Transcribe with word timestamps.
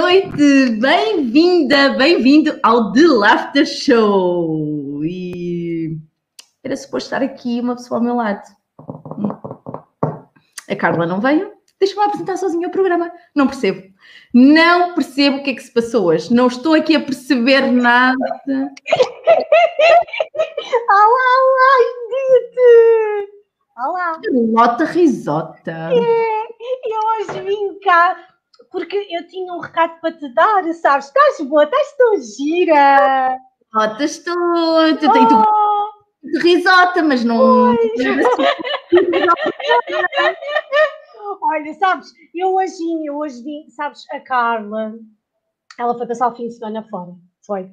Noite, 0.00 0.70
bem-vinda, 0.80 1.90
bem-vindo 1.90 2.58
ao 2.62 2.90
The 2.90 3.02
Laughter 3.02 3.66
Show. 3.66 5.04
E 5.04 5.98
era 6.64 6.74
suposto 6.74 7.08
estar 7.08 7.22
aqui 7.22 7.60
uma 7.60 7.76
pessoa 7.76 8.00
ao 8.00 8.04
meu 8.04 8.14
lado. 8.16 8.40
A 10.70 10.74
Carla 10.74 11.06
não 11.06 11.20
veio, 11.20 11.52
deixa-me 11.78 12.02
apresentar 12.02 12.38
sozinha 12.38 12.68
o 12.68 12.70
programa. 12.70 13.12
Não 13.34 13.46
percebo, 13.46 13.92
não 14.32 14.94
percebo 14.94 15.36
o 15.36 15.42
que 15.42 15.50
é 15.50 15.54
que 15.54 15.62
se 15.62 15.72
passou 15.72 16.06
hoje, 16.06 16.32
não 16.32 16.46
estou 16.46 16.72
aqui 16.72 16.96
a 16.96 17.04
perceber 17.04 17.70
nada. 17.70 18.16
olá, 20.88 21.28
olá, 21.44 21.76
Edith! 21.84 23.28
Olá! 23.76 24.18
Lota 24.32 24.84
risota. 24.86 25.90
É, 25.92 26.42
eu 26.86 27.00
hoje 27.18 27.42
vim 27.42 27.78
cá 27.80 28.16
porque 28.70 28.96
eu 29.10 29.26
tinha 29.26 29.52
um 29.52 29.60
recado 29.60 30.00
para 30.00 30.12
te 30.12 30.32
dar, 30.32 30.64
sabes? 30.74 31.06
Estás 31.06 31.40
boa, 31.40 31.64
estás 31.64 31.96
tão 31.96 32.16
gira! 32.16 33.38
Lota, 33.74 34.04
estou. 34.04 34.34
Tu, 34.98 35.12
tu, 35.12 35.28
tu, 35.28 35.60
Oh, 36.22 36.40
risota, 36.42 37.02
mas 37.02 37.24
não. 37.24 37.74
Olha, 41.42 41.74
sabes, 41.74 42.12
eu 42.34 42.54
hoje, 42.54 43.06
eu 43.06 43.16
hoje 43.16 43.42
vim, 43.42 43.68
sabes, 43.70 44.04
a 44.10 44.20
Carla, 44.20 44.92
ela 45.78 45.96
foi 45.96 46.06
passar 46.06 46.28
o 46.28 46.36
fim 46.36 46.48
de 46.48 46.54
semana 46.54 46.86
fora, 46.90 47.12
foi. 47.46 47.70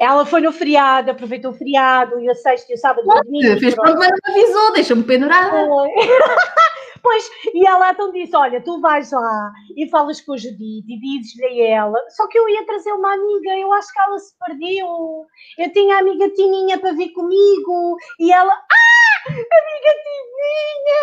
Ela 0.00 0.24
foi 0.24 0.40
no 0.40 0.52
feriado, 0.52 1.10
aproveitou 1.10 1.50
o 1.50 1.54
feriado, 1.54 2.18
e 2.20 2.30
a 2.30 2.34
sexta 2.34 2.72
e 2.72 2.74
o 2.74 2.78
sábado 2.78 3.06
domingo. 3.06 3.60
Fez 3.60 3.74
pronto. 3.74 3.94
não 3.94 4.00
me 4.00 4.08
avisou, 4.28 4.72
deixa-me 4.72 5.02
pendurada. 5.02 5.66
Pois, 7.02 7.28
e 7.52 7.66
ela 7.66 7.90
então 7.90 8.12
disse: 8.12 8.34
Olha, 8.36 8.62
tu 8.62 8.80
vais 8.80 9.10
lá 9.10 9.52
e 9.76 9.88
falas 9.88 10.20
com 10.20 10.34
a 10.34 10.36
Judite 10.36 10.86
e 10.88 11.00
dizes-lhe 11.00 11.62
a 11.62 11.70
ela. 11.80 11.98
Só 12.10 12.28
que 12.28 12.38
eu 12.38 12.48
ia 12.48 12.64
trazer 12.64 12.92
uma 12.92 13.12
amiga, 13.12 13.58
eu 13.58 13.72
acho 13.72 13.92
que 13.92 14.00
ela 14.00 14.18
se 14.18 14.34
perdeu. 14.38 15.26
Eu 15.58 15.72
tinha 15.72 15.96
a 15.96 16.00
amiga 16.00 16.30
Tininha 16.30 16.78
para 16.78 16.92
vir 16.92 17.12
comigo 17.12 17.96
e 18.20 18.32
ela. 18.32 18.52
Ah! 18.52 19.02
Amiga 19.24 19.92
Tininha! 20.02 21.02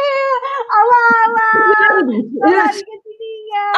Olá, 0.73 1.05
olá! 1.27 1.49
Olá, 2.43 2.63
amiga 2.63 2.91
Tininha! 3.03 3.71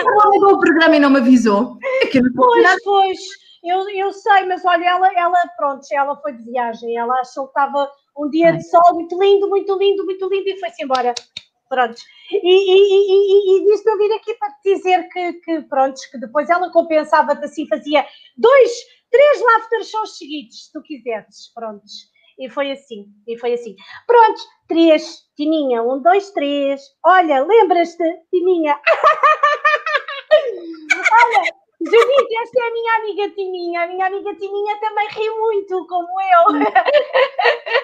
Ela 0.00 0.30
ligou 0.30 0.52
o 0.54 0.60
programa 0.60 0.96
e 0.96 1.00
não 1.00 1.10
me 1.10 1.18
avisou. 1.18 1.76
É. 1.82 2.20
Pois, 2.36 2.82
pois, 2.84 3.18
eu, 3.64 3.88
eu 3.90 4.12
sei, 4.12 4.44
mas 4.46 4.64
olha, 4.64 4.84
ela, 4.84 5.12
ela, 5.16 5.38
pronto, 5.56 5.86
ela 5.92 6.16
foi 6.16 6.32
de 6.32 6.44
viagem, 6.44 6.96
ela 6.96 7.14
achou 7.20 7.44
que 7.44 7.50
estava 7.50 7.90
um 8.16 8.28
dia 8.30 8.52
de 8.52 8.62
sol 8.62 8.94
muito 8.94 9.20
lindo, 9.20 9.48
muito 9.48 9.76
lindo, 9.78 10.04
muito 10.04 10.28
lindo 10.28 10.48
e 10.48 10.58
foi-se 10.58 10.84
embora. 10.84 11.14
Pronto. 11.68 11.96
E, 12.30 12.36
e, 12.36 12.40
e, 12.40 13.56
e, 13.56 13.56
e 13.56 13.64
disse 13.64 13.82
para 13.82 13.94
eu 13.94 13.98
vir 13.98 14.12
aqui 14.12 14.34
para 14.34 14.50
te 14.50 14.74
dizer 14.74 15.08
que, 15.08 15.32
que, 15.34 15.62
pronto, 15.62 15.98
que 16.10 16.18
depois 16.18 16.50
ela 16.50 16.70
compensava-te 16.70 17.44
assim, 17.44 17.66
fazia 17.66 18.06
dois, 18.36 18.72
três 19.10 19.40
laughter 19.40 19.84
shows 19.84 20.18
seguidos, 20.18 20.66
se 20.66 20.72
tu 20.72 20.82
quiseres, 20.82 21.50
prontos. 21.54 22.10
E 22.38 22.50
foi 22.50 22.72
assim, 22.72 23.06
e 23.26 23.38
foi 23.38 23.54
assim. 23.54 23.74
Pronto, 24.06 24.40
três, 24.68 25.22
Tininha, 25.36 25.82
um, 25.82 26.02
dois, 26.02 26.30
três. 26.32 26.82
Olha, 27.04 27.42
lembras-te, 27.44 28.04
Tininha? 28.30 28.78
Olha, 31.12 31.61
Judite, 31.84 32.36
esta 32.42 32.60
é 32.60 32.68
a 32.68 32.72
minha 32.72 32.96
amiga 32.96 33.30
Tininha. 33.34 33.80
A 33.82 33.86
minha 33.86 34.06
amiga 34.06 34.34
Tininha 34.34 34.78
também 34.80 35.08
ri 35.08 35.30
muito, 35.30 35.86
como 35.86 36.08
eu. 36.20 36.44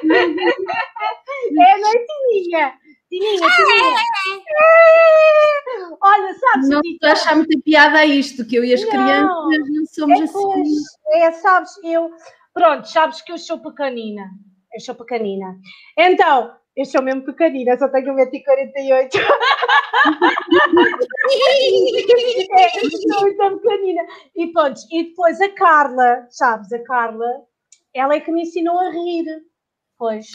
É, 1.51 1.79
não 1.79 1.89
é 1.89 1.93
Tininha? 1.93 2.75
Tininha, 3.09 3.49
Tininha. 3.57 3.97
Olha, 6.03 6.35
sabes, 6.35 6.69
Não 6.69 6.77
Judite, 6.77 6.95
estou 6.95 7.09
a 7.09 7.13
achar 7.13 7.37
muita 7.37 7.61
piada 7.65 7.99
a 7.99 8.07
isto, 8.07 8.45
que 8.47 8.57
eu 8.57 8.65
e 8.65 8.75
as 8.75 8.83
Não. 8.83 8.89
crianças 8.91 9.69
não 9.71 9.87
somos 9.87 10.21
é, 10.21 10.33
pois, 10.33 10.59
assim. 10.59 10.75
é, 11.13 11.33
sabes, 11.33 11.71
eu, 11.85 12.11
pronto, 12.53 12.87
sabes 12.89 13.23
que 13.23 13.33
eu 13.33 13.39
sou 13.39 13.59
pequenina, 13.61 14.29
eu 14.75 14.81
sou 14.81 14.95
pequenina. 14.95 15.57
Então, 15.97 16.53
eu 16.79 16.85
sou 16.85 17.03
mesmo 17.03 17.23
pequenina, 17.23 17.77
só 17.77 17.89
tenho 17.89 18.15
1,48m. 18.15 19.11
é, 22.53 22.79
eu 22.79 22.91
sou 22.91 23.23
muito 23.23 23.61
pequenina. 23.61 24.03
E 24.37 24.47
pronto, 24.53 24.81
e 24.93 25.09
depois 25.09 25.41
a 25.41 25.49
Carla, 25.49 26.29
sabes, 26.31 26.73
a 26.73 26.79
Carla, 26.85 27.27
ela 27.93 28.15
é 28.15 28.21
que 28.21 28.31
me 28.31 28.43
ensinou 28.43 28.79
a 28.79 28.91
rir, 28.91 29.25
pois. 29.99 30.29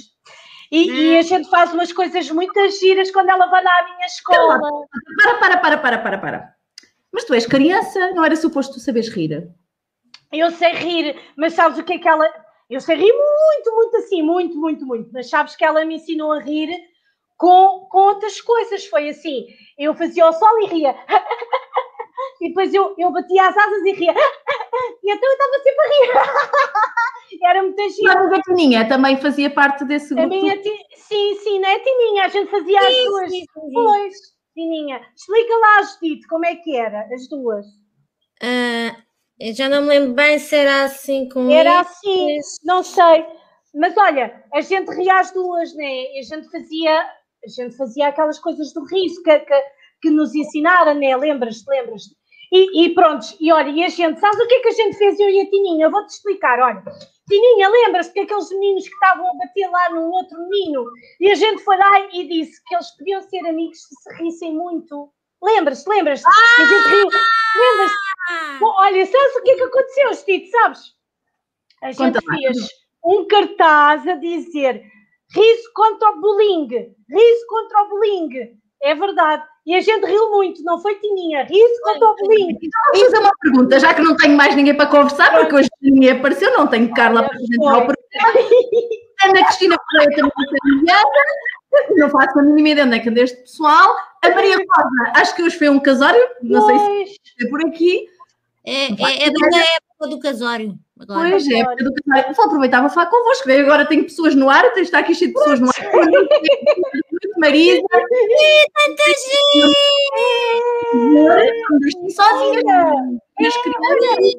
E, 0.70 0.92
e 0.92 1.18
a 1.18 1.22
gente 1.22 1.50
faz 1.50 1.72
umas 1.72 1.94
coisas 1.94 2.30
muito 2.30 2.60
giras 2.72 3.10
quando 3.10 3.30
ela 3.30 3.46
vai 3.46 3.64
lá 3.64 3.72
à 3.80 3.94
minha 3.94 4.06
escola. 4.06 4.60
Para, 5.24 5.38
para, 5.38 5.58
para, 5.58 5.78
para, 5.78 5.98
para, 5.98 6.18
para. 6.18 6.54
Mas 7.14 7.24
tu 7.24 7.34
és 7.34 7.46
criança, 7.46 8.12
não 8.12 8.26
era 8.26 8.36
suposto 8.36 8.74
tu 8.74 8.82
saberes 8.82 9.08
rir. 9.08 9.50
Eu 10.30 10.52
sei 10.52 10.74
rir, 10.74 11.16
mas 11.38 11.54
sabes 11.54 11.78
o 11.78 11.84
que 11.84 11.94
é 11.94 12.00
que 12.00 12.10
ela. 12.10 12.30
Eu 12.70 12.80
sei 12.82 12.96
rir 12.96 13.14
muito, 13.14 13.76
muito 13.76 13.98
assim, 13.98 14.22
muito, 14.22 14.56
muito, 14.58 14.86
muito. 14.86 15.10
Mas 15.14 15.30
sabes 15.30 15.56
que 15.56 15.64
ela 15.66 15.86
me 15.86 15.96
ensinou 15.96 16.32
a 16.32 16.40
rir 16.40 16.70
com, 17.38 17.88
com 17.92 17.98
outras 18.00 18.40
coisas. 18.42 18.86
Foi 18.88 19.10
assim: 19.10 19.48
eu 19.78 19.94
fazia 19.96 20.28
o 20.28 20.34
sol 20.34 20.62
e 20.62 20.66
ria. 20.68 20.96
E 22.42 22.50
depois 22.50 22.74
eu, 22.74 22.94
eu 22.98 23.10
batia 23.12 23.48
as 23.48 23.56
asas 23.56 23.84
e 23.86 23.92
ria. 23.94 24.14
E 25.04 25.12
então 25.12 25.30
eu 25.30 25.34
estava 25.34 25.64
sempre 25.64 25.82
a 25.82 25.88
rir. 25.88 26.12
Era 27.44 27.64
muito 27.64 27.82
a 27.82 27.90
giro. 27.90 28.12
amiga 28.12 28.42
Tininha 28.42 28.88
também 28.88 29.18
fazia 29.18 29.50
parte 29.50 29.86
desse 29.86 30.14
A 30.14 30.18
grupo. 30.18 30.30
minha 30.36 30.58
ti- 30.62 30.86
Sim, 30.96 31.36
sim, 31.36 31.60
não 31.60 31.70
é, 31.70 31.80
Tininha? 31.80 32.26
A 32.26 32.28
gente 32.30 32.50
fazia 32.50 32.80
as 32.80 32.96
duas. 33.04 33.32
Pois, 33.74 34.16
Tininha. 34.54 35.02
Explica 35.16 35.58
lá, 35.58 35.82
Judite, 35.84 36.28
como 36.28 36.46
é 36.46 36.56
que 36.56 36.76
era, 36.76 37.08
as 37.14 37.28
duas. 37.30 37.66
Ah, 38.42 38.96
eu 39.40 39.54
já 39.54 39.68
não 39.68 39.82
me 39.82 39.90
lembro 39.90 40.14
bem 40.14 40.40
se 40.40 40.56
era 40.56 40.84
assim 40.86 41.28
com 41.30 41.50
Era 41.50 41.82
assim, 41.82 42.38
não 42.64 42.84
sei. 42.84 43.26
Mas 43.74 43.96
olha, 43.98 44.44
a 44.54 44.62
gente 44.62 44.90
ria 44.96 45.20
as 45.20 45.32
duas, 45.32 45.74
né? 45.76 46.06
A 46.20 46.22
gente 46.22 46.50
fazia, 46.52 47.02
a 47.02 47.50
gente 47.50 47.76
fazia 47.76 48.08
aquelas 48.08 48.40
coisas 48.40 48.72
do 48.74 48.86
riso 48.86 49.24
que, 49.24 49.40
que, 49.40 49.62
que 50.02 50.10
nos 50.12 50.36
ensinaram, 50.36 50.94
né? 50.94 51.16
Lembras-te, 51.18 51.68
lembras-te? 51.68 52.16
E, 52.52 52.86
e 52.86 52.94
pronto, 52.94 53.26
e 53.40 53.52
olha, 53.52 53.72
e 53.72 53.84
a 53.84 53.90
gente, 53.90 54.20
sabes 54.20 54.40
o 54.40 54.48
que 54.48 54.54
é 54.54 54.60
que 54.60 54.68
a 54.68 54.74
gente 54.74 54.96
fez, 54.96 55.20
eu 55.20 55.28
e 55.28 55.42
a 55.42 55.50
Tininha? 55.50 55.90
Vou-te 55.90 56.10
explicar, 56.10 56.60
olha. 56.60 56.84
Tininha, 57.28 57.68
lembras-te 57.68 58.14
que 58.14 58.20
aqueles 58.20 58.50
meninos 58.52 58.88
que 58.88 58.94
estavam 58.94 59.28
a 59.28 59.34
bater 59.38 59.68
lá 59.72 59.90
no 59.90 60.12
outro 60.12 60.38
menino 60.50 60.86
e 61.20 61.32
a 61.32 61.36
gente 61.36 61.64
foi 61.64 61.76
lá 61.78 62.08
e 62.14 62.28
disse 62.28 62.62
que 62.68 62.76
eles 62.76 62.96
podiam 62.96 63.22
ser 63.24 63.48
amigos 63.48 63.80
se 63.82 63.96
se 63.96 64.24
rissem 64.24 64.54
muito. 64.54 65.12
Lembras-te, 65.44 65.90
lembras-te? 65.90 66.26
E 66.26 66.62
a 66.62 66.66
gente 66.66 66.88
riu. 66.88 67.06
Lembras-te? 67.06 67.98
Ah, 68.30 68.58
Bom, 68.60 68.74
olha, 68.78 69.06
sabes 69.06 69.36
o 69.36 69.42
que 69.44 69.52
é 69.52 69.56
que 69.56 69.64
aconteceu, 69.64 70.14
Steve, 70.14 70.48
sabes? 70.48 70.94
A 71.82 71.88
gente 71.92 71.98
Conta 71.98 72.20
lá. 72.26 72.36
fez 72.38 72.58
um 73.04 73.28
cartaz 73.28 74.08
a 74.08 74.16
dizer 74.16 74.82
riso 75.36 75.72
contra 75.76 76.12
o 76.12 76.22
bullying, 76.22 76.68
riso 77.10 77.48
contra 77.50 77.84
o 77.84 77.90
bullying. 77.90 78.58
É 78.82 78.96
verdade. 78.96 79.44
E 79.66 79.76
a 79.76 79.82
gente 79.82 80.06
riu 80.06 80.30
muito, 80.32 80.64
não 80.64 80.80
foi 80.82 80.96
Tininha? 80.96 81.44
Riso 81.44 81.82
contra 81.84 82.08
o 82.10 82.16
bullying. 82.16 82.58
Vou 82.94 83.06
fazer 83.06 83.20
uma 83.20 83.32
pergunta, 83.42 83.80
já 83.80 83.94
que 83.94 84.02
não 84.02 84.16
tenho 84.16 84.38
mais 84.38 84.56
ninguém 84.56 84.76
para 84.76 84.90
conversar, 84.90 85.32
porque 85.38 85.56
hoje 85.56 85.70
ninguém 85.82 86.12
apareceu, 86.12 86.52
não 86.58 86.68
tenho 86.68 86.94
Carla 86.94 87.24
para 87.24 87.34
apresentar 87.34 87.78
o 87.78 87.86
programa. 87.86 87.98
Ana 89.24 89.46
Cristina 89.46 89.78
Correia 89.78 90.10
também. 90.18 90.32
Não 91.98 92.10
faço 92.10 92.40
a 92.40 92.44
mínima 92.44 92.70
ideia 92.70 92.86
onde 92.88 92.98
é 92.98 93.00
que 93.00 93.10
anda 93.10 93.22
este 93.22 93.38
pessoal. 93.42 93.96
A 94.24 94.30
Maria 94.30 94.56
Rosa, 94.58 95.12
acho 95.16 95.36
que 95.36 95.44
hoje 95.44 95.58
foi 95.58 95.70
um 95.70 95.80
casório, 95.80 96.22
não 96.42 96.66
sei 96.66 96.78
se 96.78 96.86
Pois, 96.86 97.12
é 97.42 97.50
por 97.50 97.66
aqui. 97.66 98.06
é, 98.66 98.86
é, 98.86 99.28
é 99.28 99.32
da 99.32 99.58
época 99.60 100.08
do 100.10 100.20
casório. 100.20 100.78
Agora. 101.00 101.30
Pois 101.32 101.48
é, 101.50 101.60
época 101.60 101.84
do 101.84 101.94
casório. 101.94 102.36
Vou 102.36 102.46
aproveitar 102.46 102.80
para 102.80 102.90
falar 102.90 103.08
convosco. 103.08 103.50
Eu 103.50 103.66
agora 103.66 103.86
tenho 103.86 104.04
pessoas 104.04 104.36
no 104.36 104.50
ar, 104.50 104.64
está 104.78 105.00
aqui 105.00 105.14
cheio 105.16 105.32
de 105.34 105.38
pessoas 105.38 105.60
no 105.60 105.68
ar. 105.68 105.74
Marisa, 107.38 107.82
Tanta 107.82 109.04
gente! 109.10 109.74
estou 111.88 112.10
sozinha. 112.12 113.20
Minhas 113.40 113.58
crianças. 113.58 114.34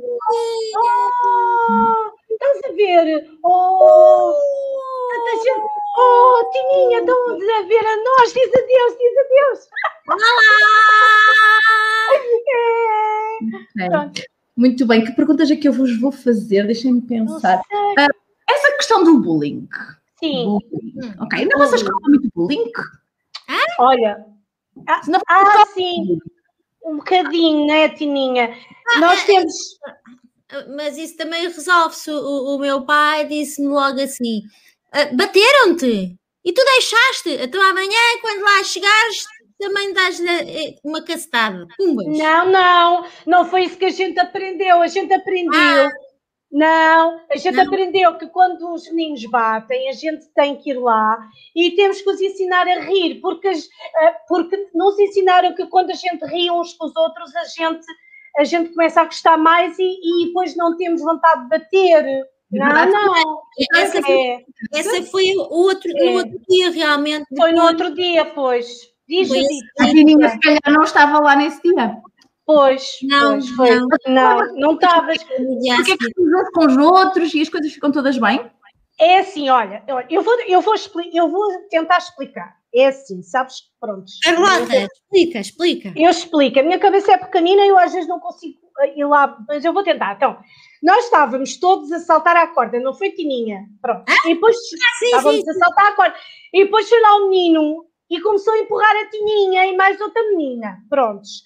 oh, 0.77 2.13
estás 2.31 2.61
a 2.65 2.73
ver? 2.75 3.31
Oh, 3.45 4.33
tanta 5.11 5.33
gente. 5.45 5.67
Oh, 6.56 6.71
Tininha, 6.71 7.01
estão 7.01 7.31
a 7.33 7.62
ver 7.67 7.87
a 7.87 7.97
nós. 8.05 8.33
Diz 8.33 8.49
adeus, 8.55 8.99
diz 8.99 9.15
adeus. 9.19 9.69
É. 13.79 13.85
É. 13.85 13.89
Pronto. 13.89 14.23
Muito 14.56 14.87
bem, 14.87 15.05
que 15.05 15.12
perguntas 15.12 15.51
é 15.51 15.56
que 15.56 15.67
eu 15.67 15.73
vos 15.73 15.99
vou 15.99 16.12
fazer? 16.12 16.65
Deixem-me 16.67 17.01
Não 17.01 17.06
pensar. 17.06 17.61
sei. 17.69 18.06
Essa 18.49 18.77
questão 18.77 19.03
do 19.03 19.21
bullying. 19.21 19.69
Sim, 20.21 20.45
Bullying. 20.45 21.15
Ok, 21.21 21.49
vossa 21.56 21.77
escola 21.77 21.99
há 22.05 22.09
muito 22.09 22.29
bullying? 22.35 22.71
olha. 23.79 24.25
Ah, 24.87 25.00
vossa 25.00 25.23
ah, 25.29 25.43
escola- 25.43 25.67
sim. 25.75 26.19
Um 26.85 26.97
bocadinho, 26.99 27.67
né, 27.67 27.89
Tininha? 27.89 28.57
Nós 29.00 29.25
temos. 29.25 29.55
Mas 30.77 30.97
isso 30.99 31.17
também 31.17 31.43
resolve-se. 31.49 32.11
O, 32.11 32.55
o 32.55 32.59
meu 32.59 32.83
pai 32.85 33.27
disse-me 33.27 33.69
logo 33.69 34.00
assim: 34.00 34.43
"Ah, 34.93 35.07
bateram-te 35.15 36.17
e 36.44 36.52
tu 36.52 36.62
deixaste. 36.64 37.31
Então 37.43 37.62
amanhã, 37.62 37.99
quando 38.20 38.43
lá 38.43 38.62
chegares, 38.62 39.25
também 39.58 39.93
dás-lhe 39.93 40.29
eh, 40.29 40.75
uma 40.85 41.02
cacetada. 41.02 41.67
Pumbas. 41.76 42.06
Não, 42.19 42.50
não, 42.50 43.06
não 43.26 43.44
foi 43.44 43.64
isso 43.64 43.79
que 43.79 43.87
a 43.87 43.91
gente 43.91 44.19
aprendeu. 44.19 44.82
A 44.82 44.87
gente 44.87 45.12
aprendeu. 45.12 45.87
Ah. 45.87 45.91
Não, 46.52 47.20
a 47.32 47.37
gente 47.37 47.56
Não. 47.56 47.64
aprendeu 47.64 48.17
que 48.17 48.29
quando 48.29 48.73
os 48.73 48.88
meninos 48.93 49.25
batem, 49.26 49.88
a 49.88 49.93
gente 49.93 50.25
tem 50.37 50.55
que 50.55 50.70
ir 50.70 50.79
lá 50.79 51.19
e 51.52 51.73
temos 51.73 52.00
que 52.00 52.08
os 52.08 52.20
ensinar 52.20 52.69
a 52.69 52.81
rir, 52.81 53.17
porque, 53.20 53.49
eh, 53.49 54.14
porque 54.29 54.69
nos 54.73 54.97
ensinaram 54.97 55.52
que 55.52 55.67
quando 55.67 55.90
a 55.90 55.94
gente 55.94 56.25
ri 56.26 56.49
uns 56.52 56.73
com 56.75 56.87
os 56.87 56.94
outros, 56.94 57.35
a 57.35 57.44
gente, 57.44 57.85
a 58.38 58.44
gente 58.44 58.70
começa 58.70 59.00
a 59.00 59.05
gostar 59.05 59.37
mais 59.37 59.76
e, 59.81 59.82
e 59.82 60.26
depois 60.26 60.55
não 60.55 60.76
temos 60.76 61.02
vontade 61.02 61.43
de 61.43 61.49
bater. 61.49 62.25
Não, 62.59 62.67
verdade. 62.67 62.93
não. 62.93 63.43
Essa, 63.77 63.99
É, 64.11 64.45
essa 64.75 65.03
foi 65.11 65.25
o 65.37 65.41
outro, 65.51 65.91
É. 65.97 66.05
no 66.05 66.12
outro 66.19 66.41
dia, 66.49 66.71
realmente. 66.71 67.25
foi 67.37 67.53
no 67.53 67.62
outro 67.65 67.95
dia, 67.95 68.25
pois. 68.27 68.67
Diz, 69.09 69.29
Foi 69.29 69.39
Judite. 69.43 69.67
A 69.81 69.85
Tininha, 69.87 70.29
se 70.31 70.41
calhar, 70.41 70.61
não 70.69 70.83
estava 70.83 71.19
lá 71.21 71.37
nesse 71.37 71.61
dia. 71.62 71.97
Pois, 72.47 72.99
Não, 73.03 73.33
pois, 73.33 73.49
foi. 73.51 73.71
não. 73.77 73.89
Não, 74.06 74.55
não 74.56 74.75
estavas. 74.75 75.23
Porque 75.23 75.93
é 75.93 75.97
que 75.97 76.06
uns 76.21 76.51
com 76.55 76.67
os 76.67 76.77
outros 76.77 77.33
e 77.35 77.41
as 77.43 77.49
coisas 77.49 77.73
ficam 77.73 77.91
todas 77.93 78.19
bem? 78.19 78.51
É 79.00 79.19
assim, 79.19 79.49
olha, 79.49 79.83
eu 80.09 80.23
vou, 80.23 80.41
eu 80.47 80.61
vou, 80.61 80.75
expli- 80.75 81.11
eu 81.15 81.29
vou 81.29 81.47
tentar 81.69 81.99
explicar. 81.99 82.55
É 82.75 82.87
assim, 82.87 83.23
sabes? 83.23 83.57
Pronto. 83.81 84.05
Carlota, 84.23 84.89
explica, 85.12 85.39
explica. 85.41 85.93
Eu 85.97 86.11
explico. 86.11 86.59
A 86.61 86.62
minha 86.62 86.79
cabeça 86.79 87.12
é 87.12 87.17
pequenina 87.19 87.62
e 87.65 87.69
eu 87.69 87.79
às 87.79 87.93
vezes 87.93 88.09
não 88.09 88.21
consigo 88.21 88.59
ir 88.94 89.05
lá, 89.05 89.37
mas 89.49 89.65
eu 89.65 89.73
vou 89.73 89.82
tentar. 89.82 90.15
Então, 90.17 90.38
nós 90.82 91.05
estávamos 91.05 91.56
todos 91.59 91.91
a 91.93 91.99
saltar 92.00 92.37
à 92.37 92.47
corda, 92.49 92.79
não 92.81 92.94
foi 92.94 93.11
Tininha? 93.12 93.65
Pronto. 93.81 94.05
E 94.26 94.35
depois 94.35 94.56
Ah, 94.56 94.99
sim, 94.99 95.05
estávamos 95.06 95.41
sim. 95.44 95.50
a 95.50 95.55
saltar 95.55 95.87
à 95.87 95.93
corda. 95.93 96.17
E 96.53 96.65
depois 96.65 96.88
foi 96.88 97.00
lá 97.00 97.17
um 97.17 97.29
menino 97.31 97.87
e 98.11 98.21
começou 98.21 98.53
a 98.55 98.59
empurrar 98.59 98.94
a 98.97 99.09
Tininha 99.09 99.67
e 99.67 99.76
mais 99.76 100.00
outra 100.00 100.23
menina. 100.31 100.79
Prontos. 100.88 101.43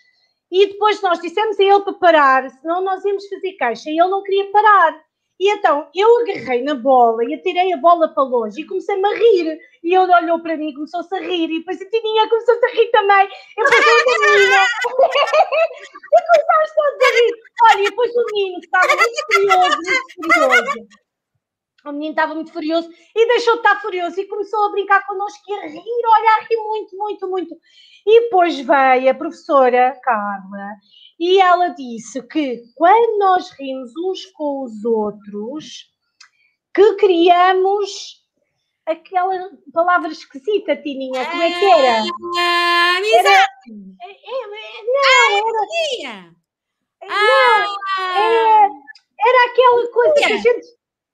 E 0.50 0.66
depois 0.66 1.00
nós 1.02 1.20
dissemos 1.20 1.58
a 1.60 1.62
ele 1.62 1.80
para 1.80 1.92
parar, 1.94 2.50
senão 2.50 2.82
nós 2.82 3.04
íamos 3.04 3.26
fazer 3.28 3.52
queixa. 3.52 3.90
E 3.90 3.98
ele 4.00 4.08
não 4.10 4.22
queria 4.22 4.50
parar. 4.50 4.98
E 5.40 5.50
então 5.50 5.88
eu 5.94 6.20
agarrei 6.20 6.62
na 6.62 6.74
bola 6.74 7.24
e 7.24 7.34
atirei 7.34 7.72
a 7.72 7.76
bola 7.76 8.08
para 8.08 8.24
longe 8.24 8.60
e 8.60 8.66
comecei-me 8.66 9.06
a 9.06 9.14
rir. 9.14 9.58
E 9.84 9.94
ele 9.94 10.12
olhou 10.12 10.40
para 10.42 10.56
mim 10.56 10.70
e 10.70 10.74
começou-se 10.74 11.14
a 11.14 11.20
rir. 11.20 11.50
E 11.50 11.58
depois 11.58 11.80
a 11.80 11.84
Tininha 11.88 12.28
começou-se 12.28 12.64
a 12.64 12.68
rir 12.70 12.90
também. 12.90 13.28
E 13.56 13.64
depois 13.64 13.86
a 13.86 14.32
menina. 14.32 14.66
e 14.84 16.22
começámos 16.26 16.70
todos 16.74 17.02
a 17.02 17.10
rir. 17.14 17.34
Olha, 17.62 17.80
e 17.80 17.84
depois 17.84 18.10
o 18.16 18.24
menino 18.32 18.60
que 18.60 18.66
estava 18.66 18.86
muito 18.88 19.24
furioso, 19.32 19.76
muito 19.76 20.34
furioso. 20.34 21.07
O 21.84 21.92
menino 21.92 22.10
estava 22.10 22.34
muito 22.34 22.52
furioso 22.52 22.90
e 23.14 23.26
deixou 23.28 23.54
de 23.54 23.60
estar 23.60 23.80
furioso 23.80 24.20
e 24.20 24.26
começou 24.26 24.64
a 24.64 24.72
brincar 24.72 25.06
connosco 25.06 25.42
e 25.48 25.54
a 25.54 25.66
rir, 25.66 25.78
olha, 25.78 26.30
a 26.30 26.40
rir 26.44 26.56
muito, 26.56 26.96
muito, 26.96 27.28
muito. 27.28 27.56
E 28.06 28.22
depois 28.22 28.58
veio 28.58 29.10
a 29.10 29.14
professora 29.14 29.98
Carla 30.02 30.74
e 31.20 31.40
ela 31.40 31.68
disse 31.68 32.22
que 32.28 32.62
quando 32.74 33.18
nós 33.18 33.50
rimos 33.50 33.92
uns 33.96 34.26
com 34.26 34.64
os 34.64 34.84
outros, 34.84 35.90
que 36.74 36.94
criamos 36.94 38.18
aquela 38.86 39.50
palavra 39.72 40.08
esquisita, 40.10 40.76
Tininha, 40.76 41.26
como 41.26 41.42
é 41.42 41.50
que 41.58 41.64
era? 41.64 42.04
Ah, 42.38 42.96
amizade. 42.96 43.96
É, 44.00 44.10
é, 44.10 44.14
é, 44.14 44.82
não, 44.86 45.48
era, 45.48 45.66
Tia. 45.96 46.34
não, 47.02 47.76
Ah, 47.98 48.68
era 49.20 49.50
aquela 49.50 49.90
coisa 49.90 50.14
que 50.14 50.24
a 50.24 50.36
gente, 50.36 50.66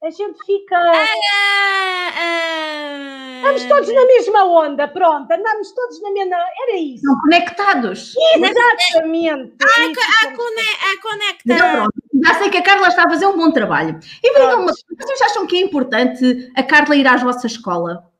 a 0.04 0.10
gente 0.10 0.38
fica... 0.44 0.76
ah, 0.76 2.10
ah. 2.16 3.54
Estamos 3.54 3.64
todos 3.64 3.94
na 3.94 4.06
mesma 4.06 4.44
onda, 4.44 4.88
pronto, 4.88 5.30
andamos 5.30 5.72
todos 5.72 6.00
na 6.02 6.10
mesma. 6.12 6.36
Era 6.36 6.76
isso. 6.76 6.96
Estão 6.96 7.20
conectados. 7.20 8.14
Exatamente. 8.34 9.54
é 9.62 9.90
isso 9.90 10.00
A, 10.00 10.28
que 10.28 10.36
cone 10.36 10.60
a 10.60 11.02
conecta. 11.02 11.42
Então, 11.46 11.72
pronto. 11.72 11.92
Já 12.24 12.34
sei 12.34 12.50
que 12.50 12.58
a 12.58 12.62
Carla 12.62 12.88
está 12.88 13.04
a 13.04 13.08
fazer 13.08 13.26
um 13.26 13.36
bom 13.36 13.50
trabalho. 13.50 13.98
E 14.22 14.32
me 14.32 14.40
digam 14.40 14.60
uma 14.62 14.72
coisa, 14.72 14.82
vocês 14.98 15.22
acham 15.22 15.46
que 15.46 15.56
é 15.56 15.60
importante 15.60 16.52
a 16.54 16.62
Carla 16.62 16.96
ir 16.96 17.06
à 17.06 17.16
vossa 17.16 17.46
escola? 17.46 18.10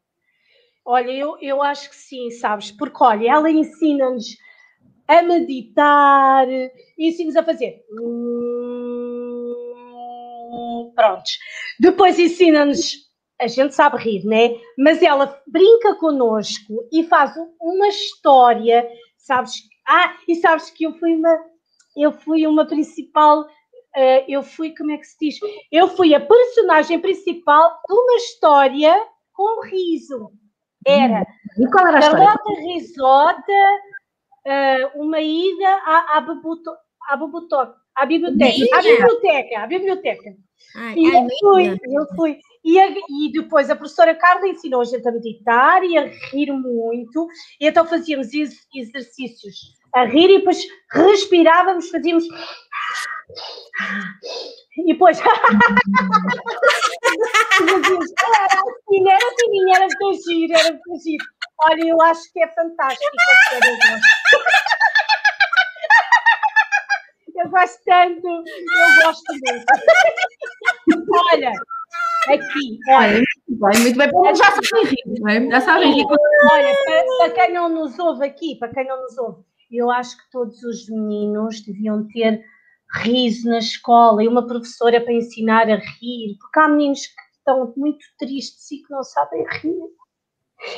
Olha, 0.85 1.11
eu, 1.11 1.37
eu 1.41 1.63
acho 1.63 1.89
que 1.89 1.97
sim, 1.97 2.31
sabes? 2.31 2.71
Porque, 2.71 3.03
olha, 3.03 3.31
ela 3.31 3.51
ensina-nos 3.51 4.37
a 5.09 5.23
meditar, 5.23 6.47
ensina-nos 6.99 7.37
a 7.37 7.43
fazer. 7.43 7.83
hum, 7.91 8.74
Prontos. 10.95 11.39
Depois 11.81 12.19
ensina-nos. 12.19 13.05
A 13.41 13.47
gente 13.49 13.75
sabe 13.75 13.97
rir, 13.99 14.25
né? 14.25 14.51
Mas 14.79 15.03
ela 15.03 15.41
brinca 15.47 15.95
connosco 15.97 16.87
e 16.93 17.03
faz 17.05 17.37
um- 17.37 17.53
uma 17.61 17.89
história, 17.89 18.89
sabes? 19.19 19.55
Ah, 19.87 20.15
e 20.29 20.37
sabes 20.37 20.71
que 20.71 20.85
eu 20.85 20.93
fui 20.99 21.15
uma, 21.15 21.37
eu 21.97 22.13
fui 22.13 22.47
uma 22.47 22.65
principal, 22.65 23.45
eh, 23.97 24.25
eu 24.29 24.43
fui, 24.43 24.75
como 24.75 24.93
é 24.93 24.99
que 24.99 25.05
se 25.07 25.17
diz? 25.21 25.39
Eu 25.71 25.89
fui 25.89 26.15
a 26.15 26.21
personagem 26.21 27.01
principal 27.01 27.81
de 27.89 27.95
uma 27.95 28.17
história 28.17 28.95
com 29.33 29.63
riso. 29.67 30.31
Era 30.87 31.27
E 31.59 31.67
qual 31.71 31.87
era 31.89 31.97
a 31.97 32.01
história? 32.01 32.27
Carlota 32.27 32.61
Risota, 32.61 33.53
eh, 34.47 34.91
uma 34.95 35.21
ida 35.21 35.69
à, 35.69 36.19
à, 36.19 36.19
à, 36.19 37.17
à 37.97 38.07
biblioteca. 38.07 38.77
À 38.77 38.83
biblioteca, 38.83 39.61
à 39.61 39.67
biblioteca. 39.67 40.37
Ai, 40.77 40.95
E 40.97 41.07
ai, 41.07 41.25
eu 41.25 41.29
fui, 41.41 41.79
eu 41.85 42.07
fui. 42.17 42.39
E, 42.65 42.81
a- 42.81 42.89
e 42.91 43.31
depois 43.33 43.69
a 43.71 43.77
professora 43.77 44.15
Carla 44.15 44.49
ensinou 44.49 44.81
a 44.81 44.85
gente 44.85 45.07
a 45.07 45.13
meditar 45.13 45.85
e 45.85 45.97
a 45.99 46.07
rir 46.33 46.51
muito. 46.53 47.29
E 47.61 47.67
então 47.69 47.85
fazíamos 47.87 48.33
ex- 48.33 48.67
exercícios 48.75 49.75
a 49.95 50.05
rir 50.05 50.31
e 50.31 50.39
depois 50.39 50.59
respirávamos, 50.93 51.89
fazíamos. 51.91 52.25
E 54.77 54.85
depois. 54.93 55.19
era 55.21 55.29
assim, 58.57 59.09
era 59.09 59.27
assim, 59.29 59.71
era 59.75 59.87
giro, 60.13 60.53
era 60.53 60.79
giro. 61.03 61.25
Olha, 61.63 61.87
eu 61.89 62.03
acho 62.03 62.33
que 62.33 62.43
é 62.43 62.49
fantástico. 62.49 63.17
A 67.53 67.67
série 67.67 68.21
dela. 68.21 68.43
Eu 68.47 69.05
gosto 69.05 69.23
tanto, 69.25 69.69
eu 70.91 71.07
gosto 71.07 71.07
muito. 71.07 71.11
Olha, 71.33 71.53
aqui, 72.29 72.79
olha, 72.89 73.09
Olha, 73.09 73.19
muito 73.19 73.61
bem, 73.61 73.81
muito 73.81 73.99
bem. 73.99 74.11
Bom, 74.11 74.35
Já 74.35 74.51
sabem 74.51 74.85
rir, 74.87 75.21
não 75.21 75.29
é? 75.29 75.51
Já 75.51 75.61
sabem 75.61 75.93
rir. 75.93 76.05
olha, 76.53 76.77
para, 76.85 77.05
para 77.19 77.31
quem 77.31 77.55
não 77.55 77.69
nos 77.69 77.99
ouve 77.99 78.27
aqui, 78.27 78.57
para 78.59 78.73
quem 78.73 78.87
não 78.87 79.03
nos 79.03 79.17
ouve, 79.19 79.43
eu 79.71 79.91
acho 79.91 80.17
que 80.17 80.31
todos 80.31 80.63
os 80.63 80.89
meninos 80.89 81.61
deviam 81.63 82.07
ter 82.09 82.45
riso 83.03 83.49
na 83.49 83.59
escola 83.59 84.23
e 84.23 84.29
uma 84.29 84.47
professora 84.47 85.01
para 85.01 85.13
ensinar 85.13 85.69
a 85.69 85.77
rir, 85.77 86.37
porque 86.39 86.61
há 86.61 86.69
meninos 86.69 87.07
que 87.07 87.23
estão 87.39 87.73
muito 87.77 88.05
tristes 88.19 88.71
e 88.71 88.79
que 88.79 88.91
não 88.91 89.03
sabem 89.03 89.45
rir. 89.61 89.83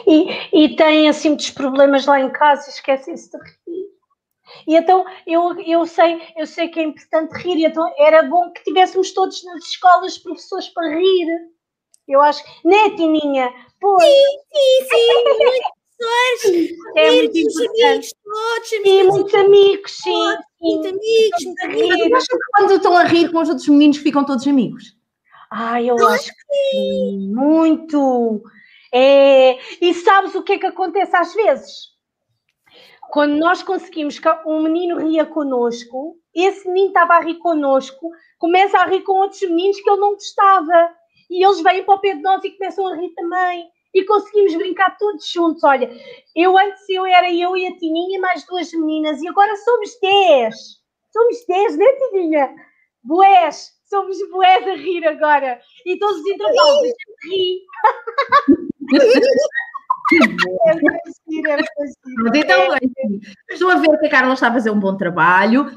E, 0.07 0.65
e 0.65 0.77
têm 0.77 1.09
assim 1.09 1.29
muitos 1.29 1.51
problemas 1.51 2.07
lá 2.07 2.21
em 2.21 2.31
casa 2.31 2.67
e 2.69 2.73
esquecem-se 2.73 3.31
de 3.31 3.39
rir. 3.39 3.86
E 4.67 4.77
então 4.77 5.05
eu, 5.27 5.59
eu, 5.61 5.87
sei, 5.87 6.21
eu 6.37 6.47
sei 6.47 6.69
que 6.69 6.81
é 6.81 6.85
importante 6.85 7.33
rir, 7.43 7.59
e 7.59 7.65
então 7.65 7.93
era 7.99 8.23
bom 8.23 8.51
que 8.53 8.65
tivéssemos 8.65 9.13
todos 9.13 9.43
nas 9.45 9.65
escolas 9.65 10.19
professores 10.19 10.69
para 10.69 10.97
rir. 10.97 11.27
Eu 12.09 12.21
acho, 12.23 12.43
né, 12.65 12.91
Tininha? 12.97 13.53
Pois, 13.81 14.05
Sim, 14.05 14.87
sim, 14.89 15.25
muitos 15.25 15.61
professores. 15.99 16.71
é 16.97 17.13
muito 17.13 17.39
importante. 17.39 17.85
amigos 17.85 18.13
todos. 18.23 18.73
E 18.73 18.83
temos 18.83 19.15
muitos 19.15 19.35
amigos, 19.35 19.93
sim. 19.93 20.37
muitos 20.61 20.91
sim. 20.91 20.97
amigos. 20.97 21.45
Todos 21.45 21.61
a 21.63 21.67
Mas 21.67 21.77
rir. 21.77 22.15
acham 22.15 22.39
que 22.39 22.45
quando 22.55 22.75
estão 22.75 22.97
a 22.97 23.03
rir 23.05 23.33
com 23.33 23.41
os 23.41 23.49
outros 23.49 23.69
meninos 23.69 23.97
ficam 23.99 24.25
todos 24.25 24.47
amigos? 24.47 24.97
Ah, 25.51 25.81
eu 25.81 25.97
acho 26.09 26.29
que 26.29 26.71
sim, 26.71 27.33
muito. 27.33 28.43
É, 28.93 29.59
e 29.81 29.95
sabes 29.95 30.35
o 30.35 30.43
que 30.43 30.55
é 30.55 30.59
que 30.59 30.67
acontece 30.67 31.15
às 31.17 31.35
vezes? 31.35 31.96
Quando 33.11 33.37
nós 33.37 33.63
conseguimos 33.63 34.19
que 34.19 34.29
um 34.47 34.63
menino 34.63 34.99
ria 34.99 35.25
connosco, 35.25 36.17
esse 36.35 36.67
menino 36.69 36.89
estava 36.89 37.15
a 37.15 37.21
rir 37.21 37.37
connosco, 37.37 38.11
começa 38.39 38.79
a 38.79 38.87
rir 38.87 39.03
com 39.03 39.13
outros 39.13 39.41
meninos 39.43 39.81
que 39.81 39.89
ele 39.89 40.01
não 40.01 40.15
gostava. 40.15 40.91
E 41.31 41.45
eles 41.45 41.61
vêm 41.61 41.83
para 41.85 41.95
o 41.95 42.01
pé 42.01 42.15
de 42.15 42.23
nós 42.23 42.45
e 42.45 42.51
começam 42.51 42.87
a 42.87 42.97
rir 42.97 43.13
também. 43.15 43.69
E 43.95 44.05
conseguimos 44.05 44.55
brincar 44.57 44.97
todos 44.99 45.27
juntos. 45.29 45.65
Olha, 45.65 45.91
eu 46.35 46.57
antes 46.59 46.89
eu 46.89 47.07
era 47.07 47.33
eu 47.33 47.57
e 47.57 47.67
a 47.67 47.77
Tininha 47.77 48.21
mais 48.21 48.45
duas 48.47 48.71
meninas, 48.73 49.23
e 49.23 49.29
agora 49.29 49.57
somos 49.57 49.99
dez. 50.01 50.55
Somos 51.13 51.47
dez, 51.49 51.77
não 51.77 51.87
é, 51.87 51.93
Tininha? 52.11 52.55
Boés, 53.03 53.73
somos 53.89 54.19
boés 54.31 54.69
a 54.69 54.75
rir 54.75 55.07
agora. 55.07 55.61
E 55.87 55.99
todos 55.99 56.21
os 56.21 56.27
intervalos 56.27 56.83
a 56.83 56.87
gente 56.87 57.05
ri. 57.25 57.61
É 60.13 60.71
é 60.71 62.39
Então, 62.39 62.77
enfim, 62.77 63.21
estou 63.51 63.71
a 63.71 63.77
ver 63.77 63.99
que 63.99 64.07
a 64.07 64.11
Carla 64.11 64.35
está 64.35 64.49
a 64.49 64.53
fazer 64.53 64.71
um 64.71 64.79
bom 64.79 64.97
trabalho. 64.97 65.69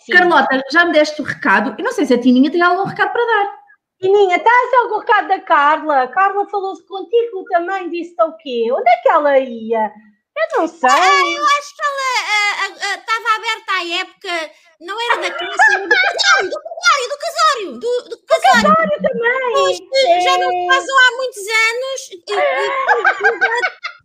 Sim. 0.00 0.12
Carlota, 0.12 0.62
já 0.70 0.84
me 0.84 0.92
deste 0.92 1.20
o 1.20 1.24
recado. 1.24 1.74
Eu 1.78 1.84
não 1.84 1.92
sei 1.92 2.04
se 2.04 2.14
a 2.14 2.20
Tininha 2.20 2.50
tem 2.50 2.60
algum 2.60 2.84
recado 2.84 3.12
para 3.12 3.24
dar. 3.24 3.60
Tininha, 4.00 4.36
estás 4.36 4.74
algum 4.82 4.98
recado 4.98 5.28
da 5.28 5.40
Carla? 5.40 6.08
Carla 6.08 6.48
falou 6.48 6.74
contigo 6.86 7.44
também, 7.50 7.90
disse 7.90 8.14
o 8.22 8.32
quê? 8.32 8.68
Onde 8.72 8.88
é 8.88 8.96
que 9.02 9.08
ela 9.08 9.38
ia? 9.38 9.92
Eu 10.36 10.58
não 10.58 10.68
sei. 10.68 10.88
Ah, 10.88 11.22
eu 11.36 11.44
acho 11.44 11.76
que 11.76 11.82
ela 11.82 12.96
estava 12.96 13.28
aberta 13.36 13.72
à 13.72 14.00
época, 14.00 14.50
não 14.80 14.96
era 15.10 15.20
da 15.20 15.30
criança, 15.30 15.72
era 15.72 15.82
do 15.82 15.88
casório, 15.88 16.50
do 16.50 16.58
casório, 16.62 17.08
do 17.08 17.18
casório, 17.18 17.72
do, 17.72 18.08
do 18.08 18.16
casório. 18.24 18.74
Olha 18.78 18.98
também. 19.02 20.22
Já 20.22 20.38
não 20.38 20.50
se 20.50 20.66
casam 20.68 20.96
há 20.98 21.16
muitos 21.16 21.44
anos 21.70 22.00
e, 22.10 22.16
e, 22.28 22.34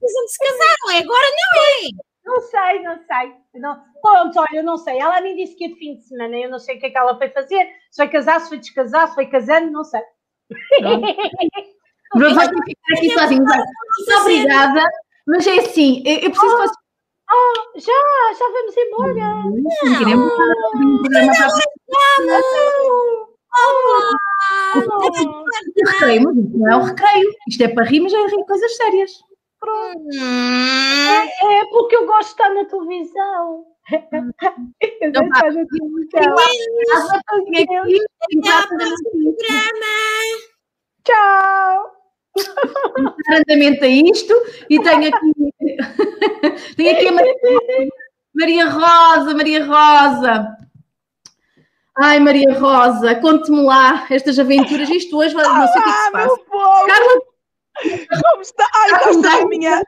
e 0.04 0.28
se 0.28 0.38
casar, 0.40 0.76
não 0.84 0.92
é? 0.92 0.98
Agora 1.00 1.28
não 1.30 1.62
é. 1.64 2.16
Não 2.26 2.42
sei, 2.42 2.82
não 2.82 2.98
sei. 3.06 3.34
Não, 3.62 3.84
pronto, 4.02 4.40
olha, 4.40 4.58
eu 4.58 4.64
não 4.64 4.78
sei. 4.78 5.00
Ela 5.00 5.22
me 5.22 5.36
disse 5.36 5.56
que 5.56 5.66
ia 5.66 5.74
de 5.74 5.80
fim 5.80 5.96
de 5.96 6.04
semana. 6.04 6.36
Eu 6.36 6.50
não 6.50 6.60
sei 6.60 6.76
o 6.76 6.80
que 6.80 6.88
é 6.88 6.90
que 6.90 6.98
ela 6.98 7.18
foi 7.18 7.30
fazer. 7.30 7.66
Se 7.92 8.02
foi 8.02 8.10
casar, 8.10 8.42
se 8.42 8.50
foi 8.50 8.58
descasar, 8.58 9.08
se 9.08 9.16
foi 9.16 9.28
casando, 9.28 9.72
não 9.72 9.84
sei. 9.84 10.02
Mas 12.16 12.34
vai 12.34 12.50
ter 12.50 12.56
que 12.56 12.72
ficar 12.72 12.98
aqui 12.98 13.10
sozinho. 13.12 13.44
Muito 13.44 14.22
obrigada. 14.22 14.84
Mas 15.28 15.48
é 15.48 15.60
assim, 15.60 16.04
eu, 16.06 16.32
preciso 16.32 16.58
fazer. 16.58 16.85
Oh, 17.32 17.80
já, 17.80 17.92
já 18.38 18.46
vamos 18.52 18.78
embora. 18.78 19.26
Não 19.84 19.98
queremos 19.98 20.32
um 20.32 20.36
programa 20.36 21.34
para 21.34 21.52
recreio, 25.94 26.24
mas 26.24 26.36
não 26.54 26.72
é 26.72 26.76
o 26.76 26.82
recreio. 26.84 27.30
Isto 27.48 27.64
é 27.64 27.68
para 27.70 27.86
rir, 27.86 28.00
mas 28.02 28.14
é 28.14 28.28
rir 28.28 28.46
coisas 28.46 28.76
sérias. 28.78 29.12
Hum, 29.66 30.10
É, 30.20 31.60
é 31.62 31.66
porque 31.72 31.96
eu 31.96 32.06
gosto 32.06 32.28
de 32.28 32.42
estar 32.44 32.54
na 32.54 32.66
televisão. 32.66 33.66
Eu 35.02 35.12
de 35.12 35.28
estar 35.36 35.52
na 35.52 35.66
televisão. 35.66 36.34
Tchau. 41.04 41.92
Andamento 43.30 43.84
a 43.84 43.88
isto 43.88 44.34
e 44.70 44.82
tenho 44.82 45.08
aqui, 45.14 45.32
tenho 46.76 46.92
aqui 46.96 47.08
a 47.08 47.12
Maria, 47.12 47.34
Maria 48.34 48.70
Rosa, 48.70 49.34
Maria 49.36 49.66
Rosa. 49.66 50.58
Ai, 51.98 52.20
Maria 52.20 52.54
Rosa, 52.60 53.16
conte-me 53.16 53.62
lá 53.64 54.06
estas 54.10 54.38
aventuras. 54.38 54.90
Isto 54.90 55.18
hoje, 55.18 55.34
não 55.34 55.44
sei 55.44 55.82
o 55.82 55.84
que 55.84 55.90
é 55.90 55.94
que 55.94 55.98
se 56.02 56.08
Ah, 56.08 56.12
passa. 56.12 56.26
meu 56.28 56.38
povo! 56.40 56.88
Carla, 56.88 57.22
Como 58.32 58.42
está? 58.42 58.66
Ai, 58.76 59.10
está 59.12 59.30
galho. 59.30 59.48
minha. 59.48 59.82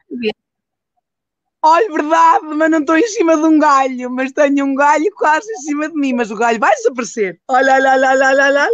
Olha, 1.63 1.91
verdade, 1.91 2.45
mas 2.45 2.69
não 2.71 2.79
estou 2.79 2.97
em 2.97 3.07
cima 3.07 3.35
de 3.35 3.43
um 3.43 3.59
galho, 3.59 4.09
mas 4.09 4.31
tenho 4.31 4.63
um 4.65 4.73
galho 4.75 5.11
quase 5.17 5.51
em 5.51 5.57
cima 5.63 5.89
de 5.89 5.95
mim, 5.95 6.13
mas 6.13 6.31
o 6.31 6.35
galho 6.37 6.59
vai 6.59 6.73
desaparecer. 6.75 7.41
Olha, 7.49 7.73
olha, 7.73 7.91
olha, 7.91 8.09
olha, 8.11 8.27
olha, 8.27 8.45
olha. 8.45 8.69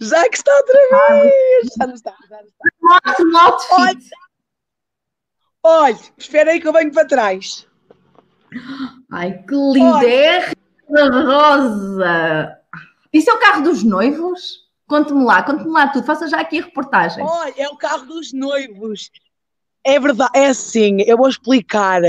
Já 0.00 0.28
que 0.28 0.36
está 0.36 0.52
outra 0.56 0.78
vez. 1.20 1.68
Já 1.78 1.86
não 1.86 1.94
está, 1.94 2.14
já 2.28 2.36
não 2.36 2.44
está. 2.46 2.64
Mostra 2.82 3.24
o 3.24 3.36
outfit. 3.36 4.10
Olha, 5.62 5.98
espera 6.16 6.52
aí 6.52 6.60
que 6.60 6.66
eu 6.66 6.72
venho 6.72 6.92
para 6.92 7.06
trás. 7.06 7.66
Ai, 9.12 9.42
que 9.42 9.54
linda 9.54 9.96
Olha. 9.96 10.08
é 10.08 10.52
Rosa. 10.88 12.58
Isso 13.12 13.30
é 13.30 13.34
o 13.34 13.38
carro 13.38 13.62
dos 13.62 13.82
noivos? 13.82 14.68
Conte-me 14.86 15.24
lá, 15.24 15.42
conte-me 15.42 15.70
lá 15.70 15.88
tudo. 15.88 16.04
Faça 16.04 16.26
já 16.26 16.40
aqui 16.40 16.58
a 16.58 16.64
reportagem. 16.64 17.24
Olha, 17.24 17.54
é 17.56 17.68
o 17.68 17.76
carro 17.76 18.06
dos 18.06 18.32
noivos. 18.32 19.10
É 19.84 19.98
verdade, 19.98 20.30
é 20.34 20.46
assim, 20.46 21.00
eu 21.06 21.16
vou 21.16 21.28
explicar. 21.28 22.02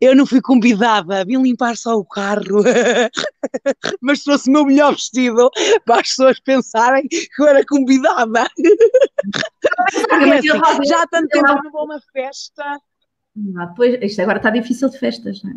Eu 0.00 0.16
não 0.16 0.24
fui 0.24 0.40
convidada, 0.40 1.24
vim 1.24 1.42
limpar 1.42 1.76
só 1.76 1.96
o 1.96 2.04
carro, 2.04 2.62
mas 4.00 4.22
trouxe 4.22 4.48
o 4.48 4.52
meu 4.52 4.64
melhor 4.64 4.92
vestido 4.92 5.50
para 5.84 6.00
as 6.00 6.08
pessoas 6.08 6.40
pensarem 6.40 7.06
que 7.06 7.28
eu 7.38 7.46
era 7.46 7.64
convidada. 7.66 8.48
Maria 10.10 10.38
assim, 10.38 10.84
já 10.84 11.02
há 11.02 11.06
tanto 11.06 11.28
tempo 11.28 11.62
não 11.62 11.70
vou 11.70 11.82
a 11.82 11.84
uma 11.84 12.00
festa, 12.12 12.64
Ah, 13.58 13.66
pois, 13.76 13.98
isto 14.02 14.22
agora 14.22 14.38
está 14.38 14.50
difícil 14.50 14.88
de 14.88 14.98
festas, 14.98 15.42
não 15.42 15.52
é? 15.52 15.54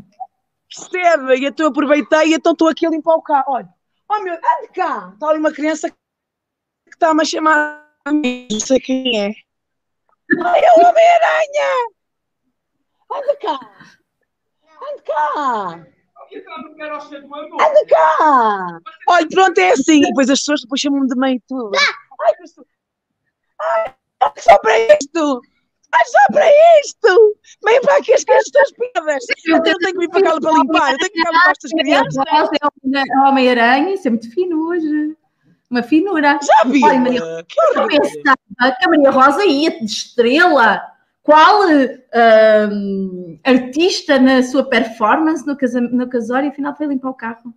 percebe? 0.71 1.35
E 1.35 1.45
então 1.45 1.65
eu 1.65 1.69
aproveitei 1.69 2.29
e 2.29 2.33
então 2.33 2.53
estou 2.53 2.69
aqui 2.69 2.85
a 2.85 2.89
limpar 2.89 3.15
o 3.15 3.21
carro. 3.21 3.45
Olha, 3.47 3.69
oh 4.09 4.19
meu, 4.21 4.33
ande 4.33 4.67
cá, 4.73 5.11
está 5.13 5.27
ali 5.27 5.39
uma 5.39 5.51
criança 5.51 5.89
que 5.89 5.95
está-me 6.93 7.21
a 7.21 7.25
chamar 7.25 7.87
a 8.05 8.11
mim, 8.11 8.47
não 8.49 8.59
sei 8.59 8.79
quem 8.79 9.19
é. 9.19 9.33
Ai, 10.43 10.61
é 10.63 10.71
o 10.73 10.79
Homem-Aranha! 10.87 11.69
Anda 13.11 13.35
cá! 13.37 13.59
Anda 14.81 15.01
cá! 15.03 15.85
Anda 17.53 17.85
cá! 17.87 18.79
Olha, 19.09 19.27
pronto, 19.29 19.57
é 19.59 19.71
assim. 19.71 19.99
E 19.99 20.07
depois 20.07 20.29
as 20.29 20.39
pessoas 20.39 20.61
depois 20.61 20.79
chamam-me 20.81 21.07
de 21.07 21.15
meio 21.15 21.41
tudo. 21.47 21.71
Ai, 22.21 22.35
que 22.35 22.47
sou- 22.47 22.65
Ai, 23.59 23.95
só 24.37 24.57
para 24.59 24.77
isto! 24.79 25.41
Ai, 25.93 26.05
só 26.05 26.19
para 26.31 26.49
isto! 26.79 27.37
Vem 27.65 27.81
para 27.81 27.97
aqui 27.97 28.13
as 28.13 28.23
crianças 28.23 28.71
piadas! 28.71 29.25
Eu 29.47 29.61
tenho 29.61 29.77
que 29.77 29.93
vir 29.99 30.09
para 30.09 30.23
cá 30.23 30.39
para 30.39 30.51
limpar, 30.53 30.91
eu 30.93 30.97
tenho 30.97 31.11
que 31.11 31.19
vir 31.19 31.31
para 31.41 31.51
estas 31.51 31.71
crianças. 31.71 32.23
É 32.95 33.19
Homem-Aranha, 33.27 33.93
isso 33.93 34.07
é 34.07 34.11
muito 34.11 34.31
fino 34.33 34.67
hoje. 34.69 35.17
Uma 35.71 35.81
finura. 35.81 36.37
Já 36.43 36.69
viu? 36.69 36.85
Olha, 36.85 36.99
Maria, 36.99 37.45
Que 37.47 37.61
Eu 37.61 37.81
orgulho. 37.81 38.01
pensava 38.01 38.75
que 38.77 38.85
a 38.85 38.89
Maria 38.89 39.09
Rosa 39.09 39.45
ia 39.45 39.79
de 39.79 39.85
estrela. 39.85 40.81
Qual 41.23 41.61
hum, 42.71 43.39
artista 43.43 44.19
na 44.19 44.43
sua 44.43 44.65
performance 44.65 45.47
no, 45.47 45.55
casa, 45.55 45.79
no 45.79 46.09
casório 46.09 46.47
e 46.47 46.49
afinal 46.49 46.75
foi 46.75 46.87
limpar 46.87 47.09
o 47.09 47.13
carro? 47.13 47.53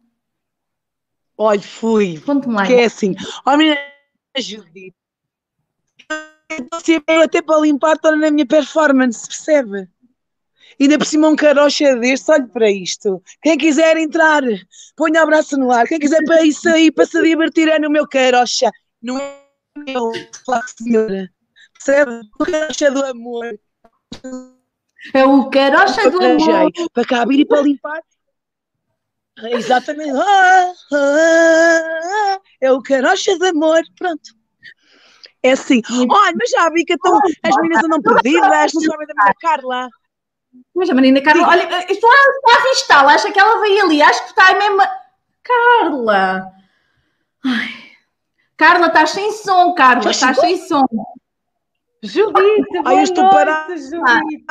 Olha, 1.37 1.61
fui. 1.61 2.21
Conte-me 2.21 2.54
lá. 2.54 2.66
Que 2.66 2.75
é 2.75 2.85
assim, 2.85 3.16
ó 3.44 3.56
menina 3.56 3.76
Judite, 4.37 4.94
eu 7.09 7.23
até 7.23 7.42
para 7.42 7.61
limpar, 7.61 7.94
estou 7.94 8.16
na 8.16 8.30
minha 8.30 8.47
performance, 8.47 9.26
percebe? 9.26 9.88
Ainda 10.81 10.99
por 10.99 11.07
cima 11.07 11.28
um 11.28 11.37
carocha 11.37 11.97
deste, 11.97 12.31
olhe 12.31 12.47
para 12.49 12.71
isto. 12.71 13.23
Quem 13.43 13.57
quiser 13.57 13.97
entrar, 13.97 14.43
ponha 14.97 15.23
o 15.23 15.26
braço 15.26 15.57
no 15.57 15.71
ar. 15.71 15.87
Quem 15.87 15.99
quiser 15.99 16.23
para 16.25 16.43
isso 16.43 16.69
aí, 16.69 16.90
para 16.90 17.07
se 17.07 17.23
divertir, 17.23 17.69
é 17.69 17.78
no 17.78 17.90
meu 17.90 18.09
carocha. 18.09 18.71
Não 19.02 19.19
é 19.19 19.38
meu, 19.76 20.12
claro, 20.45 20.64
senhora. 20.76 21.31
Percebe? 21.73 22.21
O 22.38 22.45
carocha 22.45 22.90
do 22.90 23.04
amor. 23.04 23.59
É 25.12 25.25
o 25.25 25.50
carocha 25.50 26.11
do 26.11 26.25
amor. 26.25 26.71
Para 26.93 27.04
cá 27.04 27.25
vir 27.25 27.40
e 27.40 27.45
para 27.45 27.62
limpar. 27.62 28.00
Exatamente. 29.43 30.16
Ah, 30.16 30.73
ah, 30.93 32.00
ah, 32.04 32.40
é 32.61 32.73
o 32.73 32.81
carocha 32.83 33.37
de 33.38 33.47
amor. 33.49 33.83
Pronto. 33.99 34.31
É 35.43 35.52
assim. 35.52 35.83
Olha, 35.90 36.35
mas 36.38 36.50
já 36.50 36.71
vi 36.71 36.85
que 36.85 36.95
então, 36.95 37.19
as 37.43 37.57
meninas 37.57 37.85
andam 37.85 38.00
perdidas, 38.00 38.73
não 38.75 38.83
sabem 38.83 39.07
da 39.07 39.14
minha 39.14 39.35
Carla. 39.40 39.88
Mas 40.75 40.90
a 40.90 40.94
menina 40.94 41.23
Carla, 41.23 41.49
olha, 41.49 41.62
está 41.90 42.08
a 42.08 42.56
avistá-la, 42.56 43.14
acha 43.14 43.30
que 43.30 43.38
ela 43.38 43.61
veio 43.61 43.84
ali, 43.84 44.02
acho 44.02 44.23
que 44.25 44.30
está 44.30 44.49
aí 44.49 44.58
mesmo. 44.58 44.82
Carla! 45.42 46.50
Ai. 47.44 47.68
Carla, 48.56 48.87
estás 48.87 49.11
sem 49.11 49.32
som, 49.32 49.75
Carla, 49.75 50.02
Já 50.02 50.11
estás 50.11 50.38
sem 50.38 50.56
som. 50.58 50.84
Judite, 52.02 52.82
Ai, 52.84 52.99
eu 52.99 53.02
estou 53.02 53.30
parada. 53.30 53.76
Judite. 53.76 54.44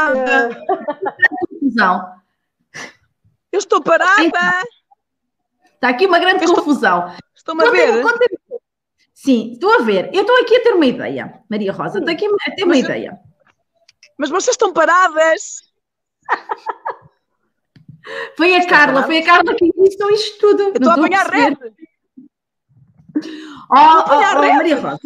Confusão. 1.50 2.14
Eu 3.52 3.60
estou 3.60 3.82
parada. 3.84 4.22
Está 5.76 5.90
aqui 5.90 6.06
uma 6.08 6.20
grande 6.20 6.44
estou- 6.46 6.56
confusão. 6.58 7.14
Estão-me 7.36 7.66
a 7.68 7.70
ver? 7.72 8.04
Sim, 9.14 9.52
estou 9.54 9.72
a 9.74 9.78
ver. 9.80 10.10
Eu 10.14 10.22
estou 10.22 10.36
aqui 10.42 10.56
a 10.58 10.64
ter 10.64 10.74
uma 10.74 10.86
ideia, 10.86 11.42
Maria 11.50 11.72
Rosa. 11.72 12.00
Estou 12.00 12.14
aqui 12.14 12.26
a 12.26 12.56
ter 12.56 12.64
uma 12.64 12.70
Mas- 12.76 12.80
ideia. 12.84 13.20
Mas 14.18 14.30
vocês 14.30 14.54
estão 14.56 14.74
paradas. 14.74 15.62
Foi 18.36 18.54
a 18.56 18.58
Estou 18.60 18.70
Carla, 18.78 19.04
foi 19.04 19.20
a 19.20 19.26
Carla 19.26 19.56
que 19.56 19.66
iniciou 19.66 20.10
isto 20.12 20.38
tudo. 20.40 20.64
Eu 20.64 20.70
estou 20.74 20.90
a 20.92 20.94
apanhar 20.96 21.28
rede. 21.30 21.58
Oh, 23.72 23.76
oh, 23.76 24.04
oh, 24.38 24.42
rede. 24.42 24.56
Maria 24.58 24.76
Rosa, 24.82 25.00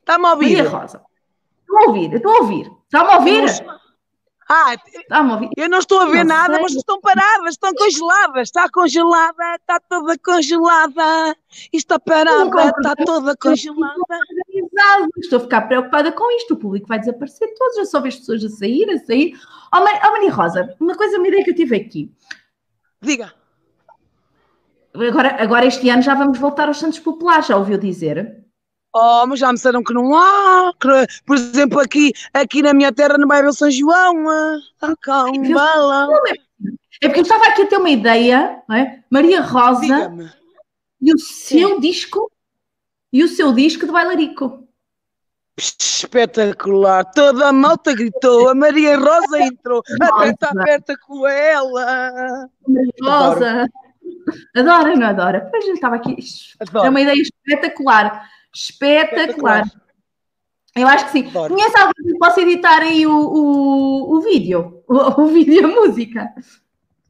Está-me 0.00 0.26
a 0.26 0.32
ouvir? 0.32 0.56
Maria 0.56 0.70
Rosa. 0.70 1.02
Estou 1.60 1.78
a 1.78 1.82
ouvir, 1.88 2.14
estou 2.14 2.32
a 2.32 2.38
ouvir. 2.40 2.70
Está-me 2.84 3.10
a 3.10 3.16
ouvir? 3.18 3.44
Ah, 4.48 4.74
Está-me 4.94 5.30
a 5.30 5.34
ouvir. 5.34 5.50
eu 5.56 5.68
não 5.68 5.78
estou 5.78 5.98
a 6.00 6.06
ver 6.06 6.24
Não 6.24 6.36
nada, 6.36 6.54
sei. 6.54 6.62
vocês 6.62 6.78
estão 6.78 7.00
paradas, 7.00 7.50
estão 7.54 7.74
congeladas. 7.74 8.48
Está 8.48 8.68
congelada, 8.70 9.54
está 9.56 9.80
toda 9.80 10.16
congelada. 10.18 11.36
Está 11.72 11.98
parada, 11.98 12.68
está 12.78 12.94
toda 13.04 13.36
congelada. 13.36 13.96
Estou 15.18 15.38
a 15.38 15.40
ficar 15.40 15.62
preocupada 15.62 16.12
com 16.12 16.30
isto. 16.36 16.54
O 16.54 16.56
público 16.56 16.86
vai 16.86 16.98
desaparecer 16.98 17.52
todos. 17.54 17.76
Eu 17.76 17.86
só 17.86 18.00
vejo 18.00 18.18
pessoas 18.18 18.44
a 18.44 18.48
sair, 18.48 18.88
a 18.90 18.98
sair. 18.98 19.34
Oh, 19.72 19.80
Mar- 19.80 20.00
oh, 20.06 20.12
Maria 20.12 20.32
Rosa, 20.32 20.76
uma 20.80 20.94
coisa, 20.94 21.18
uma 21.18 21.28
ideia 21.28 21.44
que 21.44 21.50
eu 21.50 21.54
tive 21.54 21.76
aqui. 21.76 22.12
Diga. 23.02 23.32
Agora, 24.94 25.42
agora 25.42 25.66
este 25.66 25.88
ano 25.90 26.00
já 26.02 26.14
vamos 26.14 26.38
voltar 26.38 26.68
aos 26.68 26.78
Santos 26.78 26.98
Populares, 26.98 27.46
já 27.46 27.56
ouviu 27.56 27.76
dizer? 27.76 28.42
Oh, 28.94 29.26
mas 29.26 29.38
já 29.38 29.48
me 29.48 29.54
disseram 29.54 29.84
que 29.84 29.92
não 29.92 30.16
há. 30.16 30.72
que, 30.80 30.88
por 31.26 31.36
exemplo, 31.36 31.78
aqui, 31.80 32.12
aqui 32.32 32.62
na 32.62 32.72
minha 32.72 32.90
terra 32.90 33.18
não 33.18 33.28
vai 33.28 33.40
haver 33.40 33.52
São 33.52 33.70
João. 33.70 34.26
ah, 34.30 35.24
um 35.26 35.52
balão. 35.52 36.10
É 37.02 37.08
porque 37.08 37.20
eu 37.20 37.22
estava 37.24 37.44
aqui 37.48 37.62
a 37.62 37.66
ter 37.66 37.76
uma 37.76 37.90
ideia, 37.90 38.62
não 38.66 38.74
é? 38.76 39.04
Maria 39.10 39.42
Rosa 39.42 39.84
e 40.98 41.12
o 41.12 41.18
seu 41.18 41.78
disco 41.78 42.30
e 43.12 43.22
o 43.22 43.28
seu 43.28 43.52
disco 43.52 43.84
de 43.84 43.92
bailarico. 43.92 44.65
Espetacular, 45.58 47.04
toda 47.12 47.48
a 47.48 47.52
malta 47.52 47.94
gritou, 47.94 48.50
a 48.50 48.54
Maria 48.54 48.98
Rosa 48.98 49.40
entrou, 49.40 49.82
até 50.02 50.28
está 50.28 50.50
aberta 50.50 50.94
com 50.98 51.26
ela. 51.26 52.48
Maria 52.68 52.92
Rosa. 53.02 53.66
Adora, 54.54 54.94
não 54.94 55.06
adora? 55.06 55.48
Pois 55.50 55.66
eu 55.66 55.74
estava 55.74 55.96
aqui. 55.96 56.16
Adoro. 56.60 56.86
É 56.86 56.90
uma 56.90 57.00
ideia 57.00 57.22
espetacular. 57.22 58.28
Espetacular. 58.54 59.64
Eu 60.74 60.86
acho 60.88 61.06
que 61.06 61.12
sim. 61.12 61.28
Adoro. 61.28 61.54
Conhece 61.54 61.78
alguém 61.78 62.06
que 62.06 62.18
possa 62.18 62.42
editar 62.42 62.82
aí 62.82 63.06
o, 63.06 63.16
o, 63.16 64.16
o 64.16 64.20
vídeo? 64.20 64.84
O, 64.86 65.22
o 65.22 65.26
vídeo 65.28 65.54
e 65.54 65.64
a 65.64 65.68
música? 65.68 66.34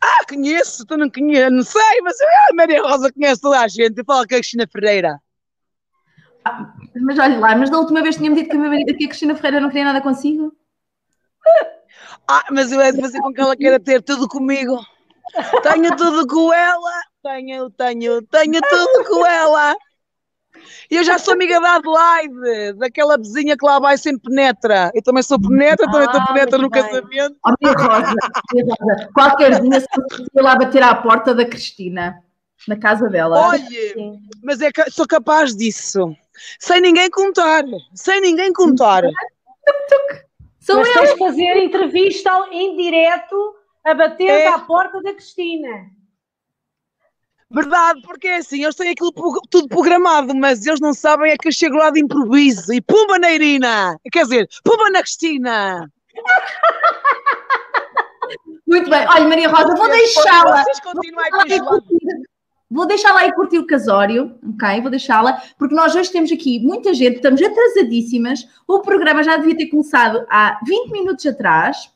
Ah, 0.01 0.25
conheço, 0.29 0.87
tu 0.87 0.97
não 0.97 1.11
conheces, 1.11 1.51
não 1.51 1.65
sei, 1.65 2.01
mas 2.03 2.17
a 2.21 2.55
Maria 2.55 2.81
Rosa 2.81 3.13
conhece 3.13 3.41
toda 3.41 3.59
a 3.59 3.67
gente. 3.67 3.99
Eu 3.99 4.05
falo 4.05 4.21
com 4.21 4.35
a 4.35 4.39
Cristina 4.39 4.69
Ferreira. 4.71 5.21
Mas 7.03 7.19
olha 7.19 7.39
lá, 7.39 7.57
mas 7.57 7.71
da 7.71 7.79
última 7.79 8.03
vez 8.03 8.17
tinha-me 8.17 8.37
dito 8.37 8.51
que 8.51 8.57
a, 8.57 8.59
minha 8.59 8.71
marido- 8.71 8.97
que 8.97 9.05
a 9.05 9.09
Cristina 9.09 9.35
Ferreira 9.35 9.61
não 9.61 9.69
queria 9.69 9.85
nada 9.85 10.01
consigo. 10.01 10.53
Ah, 12.29 12.45
mas 12.51 12.73
eu 12.73 12.81
é 12.81 12.91
de 12.91 13.01
fazer 13.01 13.21
com 13.21 13.33
que 13.33 13.41
ela 13.41 13.57
queira 13.57 13.79
ter 13.79 14.03
tudo 14.03 14.27
comigo. 14.29 14.77
Tenho 15.63 15.95
tudo 15.97 16.27
com 16.27 16.53
ela, 16.53 16.91
tenho, 17.23 17.71
tenho, 17.71 18.23
tenho 18.23 18.61
tudo 18.61 19.05
com 19.09 19.25
ela. 19.25 19.77
E 20.91 20.97
eu 20.97 21.05
já 21.05 21.19
sou 21.19 21.35
amiga 21.35 21.61
da 21.61 21.77
Adelaide, 21.77 22.73
daquela 22.79 23.17
vizinha 23.17 23.57
que 23.57 23.65
lá 23.65 23.79
vai 23.79 23.97
sempre 23.97 24.23
penetra. 24.23 24.91
Eu 24.93 25.03
também 25.03 25.23
sou 25.23 25.41
penetra, 25.41 25.87
também 25.89 26.07
estou 26.07 26.21
Ah, 26.21 26.27
penetra 26.27 26.59
no 26.59 26.69
bem. 26.69 26.83
casamento. 26.83 27.37
Ó, 27.45 27.51
Maria 27.61 27.77
Rosa, 27.79 28.15
Maria 28.53 28.75
Rosa, 28.81 29.09
qualquer 29.15 29.61
dia 29.61 29.81
se 29.81 29.87
lá 30.43 30.57
bater 30.57 30.83
à 30.83 30.95
porta 30.97 31.33
da 31.33 31.45
Cristina, 31.45 32.23
na 32.69 32.77
casa 32.77 33.09
dela. 33.09 33.49
Olhe, 33.49 33.93
Sim. 33.93 34.21
mas 34.43 34.61
é 34.61 34.71
que 34.73 34.91
sou 34.91 35.07
capaz 35.07 35.55
disso. 35.55 36.15
Sem 36.59 36.81
ninguém 36.81 37.09
contar, 37.11 37.65
sem 37.95 38.21
ninguém 38.21 38.53
contar. 38.53 39.03
Sou 40.61 40.77
Mas 40.77 40.93
tens 40.93 41.13
de 41.13 41.19
fazer 41.19 41.57
entrevista 41.63 42.31
ao- 42.31 42.53
em 42.53 42.77
direto 42.77 43.55
a 43.85 43.95
bater 43.95 44.29
É. 44.29 44.49
à 44.49 44.59
porta 44.59 45.01
da 45.01 45.15
Cristina. 45.15 45.87
Verdade, 47.49 48.03
porque 48.03 48.27
é 48.27 48.37
assim, 48.39 48.65
eles 48.65 48.75
têm 48.75 48.91
aquilo 48.91 49.13
tudo 49.49 49.69
programado, 49.69 50.35
mas 50.35 50.67
eles 50.67 50.81
não 50.81 50.93
sabem 50.93 51.31
é 51.31 51.37
que 51.37 51.47
eu 51.47 51.53
chego 51.53 51.77
lá 51.77 51.91
de 51.91 52.01
improviso 52.01 52.75
e 52.75 52.81
pumba 52.81 53.21
na 53.21 53.31
Irina! 53.31 53.97
Quer 54.13 54.25
dizer, 54.25 54.49
pumba 54.65 54.91
na 54.91 55.01
Cristina! 55.01 55.89
Muito 58.67 58.91
bem. 58.91 59.07
Olha, 59.07 59.29
Maria 59.29 59.49
Rosa, 59.49 59.77
vou 59.77 59.89
deixá-la. 59.89 60.65
Vocês 60.65 60.81
continuem 60.81 61.31
com 61.31 61.47
Vou 62.77 62.87
deixá-la 62.87 63.21
aí 63.21 63.33
curtir 63.33 63.59
o 63.59 63.67
casório, 63.67 64.35
ok? 64.55 64.83
Vou 64.83 64.91
deixá-la, 64.91 65.41
porque 65.59 65.75
nós 65.75 65.97
hoje 65.97 66.13
temos 66.13 66.31
aqui 66.31 66.61
muita 66.61 66.93
gente, 66.93 67.17
estamos 67.17 67.41
atrasadíssimas. 67.41 68.47
O 68.69 68.81
programa 68.81 69.23
já 69.23 69.39
devia 69.39 69.57
ter 69.57 69.69
começado 69.69 70.27
há 70.29 70.61
20 70.67 70.91
minutos 70.93 71.25
atrás. 71.25 71.91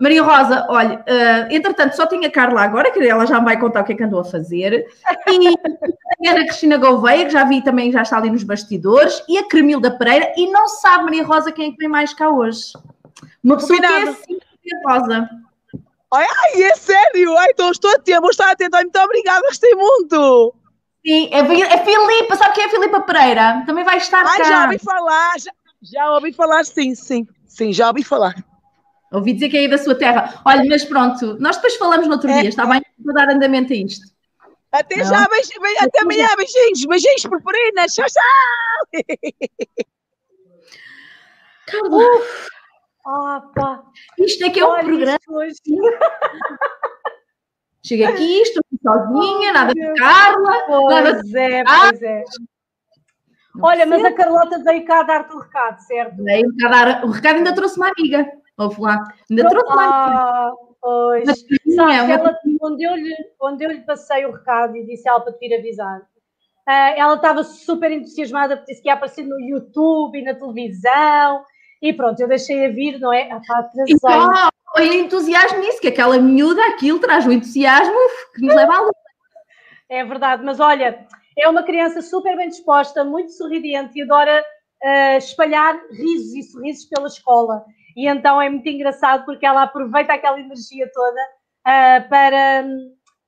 Maria 0.00 0.24
Rosa, 0.24 0.66
olha, 0.68 1.00
eh, 1.06 1.46
entretanto, 1.52 1.94
só 1.94 2.06
tinha 2.06 2.26
a 2.26 2.30
Carla 2.30 2.60
agora, 2.60 2.90
que 2.90 2.98
ela 2.98 3.24
já 3.24 3.38
me 3.38 3.44
vai 3.44 3.58
contar 3.58 3.82
o 3.82 3.84
que 3.84 3.92
é 3.92 3.96
que 3.96 4.02
andou 4.02 4.18
a 4.18 4.24
fazer. 4.24 4.84
E 5.28 5.48
a 6.28 6.32
Ana 6.32 6.44
Cristina 6.44 6.76
Gouveia, 6.76 7.26
que 7.26 7.30
já 7.30 7.44
vi 7.44 7.62
também, 7.62 7.92
já 7.92 8.02
está 8.02 8.18
ali 8.18 8.28
nos 8.28 8.42
bastidores. 8.42 9.22
E 9.28 9.38
a 9.38 9.46
Cremilda 9.46 9.96
Pereira. 9.96 10.34
E 10.36 10.50
não 10.50 10.66
sabe, 10.66 11.04
Maria 11.04 11.24
Rosa, 11.24 11.52
quem 11.52 11.68
é 11.68 11.70
que 11.70 11.78
vem 11.78 11.88
mais 11.88 12.12
cá 12.12 12.28
hoje. 12.28 12.72
Uma 13.44 13.56
pessoa 13.56 13.78
que 13.78 13.86
é 13.86 13.88
Combinado. 13.88 14.10
assim, 14.10 14.38
Maria 14.64 14.82
Rosa. 14.84 15.45
Ai, 16.12 16.62
é 16.62 16.76
sério? 16.76 17.36
Ai, 17.36 17.48
então 17.50 17.70
estou 17.70 17.90
atento, 17.92 18.20
vou 18.20 18.30
estar 18.30 18.50
atento. 18.50 18.76
Ai, 18.76 18.84
muito 18.84 18.98
obrigada, 18.98 19.40
gostei 19.46 19.74
muito. 19.74 20.54
Sim, 21.04 21.28
é, 21.32 21.38
é 21.38 21.84
Filipa, 21.84 22.36
sabe 22.36 22.54
quem 22.54 22.64
é 22.64 22.66
a 22.66 22.70
Filipa 22.70 23.00
Pereira? 23.00 23.62
Também 23.66 23.84
vai 23.84 23.96
estar 23.98 24.24
Ai, 24.26 24.38
cá. 24.38 24.44
já 24.44 24.64
ouvi 24.64 24.78
falar, 24.78 25.38
já, 25.38 25.52
já 25.82 26.10
ouvi 26.12 26.32
falar, 26.32 26.64
sim, 26.64 26.94
sim. 26.94 27.26
Sim, 27.46 27.72
já 27.72 27.88
ouvi 27.88 28.02
falar. 28.02 28.34
Ouvi 29.12 29.32
dizer 29.32 29.48
que 29.48 29.56
é 29.56 29.60
aí 29.60 29.68
da 29.68 29.78
sua 29.78 29.94
terra. 29.94 30.40
Olha, 30.44 30.64
mas 30.68 30.84
pronto, 30.84 31.36
nós 31.40 31.56
depois 31.56 31.76
falamos 31.76 32.06
no 32.06 32.14
outro 32.14 32.28
É. 32.30 32.40
dia, 32.40 32.48
está 32.48 32.66
bem? 32.66 32.82
Vou 33.04 33.14
dar 33.14 33.28
andamento 33.30 33.72
a 33.72 33.76
isto. 33.76 34.04
Até 34.72 34.96
Não. 34.96 35.04
já, 35.04 35.22
até 35.80 36.00
amanhã, 36.02 36.28
beijinhos, 36.36 36.84
beijinhos, 36.84 37.22
purpurinas, 37.22 37.94
tchau, 37.94 38.04
tchau. 38.06 39.04
Carla, 41.66 42.04
Pá. 43.54 43.84
isto 44.18 44.44
é 44.44 44.50
que 44.50 44.58
é 44.58 44.66
um 44.66 44.74
programa. 44.84 45.18
hoje. 45.28 45.54
Chego 47.86 48.04
aqui, 48.04 48.40
estou 48.42 48.60
aqui 48.66 48.82
sozinha, 48.82 49.52
nada 49.52 49.72
de. 49.72 49.94
Carla. 49.94 50.50
nada 50.50 50.66
Pois 50.66 51.34
é, 51.34 51.62
pois 51.64 52.02
é. 52.02 52.24
Olha, 53.62 53.86
mas 53.86 54.04
a 54.04 54.12
Carlota 54.12 54.58
veio 54.64 54.84
cá 54.84 55.02
dar-te 55.04 55.32
o 55.34 55.38
recado, 55.38 55.78
certo? 55.80 56.22
Veio 56.22 56.48
cá 56.60 56.68
dar- 56.68 57.04
O 57.04 57.10
recado 57.10 57.36
ainda 57.36 57.54
trouxe 57.54 57.76
uma 57.76 57.90
amiga. 57.96 58.28
Ouve 58.58 58.80
lá. 58.82 59.04
Ainda 59.30 59.48
trouxe 59.48 59.72
uma 59.72 59.84
amiga. 59.84 60.20
Ah, 60.20 60.52
pois. 60.82 61.24
Mas, 61.26 61.44
é, 61.78 62.02
uma- 62.02 62.12
ela, 62.12 62.38
onde, 62.60 62.82
eu 62.84 62.96
lhe, 62.96 63.14
onde 63.40 63.64
eu 63.64 63.70
lhe 63.70 63.80
passei 63.82 64.26
o 64.26 64.32
recado 64.32 64.76
e 64.76 64.84
disse 64.84 65.08
a 65.08 65.12
ela 65.12 65.20
para 65.20 65.32
te 65.32 65.38
vir 65.48 65.56
avisar, 65.56 66.02
ah, 66.66 66.90
ela 66.96 67.14
estava 67.14 67.44
super 67.44 67.92
entusiasmada 67.92 68.56
porque 68.56 68.72
disse 68.72 68.82
que 68.82 68.88
ia 68.88 68.94
aparecer 68.94 69.22
no 69.24 69.38
YouTube 69.40 70.18
e 70.18 70.22
na 70.24 70.34
televisão. 70.34 71.44
E 71.86 71.92
pronto, 71.92 72.18
eu 72.18 72.26
deixei 72.26 72.66
a 72.66 72.68
vir, 72.68 72.98
não 72.98 73.12
é? 73.12 73.28
Então, 73.88 74.32
olha 74.74 74.94
entusiasmo 74.94 75.60
nisso, 75.60 75.80
que 75.80 75.88
aquela 75.88 76.18
miúda, 76.18 76.60
aquilo 76.66 76.98
traz 76.98 77.24
o 77.24 77.32
entusiasmo 77.32 77.94
que 78.34 78.44
nos 78.44 78.54
leva 78.54 78.74
à 78.74 78.80
luta. 78.80 78.98
É 79.88 80.04
verdade, 80.04 80.44
mas 80.44 80.58
olha, 80.58 81.06
é 81.38 81.48
uma 81.48 81.62
criança 81.62 82.02
super 82.02 82.36
bem 82.36 82.48
disposta, 82.48 83.04
muito 83.04 83.30
sorridente 83.30 83.96
e 83.96 84.02
adora 84.02 84.44
ah, 84.82 85.16
espalhar 85.16 85.80
risos 85.92 86.34
e 86.34 86.42
sorrisos 86.42 86.86
pela 86.86 87.06
escola. 87.06 87.64
E 87.96 88.08
então 88.08 88.42
é 88.42 88.50
muito 88.50 88.68
engraçado 88.68 89.24
porque 89.24 89.46
ela 89.46 89.62
aproveita 89.62 90.12
aquela 90.12 90.40
energia 90.40 90.90
toda 90.92 91.20
ah, 91.64 92.04
para, 92.08 92.64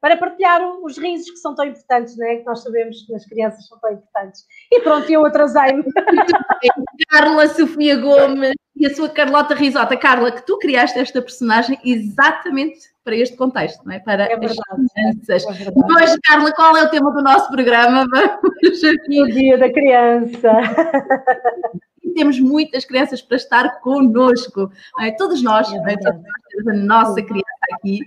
para 0.00 0.16
partilhar 0.16 0.60
os 0.82 0.96
risos 0.96 1.30
que 1.30 1.36
são 1.38 1.54
tão 1.54 1.64
importantes, 1.64 2.16
não 2.16 2.26
é? 2.26 2.36
Que 2.36 2.44
nós 2.46 2.62
sabemos 2.62 3.02
que 3.02 3.12
nas 3.12 3.24
crianças 3.26 3.66
são 3.66 3.78
tão 3.80 3.92
importantes. 3.92 4.44
E 4.70 4.80
pronto, 4.80 5.10
eu 5.10 5.24
atrasei-me. 5.26 5.84
Carla 7.10 7.48
Sofia 7.48 7.96
Gomes 7.96 8.52
e 8.76 8.86
a 8.86 8.94
sua 8.94 9.08
Carlota 9.08 9.54
Risota. 9.54 9.96
Carla, 9.96 10.30
que 10.30 10.46
tu 10.46 10.58
criaste 10.58 10.98
esta 10.98 11.20
personagem 11.20 11.78
exatamente 11.84 12.78
para 13.02 13.16
este 13.16 13.36
contexto, 13.36 13.84
não 13.84 13.92
é? 13.92 13.98
Para 13.98 14.24
É 14.24 14.34
as 14.34 14.40
verdade. 14.40 14.86
crianças. 14.94 15.44
É. 15.46 16.04
Hoje, 16.04 16.18
Carla, 16.24 16.52
qual 16.52 16.76
é 16.76 16.84
o 16.84 16.90
tema 16.90 17.10
do 17.12 17.22
nosso 17.22 17.50
programa? 17.50 18.06
Vamos 18.12 18.84
aqui. 18.84 19.22
O 19.22 19.26
dia 19.26 19.58
da 19.58 19.72
criança. 19.72 20.52
Temos 22.18 22.40
muitas 22.40 22.84
crianças 22.84 23.22
para 23.22 23.36
estar 23.36 23.80
connosco. 23.80 24.72
não 24.96 25.04
é? 25.04 25.12
Todos 25.12 25.40
nós, 25.40 25.72
É 25.72 25.76
é? 25.76 25.96
Todos 25.96 26.20
nós 26.22 26.42
temos 26.50 26.68
a 26.68 26.74
nossa 26.74 27.22
criança 27.22 27.46
aqui. 27.72 28.00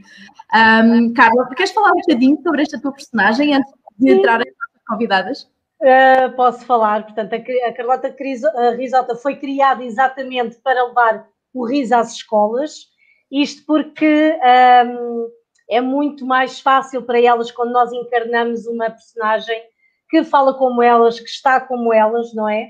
Ahm, 0.53 1.13
Carla, 1.13 1.47
queres 1.55 1.71
falar 1.71 1.91
um 1.91 2.01
bocadinho 2.01 2.37
sobre 2.43 2.61
esta 2.61 2.81
tua 2.81 2.91
personagem 2.91 3.55
antes 3.55 3.73
de 3.97 4.11
entrar 4.11 4.41
as 4.41 4.47
nossas 4.47 4.81
convidadas? 4.85 5.43
Uh, 5.81 6.35
posso 6.35 6.65
falar, 6.65 7.05
portanto, 7.05 7.33
a, 7.33 7.69
a 7.69 7.73
Carlota 7.73 8.11
Criso- 8.11 8.49
a 8.49 8.71
Risota 8.71 9.15
foi 9.15 9.37
criada 9.37 9.83
exatamente 9.83 10.57
para 10.57 10.83
levar 10.85 11.25
o 11.53 11.65
riso 11.65 11.95
às 11.95 12.13
escolas, 12.13 12.87
isto 13.31 13.65
porque 13.65 14.37
um, 14.85 15.27
é 15.69 15.79
muito 15.79 16.25
mais 16.25 16.59
fácil 16.59 17.01
para 17.01 17.19
elas 17.19 17.49
quando 17.49 17.71
nós 17.71 17.91
encarnamos 17.93 18.67
uma 18.67 18.89
personagem 18.89 19.59
que 20.09 20.23
fala 20.25 20.53
como 20.53 20.83
elas, 20.83 21.17
que 21.19 21.29
está 21.29 21.61
como 21.61 21.93
elas, 21.93 22.33
não 22.33 22.47
é? 22.47 22.69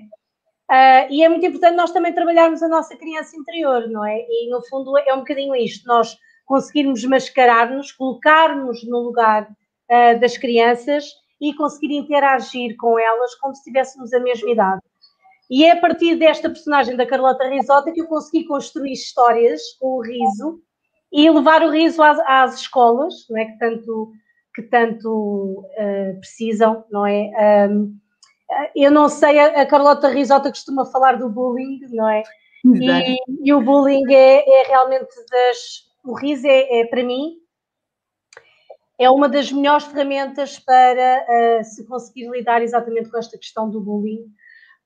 Uh, 0.71 1.03
e 1.09 1.21
é 1.21 1.27
muito 1.27 1.45
importante 1.45 1.75
nós 1.75 1.91
também 1.91 2.13
trabalharmos 2.13 2.63
a 2.63 2.67
nossa 2.69 2.95
criança 2.95 3.35
interior, 3.35 3.89
não 3.89 4.05
é? 4.05 4.19
E 4.21 4.49
no 4.49 4.65
fundo 4.67 4.97
é 4.99 5.13
um 5.13 5.17
bocadinho 5.17 5.53
isto, 5.53 5.85
nós 5.85 6.17
conseguirmos 6.45 7.03
mascarar-nos, 7.03 7.91
colocar-nos 7.91 8.81
no 8.87 8.99
lugar 8.99 9.43
uh, 9.43 10.19
das 10.21 10.37
crianças 10.37 11.03
e 11.41 11.53
conseguir 11.55 11.93
interagir 11.93 12.77
com 12.77 12.97
elas 12.97 13.35
como 13.35 13.53
se 13.53 13.65
tivéssemos 13.65 14.13
a 14.13 14.19
mesma 14.21 14.49
idade. 14.49 14.81
E 15.49 15.65
é 15.65 15.71
a 15.71 15.81
partir 15.81 16.15
desta 16.15 16.49
personagem 16.49 16.95
da 16.95 17.05
Carlota 17.05 17.49
Risota 17.49 17.91
que 17.91 17.99
eu 17.99 18.07
consegui 18.07 18.45
construir 18.45 18.93
histórias 18.93 19.61
com 19.77 19.97
o 19.97 20.01
riso 20.01 20.61
e 21.11 21.29
levar 21.29 21.63
o 21.63 21.69
riso 21.69 22.01
às, 22.01 22.17
às 22.19 22.61
escolas, 22.61 23.13
não 23.29 23.37
é? 23.37 23.43
que 23.43 23.59
tanto, 23.59 24.13
que 24.55 24.61
tanto 24.61 25.67
uh, 25.77 26.19
precisam, 26.21 26.85
não 26.89 27.05
é? 27.05 27.29
Eu 28.75 28.91
não 28.91 29.07
sei, 29.07 29.39
a, 29.39 29.65
Carlota 29.65 30.09
Risota 30.09 30.49
costuma 30.49 30.85
falar 30.85 31.17
do 31.17 31.29
bullying, 31.29 31.79
não 31.91 32.09
é? 32.09 32.23
E, 32.63 33.17
e, 33.43 33.53
o 33.53 33.61
bullying 33.61 34.13
é, 34.13 34.61
é 34.61 34.67
realmente 34.67 35.15
das. 35.29 35.89
O 36.03 36.13
riso 36.13 36.47
é, 36.47 36.81
é 36.81 36.85
para 36.85 37.03
mim 37.03 37.37
é 38.99 39.09
uma 39.09 39.27
das 39.27 39.51
melhores 39.51 39.85
ferramentas 39.85 40.59
para 40.59 41.25
uh, 41.27 41.63
se 41.63 41.87
conseguir 41.87 42.29
lidar 42.29 42.61
exatamente 42.61 43.09
com 43.09 43.17
esta 43.17 43.35
questão 43.35 43.67
do 43.67 43.81
bullying, 43.81 44.25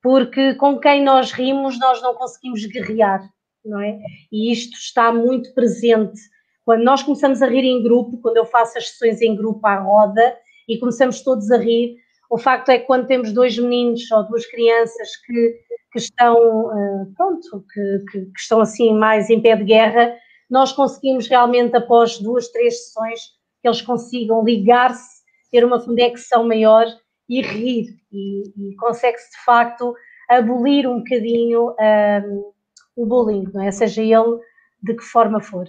porque 0.02 0.54
com 0.54 0.78
quem 0.78 1.04
nós 1.04 1.32
rimos 1.32 1.78
nós 1.78 2.00
não 2.00 2.14
conseguimos 2.14 2.64
guerrear, 2.64 3.28
não 3.62 3.78
é? 3.78 3.98
E 4.32 4.50
isto 4.50 4.74
está 4.78 5.12
muito 5.12 5.52
presente 5.52 6.18
quando 6.64 6.82
nós 6.82 7.02
começamos 7.02 7.42
a 7.42 7.46
rir 7.46 7.64
em 7.64 7.82
grupo, 7.82 8.18
quando 8.22 8.38
eu 8.38 8.46
faço 8.46 8.76
as 8.76 8.88
sessões 8.88 9.20
em 9.20 9.36
grupo 9.36 9.64
à 9.66 9.76
roda 9.76 10.36
e 10.66 10.78
começamos 10.78 11.20
todos 11.20 11.50
a 11.50 11.58
rir, 11.58 11.96
O 12.30 12.38
facto 12.38 12.70
é 12.70 12.78
que 12.78 12.86
quando 12.86 13.06
temos 13.06 13.32
dois 13.32 13.58
meninos 13.58 14.10
ou 14.10 14.26
duas 14.26 14.46
crianças 14.46 15.16
que, 15.24 15.60
que 15.92 15.98
estão, 15.98 16.34
uh, 16.34 17.12
pronto, 17.16 17.64
que, 17.72 18.04
que, 18.10 18.20
que, 18.26 18.40
estão 18.40 18.60
assim 18.60 18.94
mais 18.94 19.30
em 19.30 19.40
pé 19.40 19.56
de 19.56 19.64
guerra, 19.64 20.14
nós 20.50 20.72
conseguimos 20.72 21.28
realmente, 21.28 21.76
após 21.76 22.18
duas, 22.18 22.48
três 22.48 22.86
sessões, 22.86 23.20
que 23.60 23.68
eles 23.68 23.82
consigam 23.82 24.44
ligar-se, 24.44 25.22
ter 25.50 25.64
uma 25.64 25.84
conexão 25.84 26.46
maior 26.46 26.86
e 27.28 27.42
rir. 27.42 27.86
E, 28.12 28.42
e 28.56 28.76
consegue-se, 28.76 29.30
de 29.30 29.44
facto, 29.44 29.94
abolir 30.28 30.88
um 30.88 30.98
bocadinho 30.98 31.70
um, 31.70 32.52
o 32.96 33.06
bullying, 33.06 33.44
não 33.52 33.62
é? 33.62 33.70
Seja 33.70 34.02
ele 34.02 34.40
de 34.82 34.94
que 34.94 35.02
forma 35.02 35.40
for. 35.40 35.66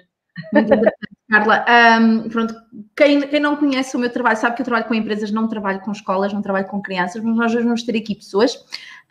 Carla, 1.29 1.65
um, 1.99 2.29
pronto, 2.29 2.55
quem, 2.95 3.19
quem, 3.27 3.39
não 3.39 3.57
conhece 3.57 3.97
o 3.97 3.99
meu 3.99 4.09
trabalho 4.09 4.37
sabe 4.37 4.55
que 4.55 4.61
eu 4.61 4.65
trabalho 4.65 4.85
com 4.85 4.93
empresas, 4.93 5.29
não 5.29 5.47
trabalho 5.47 5.81
com 5.81 5.91
escolas, 5.91 6.31
não 6.31 6.41
trabalho 6.41 6.67
com 6.67 6.81
crianças, 6.81 7.21
mas 7.21 7.35
nós 7.35 7.53
vamos 7.53 7.83
ter 7.83 7.97
aqui 7.97 8.15
pessoas 8.15 8.57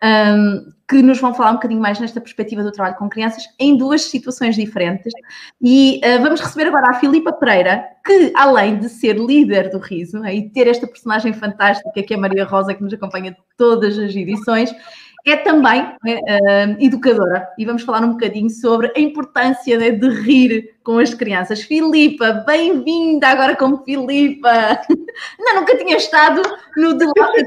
um, 0.02 0.72
que 0.88 1.02
nos 1.02 1.20
vão 1.20 1.35
falar 1.35 1.50
um 1.50 1.55
bocadinho 1.55 1.81
mais 1.81 1.98
nesta 1.98 2.20
perspectiva 2.20 2.62
do 2.62 2.72
trabalho 2.72 2.96
com 2.96 3.09
crianças 3.09 3.44
em 3.59 3.76
duas 3.76 4.02
situações 4.02 4.55
diferentes. 4.55 5.12
E 5.61 6.00
uh, 6.05 6.22
vamos 6.22 6.40
receber 6.40 6.68
agora 6.68 6.90
a 6.90 6.94
Filipa 6.94 7.33
Pereira, 7.33 7.85
que 8.05 8.33
além 8.35 8.79
de 8.79 8.88
ser 8.88 9.18
líder 9.18 9.68
do 9.70 9.79
Riso 9.79 10.24
é, 10.24 10.35
e 10.35 10.48
ter 10.50 10.68
esta 10.68 10.87
personagem 10.87 11.33
fantástica 11.33 12.02
que 12.02 12.14
é 12.14 12.16
a 12.16 12.20
Maria 12.20 12.44
Rosa, 12.44 12.74
que 12.74 12.83
nos 12.83 12.94
acompanha 12.94 13.37
todas 13.59 13.98
as 13.98 14.14
edições, 14.14 14.72
é 15.27 15.37
também 15.37 15.83
uh, 15.83 16.77
educadora 16.79 17.49
e 17.59 17.65
vamos 17.65 17.83
falar 17.83 18.03
um 18.03 18.12
bocadinho 18.12 18.49
sobre 18.49 18.93
a 18.97 19.01
importância 19.01 19.77
né, 19.77 19.91
de 19.91 20.09
rir 20.09 20.77
com 20.85 20.99
as 20.99 21.12
crianças. 21.12 21.62
Filipa, 21.62 22.45
bem-vinda 22.47 23.27
agora 23.27 23.57
como 23.57 23.83
Filipa. 23.83 24.81
Não, 25.39 25.57
nunca 25.57 25.77
tinha 25.77 25.97
estado 25.97 26.43
no 26.77 26.95
debate 26.95 27.45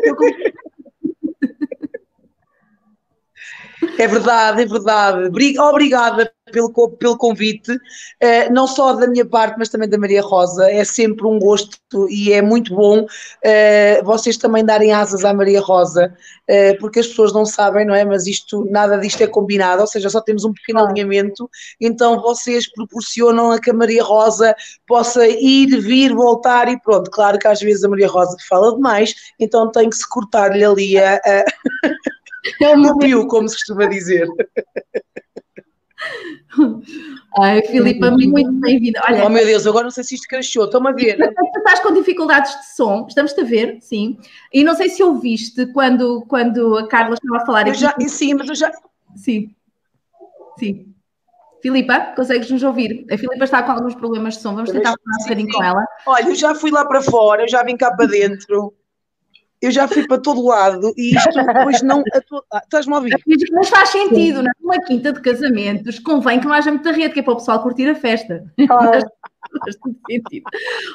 É 3.98 4.08
verdade, 4.08 4.62
é 4.62 4.66
verdade. 4.66 5.60
Obrigada 5.60 6.34
pelo, 6.52 6.72
pelo 6.92 7.18
convite, 7.18 7.72
uh, 7.72 8.52
não 8.52 8.68
só 8.68 8.94
da 8.94 9.08
minha 9.08 9.26
parte, 9.26 9.56
mas 9.58 9.70
também 9.70 9.90
da 9.90 9.98
Maria 9.98 10.22
Rosa. 10.22 10.70
É 10.70 10.84
sempre 10.84 11.26
um 11.26 11.40
gosto 11.40 11.80
e 12.10 12.32
é 12.32 12.42
muito 12.42 12.74
bom 12.74 13.02
uh, 13.02 14.04
vocês 14.04 14.38
também 14.38 14.64
darem 14.64 14.92
asas 14.92 15.26
à 15.26 15.34
Maria 15.34 15.62
Rosa, 15.62 16.14
uh, 16.50 16.80
porque 16.80 17.00
as 17.00 17.08
pessoas 17.08 17.34
não 17.34 17.46
sabem, 17.46 17.86
não 17.86 17.96
é? 17.96 18.06
Mas 18.06 18.28
isto, 18.28 18.66
nada 18.70 18.98
disto 18.98 19.22
é 19.22 19.28
combinado, 19.28 19.82
ou 19.82 19.88
seja, 19.88 20.10
só 20.10 20.22
temos 20.22 20.44
um 20.44 20.54
pequeno 20.54 20.80
alinhamento, 20.80 21.50
então 21.80 22.22
vocês 22.22 22.72
proporcionam 22.72 23.52
a 23.52 23.60
que 23.60 23.72
a 23.72 23.74
Maria 23.74 24.04
Rosa 24.04 24.56
possa 24.88 25.28
ir, 25.28 25.80
vir, 25.80 26.14
voltar 26.14 26.68
e 26.70 26.80
pronto. 26.80 27.10
Claro 27.12 27.40
que 27.40 27.48
às 27.48 27.60
vezes 27.60 27.84
a 27.84 27.90
Maria 27.90 28.08
Rosa 28.08 28.36
fala 28.48 28.76
demais, 28.76 29.14
então 29.40 29.72
tem 29.72 29.90
que 29.90 29.96
se 29.96 30.08
cortar-lhe 30.08 30.64
ali 30.64 30.98
a. 30.98 31.16
a... 31.16 31.44
É 32.62 32.76
pio, 33.00 33.28
como 33.28 33.48
se 33.48 33.56
costuma 33.56 33.86
dizer. 33.86 34.28
Ai, 37.38 37.62
Filipa, 37.64 38.12
muito 38.12 38.52
bem-vinda. 38.54 39.00
Olha, 39.08 39.26
oh 39.26 39.30
meu 39.30 39.46
Deus, 39.46 39.68
agora 39.68 39.84
não 39.84 39.92
sei 39.92 40.04
se 40.04 40.16
isto 40.16 40.28
cresceu, 40.28 40.66
estou-me 40.66 40.90
a 40.90 40.92
ver. 40.92 41.18
Tu 41.18 41.60
estás 41.60 41.80
com 41.80 41.94
dificuldades 41.94 42.52
de 42.52 42.76
som, 42.76 43.06
estamos-te 43.08 43.42
a 43.42 43.44
ver, 43.44 43.78
sim. 43.82 44.18
E 44.54 44.64
não 44.64 44.76
sei 44.76 44.90
se 44.90 45.04
ouviste 45.04 45.68
quando, 45.74 46.26
quando 46.28 46.78
a 46.78 46.88
Carla 46.88 47.14
estava 47.14 47.38
a 47.38 47.46
falar 47.46 47.68
eu 47.68 47.72
aqui. 47.72 47.82
Já, 47.82 47.96
sim, 48.08 48.34
mas 48.34 48.50
eu 48.50 48.56
já. 48.56 48.72
Sim, 49.16 49.54
sim. 50.58 50.86
Filipa, 51.62 52.14
consegues 52.16 52.50
nos 52.50 52.64
ouvir? 52.64 53.06
A 53.12 53.18
Filipa 53.18 53.44
está 53.44 53.62
com 53.62 53.72
alguns 53.72 53.94
problemas 53.94 54.36
de 54.36 54.42
som, 54.42 54.56
vamos 54.56 54.72
tentar 54.72 54.94
falar 54.94 55.18
um 55.20 55.24
bocadinho 55.24 55.52
com 55.52 55.64
ela. 55.64 55.86
Olha, 56.06 56.30
eu 56.30 56.36
já 56.36 56.56
fui 56.56 56.72
lá 56.72 56.86
para 56.86 57.02
fora, 57.02 57.44
eu 57.44 57.50
já 57.50 57.64
vim 57.64 57.76
cá 57.76 57.94
para 57.96 58.06
dentro 58.06 58.74
eu 59.62 59.72
já 59.72 59.88
fui 59.88 60.08
para 60.08 60.22
todo 60.22 60.46
lado 60.46 60.94
e 60.98 61.16
isto 61.16 61.32
depois 61.32 61.82
não. 61.82 62.04
Ah, 62.52 62.62
estás-me 62.64 62.94
a 62.94 62.98
ouvir? 62.98 63.14
Mas 63.52 63.70
faz 63.70 63.90
sentido, 63.90 64.42
Sim. 64.42 64.48
numa 64.62 64.82
quinta 64.86 65.12
de 65.12 65.22
casamentos, 65.22 66.00
convém 66.00 66.40
que 66.40 66.48
não 66.48 66.54
haja 66.54 66.72
muita 66.72 66.92
rede, 66.92 67.14
que 67.14 67.20
é 67.20 67.24
para 67.24 67.34
o 67.34 67.38
pessoal 67.38 67.62
curtir 67.62 67.90
a 67.90 67.96
festa. 67.96 68.44
Claro. 68.68 69.02
faz 69.64 69.76
todo 69.78 69.96
sentido. 70.10 70.46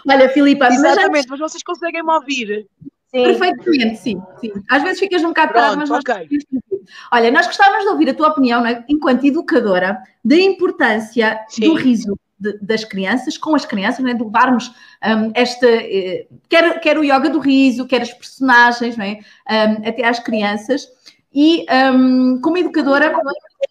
Olha, 0.08 0.28
Filipa, 0.28 0.68
Exatamente, 0.68 1.10
mas, 1.10 1.26
mas 1.26 1.40
vocês 1.40 1.62
conseguem 1.62 2.02
me 2.02 2.12
ouvir? 2.12 2.66
Sim. 3.14 3.22
Perfeitamente, 3.22 3.96
sim, 3.98 4.22
sim. 4.40 4.52
Às 4.68 4.82
vezes 4.82 4.98
ficas 4.98 5.22
um 5.22 5.28
bocado 5.28 5.52
tarde, 5.52 5.76
mas 5.76 5.90
okay. 5.90 6.28
Olha, 7.12 7.30
nós 7.30 7.46
gostávamos 7.46 7.84
de 7.84 7.90
ouvir 7.90 8.10
a 8.10 8.14
tua 8.14 8.28
opinião, 8.28 8.66
é? 8.66 8.84
enquanto 8.88 9.24
educadora, 9.24 10.02
da 10.24 10.36
importância 10.36 11.38
sim. 11.48 11.66
do 11.66 11.74
riso 11.74 12.18
de, 12.44 12.58
das 12.60 12.84
crianças, 12.84 13.38
com 13.38 13.54
as 13.54 13.64
crianças, 13.64 14.04
né? 14.04 14.12
de 14.12 14.22
levarmos 14.22 14.68
um, 15.02 15.32
esta, 15.34 15.66
eh, 15.66 16.26
quer, 16.48 16.78
quer 16.80 16.98
o 16.98 17.02
yoga 17.02 17.30
do 17.30 17.38
riso, 17.38 17.86
quer 17.86 18.02
as 18.02 18.12
personagens, 18.12 18.98
é? 18.98 19.20
Um, 19.50 19.88
até 19.88 20.06
às 20.06 20.18
crianças. 20.18 20.86
E 21.32 21.66
um, 21.92 22.40
como 22.40 22.58
educadora, 22.58 23.12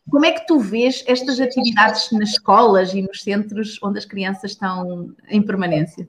como 0.09 0.25
é 0.25 0.31
que 0.31 0.45
tu 0.45 0.59
vês 0.59 1.03
estas 1.07 1.39
atividades 1.39 2.11
nas 2.11 2.31
escolas 2.31 2.93
e 2.93 3.01
nos 3.01 3.21
centros 3.21 3.79
onde 3.81 3.99
as 3.99 4.05
crianças 4.05 4.51
estão 4.51 5.13
em 5.29 5.41
permanência? 5.41 6.07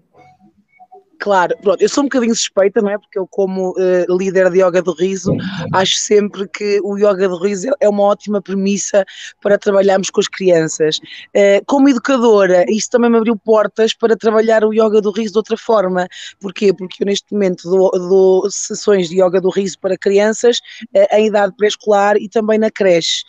Claro, 1.19 1.57
pronto, 1.63 1.81
eu 1.81 1.89
sou 1.89 2.03
um 2.03 2.07
bocadinho 2.07 2.35
suspeita, 2.35 2.81
não 2.83 2.91
é? 2.91 2.99
Porque 2.99 3.19
eu, 3.19 3.27
como 3.27 3.71
uh, 3.71 4.17
líder 4.17 4.51
de 4.51 4.63
Yoga 4.63 4.83
do 4.83 4.93
Riso, 4.93 5.33
acho 5.73 5.97
sempre 5.97 6.47
que 6.49 6.81
o 6.83 6.99
Yoga 6.99 7.29
do 7.29 7.39
Riso 7.39 7.71
é 7.81 7.89
uma 7.89 8.03
ótima 8.03 8.43
premissa 8.43 9.05
para 9.41 9.57
trabalharmos 9.57 10.11
com 10.11 10.21
as 10.21 10.29
crianças. 10.29 10.99
Uh, 11.35 11.65
como 11.67 11.89
educadora, 11.89 12.65
isso 12.69 12.91
também 12.91 13.11
me 13.11 13.17
abriu 13.17 13.37
portas 13.37 13.95
para 13.95 14.17
trabalhar 14.17 14.65
o 14.65 14.73
Yoga 14.73 15.01
do 15.01 15.11
Riso 15.11 15.33
de 15.33 15.39
outra 15.39 15.57
forma. 15.57 16.07
Porquê? 16.41 16.75
Porque 16.75 17.03
eu, 17.03 17.07
neste 17.07 17.33
momento, 17.33 17.71
dou, 17.71 17.91
dou 17.93 18.51
sessões 18.51 19.09
de 19.09 19.23
Yoga 19.23 19.41
do 19.41 19.51
Riso 19.51 19.79
para 19.79 19.97
crianças 19.97 20.59
uh, 20.95 21.17
em 21.17 21.29
idade 21.29 21.55
pré-escolar 21.57 22.17
e 22.17 22.29
também 22.29 22.59
na 22.59 22.71
creche. 22.71 23.25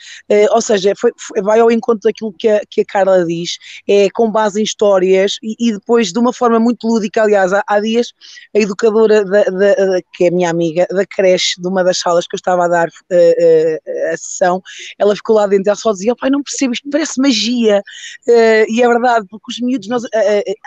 ou 0.52 0.62
seja, 0.62 0.94
foi, 0.98 1.12
foi, 1.18 1.42
vai 1.42 1.60
ao 1.60 1.72
encontro 1.72 2.02
daquilo 2.04 2.34
que 2.34 2.48
a, 2.48 2.62
que 2.70 2.82
a 2.82 2.86
Carla 2.86 3.26
diz, 3.26 3.58
é 3.88 4.10
com 4.14 4.30
base 4.30 4.60
em 4.60 4.64
histórias 4.64 5.38
e, 5.42 5.56
e 5.60 5.72
depois, 5.72 6.12
de 6.12 6.20
uma 6.20 6.34
forma 6.34 6.60
muito 6.60 6.88
lúdica, 6.88 7.22
aliás, 7.24 7.54
há, 7.54 7.64
há 7.68 7.85
dias, 7.86 8.14
a 8.56 8.60
educadora, 8.60 9.24
da, 9.24 9.44
da, 9.44 10.02
que 10.14 10.26
é 10.26 10.32
minha 10.32 10.50
amiga, 10.50 10.86
da 10.90 11.06
creche, 11.06 11.62
de 11.62 11.68
uma 11.68 11.84
das 11.84 12.00
salas 12.00 12.28
que 12.28 12.36
eu 12.36 12.38
estava 12.38 12.66
a 12.66 12.68
dar 12.68 12.88
uh, 12.88 12.92
uh, 12.92 14.14
a 14.14 14.18
sessão, 14.18 14.62
ela 14.98 15.16
ficou 15.16 15.36
lá 15.36 15.48
dentro, 15.48 15.70
ela 15.70 15.76
só 15.76 15.92
dizia, 15.92 16.16
pai, 16.16 16.30
não 16.30 16.44
percebo, 16.44 16.74
isto 16.74 16.90
parece 16.90 17.22
magia, 17.22 17.82
uh, 18.28 18.66
e 18.72 18.82
é 18.82 18.88
verdade, 18.88 19.26
porque 19.30 19.52
os 19.52 19.60
miúdos, 19.60 19.88
nós, 19.88 20.04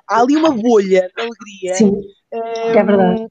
há 0.09 0.20
ali 0.20 0.37
uma 0.37 0.50
bolha 0.50 1.11
de 1.14 1.22
alegria. 1.22 1.74
Sim, 1.74 2.00
é 2.33 2.83
verdade 2.85 3.28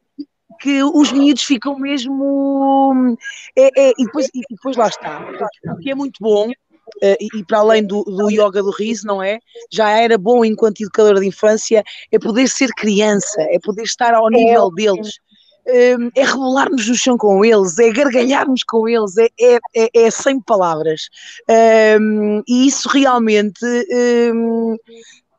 que 0.60 0.84
os 0.84 1.12
miúdos 1.12 1.44
ficam 1.44 1.78
mesmo. 1.78 3.18
É, 3.56 3.90
é, 3.90 3.94
e, 3.98 4.06
depois, 4.06 4.28
e 4.34 4.42
depois 4.50 4.76
lá 4.76 4.88
está. 4.88 5.26
O 5.66 5.78
que 5.78 5.92
é 5.92 5.96
muito 5.96 6.18
bom 6.20 6.52
e, 7.02 7.44
para 7.46 7.60
além 7.60 7.86
do, 7.86 8.04
do 8.04 8.30
yoga 8.30 8.64
do 8.64 8.72
riso, 8.72 9.06
não 9.06 9.22
é? 9.22 9.40
Já 9.72 9.90
era 9.90 10.18
bom 10.18 10.44
enquanto 10.44 10.82
educadora 10.82 11.20
de 11.20 11.28
infância, 11.28 11.84
é 12.12 12.20
poder 12.20 12.48
ser 12.48 12.70
criança, 12.70 13.42
é 13.42 13.60
poder 13.60 13.84
estar 13.84 14.14
ao 14.14 14.30
nível 14.30 14.72
deles. 14.72 15.20
Um, 15.68 16.10
é 16.16 16.24
rebolarmos 16.24 16.88
no 16.88 16.96
chão 16.96 17.18
com 17.18 17.44
eles, 17.44 17.78
é 17.78 17.92
gargalharmos 17.92 18.64
com 18.64 18.88
eles, 18.88 19.18
é, 19.18 19.28
é, 19.38 19.60
é, 19.76 19.90
é 19.94 20.12
sem 20.12 20.40
palavras. 20.40 21.10
Um, 22.00 22.42
e 22.48 22.68
isso 22.68 22.88
realmente 22.88 23.66
um, 24.34 24.78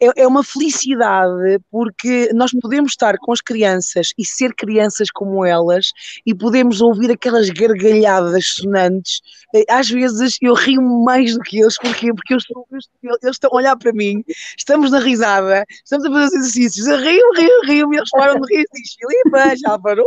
é, 0.00 0.22
é 0.22 0.26
uma 0.26 0.44
felicidade 0.44 1.58
porque 1.70 2.30
nós 2.34 2.50
podemos 2.52 2.92
estar 2.92 3.16
com 3.18 3.32
as 3.32 3.40
crianças 3.40 4.12
e 4.18 4.24
ser 4.24 4.54
crianças 4.54 5.10
como 5.10 5.44
elas 5.44 5.92
e 6.26 6.34
podemos 6.34 6.80
ouvir 6.80 7.10
aquelas 7.10 7.48
gargalhadas 7.50 8.46
sonantes. 8.46 9.20
Eh, 9.54 9.64
às 9.68 9.88
vezes 9.88 10.36
eu 10.40 10.54
rio 10.54 10.82
mais 11.04 11.34
do 11.34 11.40
que 11.40 11.60
eles, 11.60 11.76
porquê? 11.78 12.12
Porque 12.12 12.34
eu 12.34 12.38
estou, 12.38 12.66
eles 12.72 12.88
estão 13.24 13.50
a 13.52 13.56
olhar 13.56 13.76
para 13.76 13.92
mim, 13.92 14.22
estamos 14.56 14.90
na 14.90 14.98
risada, 14.98 15.64
estamos 15.70 16.04
a 16.06 16.10
fazer 16.10 16.26
os 16.26 16.32
exercícios, 16.34 16.86
eu 16.86 16.98
rio, 16.98 17.32
rio, 17.36 17.60
rio, 17.66 17.92
e 17.92 17.96
eles 17.96 18.10
param 18.10 18.40
de 18.40 18.54
rir 18.54 18.62
e 18.62 18.66
dizem, 18.72 18.98
Filipa, 18.98 19.56
já 19.56 19.78
parou! 19.78 20.06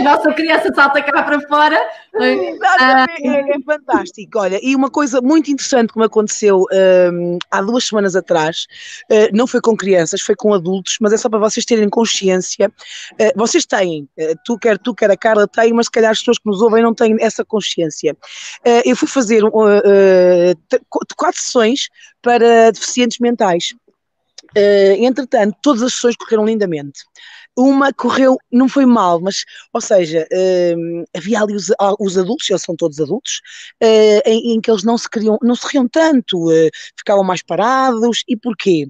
a 0.00 0.02
nossa 0.02 0.32
criança 0.32 0.72
salta 0.74 1.02
cá 1.02 1.22
para 1.22 1.40
fora. 1.42 1.78
É, 2.14 3.54
é, 3.54 3.60
fantástico, 3.64 4.38
olha, 4.38 4.58
e 4.62 4.74
uma 4.74 4.90
coisa 4.90 5.20
muito 5.20 5.50
interessante 5.50 5.92
que 5.92 5.98
me 5.98 6.06
aconteceu 6.06 6.64
há 7.50 7.62
duas 7.62 7.84
semanas 7.84 8.16
atrás, 8.16 8.66
uh, 9.10 9.36
não 9.36 9.46
foi 9.46 9.60
com 9.60 9.76
crianças, 9.76 10.20
foi 10.20 10.34
com 10.34 10.52
adultos, 10.52 10.96
mas 11.00 11.12
é 11.12 11.16
só 11.16 11.28
para 11.28 11.38
vocês 11.38 11.64
terem 11.64 11.88
consciência. 11.88 12.70
Uh, 13.12 13.32
vocês 13.36 13.64
têm, 13.66 14.08
uh, 14.18 14.38
tu 14.44 14.58
quer 14.58 14.78
tu, 14.78 14.94
quer 14.94 15.10
a 15.10 15.16
Carla, 15.16 15.46
têm, 15.46 15.72
mas 15.72 15.86
se 15.86 15.92
calhar 15.92 16.10
as 16.10 16.18
pessoas 16.18 16.38
que 16.38 16.46
nos 16.46 16.60
ouvem 16.60 16.82
não 16.82 16.94
têm 16.94 17.16
essa 17.20 17.44
consciência. 17.44 18.16
eu 18.84 18.96
fui 18.96 19.08
fazer 19.08 19.42
quatro 21.16 21.40
sessões 21.40 21.88
para 22.22 22.70
deficientes 22.70 23.18
mentais. 23.18 23.74
entretanto, 24.98 25.56
todas 25.62 25.82
as 25.82 25.94
sessões 25.94 26.16
correram 26.16 26.44
lindamente 26.44 27.00
uma 27.58 27.92
correu, 27.92 28.38
não 28.52 28.68
foi 28.68 28.86
mal, 28.86 29.20
mas, 29.20 29.44
ou 29.72 29.80
seja, 29.80 30.26
uh, 30.32 31.04
havia 31.16 31.42
ali 31.42 31.54
os, 31.54 31.72
os, 31.98 32.16
adultos, 32.16 32.48
eles 32.48 32.62
são 32.62 32.76
todos 32.76 33.00
adultos, 33.00 33.40
uh, 33.82 34.22
em, 34.24 34.54
em, 34.54 34.60
que 34.60 34.70
eles 34.70 34.84
não 34.84 34.96
se 34.96 35.10
queriam, 35.10 35.36
não 35.42 35.56
se 35.56 35.66
riam 35.72 35.88
tanto, 35.88 36.48
uh, 36.48 36.70
ficavam 36.96 37.24
mais 37.24 37.42
parados, 37.42 38.22
e 38.28 38.36
porquê? 38.36 38.88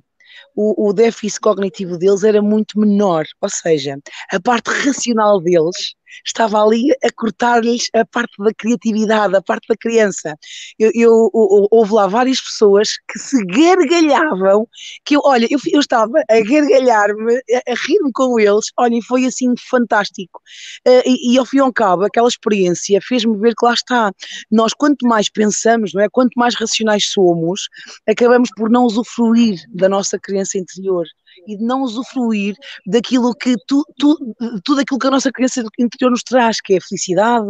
o, 0.54 0.88
o 0.88 0.92
déficit 0.92 1.40
cognitivo 1.40 1.96
deles 1.96 2.24
era 2.24 2.42
muito 2.42 2.78
menor, 2.80 3.24
ou 3.40 3.48
seja, 3.48 3.96
a 4.32 4.40
parte 4.40 4.68
racional 4.84 5.40
deles 5.40 5.94
estava 6.24 6.62
ali 6.62 6.90
a 7.04 7.10
cortar-lhes 7.14 7.88
a 7.94 8.04
parte 8.04 8.34
da 8.38 8.52
criatividade, 8.54 9.36
a 9.36 9.42
parte 9.42 9.66
da 9.68 9.76
criança. 9.76 10.36
Eu, 10.78 10.90
eu, 10.94 11.30
eu, 11.34 11.68
houve 11.70 11.92
lá 11.92 12.06
várias 12.06 12.40
pessoas 12.40 12.90
que 13.10 13.18
se 13.18 13.44
gargalhavam, 13.44 14.66
que 15.04 15.16
eu, 15.16 15.20
olha, 15.24 15.46
eu, 15.50 15.58
eu 15.72 15.80
estava 15.80 16.18
a 16.28 16.40
gargalhar-me, 16.40 17.36
a, 17.36 17.72
a 17.72 17.74
rir-me 17.86 18.12
com 18.12 18.38
eles, 18.38 18.66
olha, 18.76 18.98
foi 19.06 19.26
assim 19.26 19.54
fantástico. 19.68 20.40
Uh, 20.86 21.02
e, 21.04 21.34
e 21.34 21.38
ao 21.38 21.46
fim 21.46 21.58
e 21.58 21.60
ao 21.60 21.72
cabo, 21.72 22.04
aquela 22.04 22.28
experiência 22.28 23.00
fez-me 23.02 23.36
ver 23.38 23.54
que 23.54 23.64
lá 23.64 23.74
está, 23.74 24.12
nós 24.50 24.72
quanto 24.72 25.06
mais 25.06 25.28
pensamos, 25.28 25.92
não 25.92 26.02
é? 26.02 26.08
quanto 26.08 26.32
mais 26.36 26.54
racionais 26.54 27.06
somos, 27.10 27.68
acabamos 28.08 28.50
por 28.56 28.70
não 28.70 28.84
usufruir 28.84 29.58
da 29.74 29.88
nossa 29.88 30.18
criança 30.18 30.58
interior 30.58 31.06
e 31.46 31.56
de 31.56 31.64
não 31.64 31.82
usufruir 31.82 32.54
daquilo 32.86 33.34
que 33.34 33.54
tu, 33.66 33.84
tu, 33.98 34.16
tudo 34.64 34.80
aquilo 34.80 34.98
que 34.98 35.06
a 35.06 35.10
nossa 35.10 35.30
criança 35.32 35.62
interior 35.78 36.10
nos 36.10 36.22
traz, 36.22 36.60
que 36.60 36.74
é 36.74 36.78
a 36.78 36.80
felicidade, 36.80 37.46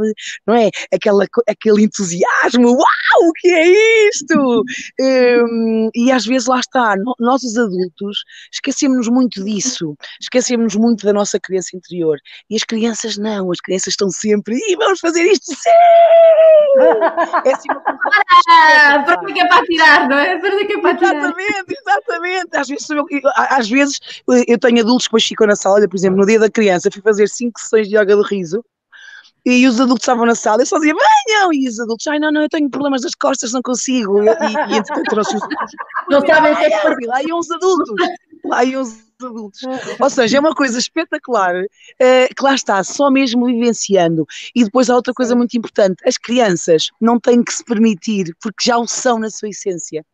não 0.46 0.54
é? 0.54 0.70
Aquela, 0.92 1.24
aquele 1.48 1.84
entusiasmo, 1.84 2.68
uau, 2.68 3.28
o 3.28 3.32
que 3.32 3.48
é 3.48 4.08
isto? 4.08 4.64
Um, 5.00 5.90
e 5.94 6.10
às 6.12 6.24
vezes 6.26 6.46
lá 6.46 6.60
está, 6.60 6.94
nós 7.18 7.42
os 7.42 7.56
adultos 7.56 8.24
esquecemos 8.52 9.08
muito 9.08 9.44
disso, 9.44 9.96
esquecemos 10.20 10.74
muito 10.76 11.04
da 11.04 11.12
nossa 11.12 11.38
criança 11.40 11.76
interior. 11.76 12.18
E 12.50 12.56
as 12.56 12.64
crianças 12.64 13.16
não, 13.16 13.50
as 13.50 13.60
crianças 13.60 13.92
estão 13.92 14.10
sempre, 14.10 14.56
e 14.56 14.76
vamos 14.76 15.00
fazer 15.00 15.22
isto, 15.22 15.54
sim! 15.54 15.70
É 17.44 17.52
assim 17.52 17.68
uma 17.70 17.80
coisa. 17.80 17.98
Ah, 18.50 19.02
para 19.04 19.24
que 19.24 19.40
é 19.40 19.48
para 19.48 19.64
tirar, 19.64 20.08
não 20.08 20.18
é? 20.18 20.38
Para 20.38 20.66
que 20.66 20.72
é 20.72 20.80
para 20.80 20.96
tirar. 20.96 21.16
Exatamente, 21.16 21.74
exatamente. 21.80 22.56
Às 22.56 22.68
vezes, 22.68 22.88
às 23.34 23.68
vezes 23.68 23.77
vezes 23.78 24.00
eu 24.46 24.58
tenho 24.58 24.80
adultos 24.80 25.06
que 25.06 25.10
depois 25.10 25.24
ficam 25.24 25.46
na 25.46 25.56
sala, 25.56 25.88
por 25.88 25.96
exemplo, 25.96 26.18
no 26.18 26.26
dia 26.26 26.38
da 26.38 26.50
criança, 26.50 26.90
fui 26.92 27.02
fazer 27.02 27.28
cinco 27.28 27.58
sessões 27.60 27.88
de 27.88 27.96
yoga 27.96 28.16
do 28.16 28.22
riso 28.22 28.62
e 29.46 29.66
os 29.66 29.80
adultos 29.80 30.02
estavam 30.02 30.26
na 30.26 30.34
sala, 30.34 30.62
eu 30.62 30.66
só 30.66 30.76
dizia, 30.76 30.94
venham! 30.94 31.52
E 31.52 31.68
os 31.68 31.80
adultos, 31.80 32.06
ai 32.06 32.18
não, 32.18 32.30
não, 32.30 32.42
eu 32.42 32.48
tenho 32.48 32.68
problemas 32.68 33.02
das 33.02 33.14
costas, 33.14 33.52
não 33.52 33.62
consigo. 33.62 34.22
E, 34.22 34.26
e, 34.26 34.74
e 34.74 34.76
entretanto 34.76 35.08
trouxe 35.08 35.36
os 35.36 35.42
Não 36.10 36.20
sabem 36.26 36.52
o 36.52 36.56
que 36.56 36.64
é 36.64 36.96
que 36.96 37.06
Lá 37.06 37.22
iam 37.22 37.38
os 37.38 37.50
adultos, 37.50 37.94
lá 38.44 38.64
iam 38.64 38.82
os 38.82 38.94
adultos. 39.22 39.60
Ou 40.00 40.10
seja, 40.10 40.36
é 40.36 40.40
uma 40.40 40.54
coisa 40.54 40.78
espetacular, 40.78 41.54
uh, 41.64 42.34
que 42.34 42.42
lá 42.42 42.54
está, 42.54 42.82
só 42.84 43.10
mesmo 43.10 43.46
vivenciando. 43.46 44.26
E 44.54 44.64
depois 44.64 44.90
há 44.90 44.94
outra 44.94 45.14
coisa 45.14 45.34
muito 45.34 45.56
importante, 45.56 46.06
as 46.06 46.18
crianças 46.18 46.90
não 47.00 47.18
têm 47.18 47.42
que 47.42 47.52
se 47.52 47.64
permitir, 47.64 48.34
porque 48.42 48.64
já 48.66 48.76
o 48.76 48.86
são 48.86 49.18
na 49.18 49.30
sua 49.30 49.48
essência. 49.48 50.04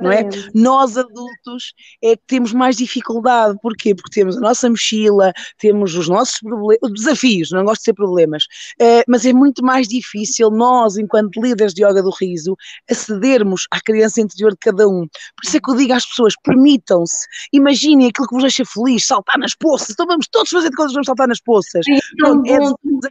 Não 0.00 0.10
é? 0.10 0.28
Nós 0.54 0.96
adultos 0.96 1.74
é 2.02 2.16
que 2.16 2.22
temos 2.26 2.52
mais 2.52 2.76
dificuldade, 2.76 3.56
porquê? 3.62 3.94
Porque 3.94 4.20
temos 4.20 4.36
a 4.36 4.40
nossa 4.40 4.68
mochila, 4.68 5.32
temos 5.58 5.94
os 5.94 6.08
nossos 6.08 6.38
problemas, 6.40 6.92
desafios, 6.92 7.50
não 7.50 7.64
gosto 7.64 7.80
de 7.80 7.84
ser 7.84 7.94
problemas, 7.94 8.44
uh, 8.80 9.04
mas 9.06 9.24
é 9.24 9.32
muito 9.32 9.64
mais 9.64 9.86
difícil 9.86 10.50
nós, 10.50 10.96
enquanto 10.96 11.40
líderes 11.40 11.72
de 11.72 11.84
yoga 11.84 12.02
do 12.02 12.10
riso, 12.10 12.56
acedermos 12.90 13.66
à 13.70 13.80
criança 13.80 14.20
interior 14.20 14.52
de 14.52 14.58
cada 14.58 14.88
um. 14.88 15.06
Por 15.36 15.44
isso 15.44 15.56
é 15.56 15.60
que 15.60 15.70
eu 15.70 15.76
digo 15.76 15.92
às 15.92 16.06
pessoas: 16.06 16.34
permitam-se, 16.42 17.26
imaginem 17.52 18.08
aquilo 18.08 18.26
que 18.26 18.34
vos 18.34 18.42
deixa 18.42 18.64
feliz, 18.64 19.06
saltar 19.06 19.38
nas 19.38 19.54
poças, 19.54 19.90
então 19.90 20.06
vamos 20.06 20.26
todos 20.30 20.50
fazer 20.50 20.70
de 20.70 20.76
contas, 20.76 20.92
vamos 20.92 21.06
saltar 21.06 21.28
nas 21.28 21.40
poças. 21.40 21.84
Sim, 21.84 21.98
Pronto, 22.18 22.50
é 22.50 22.58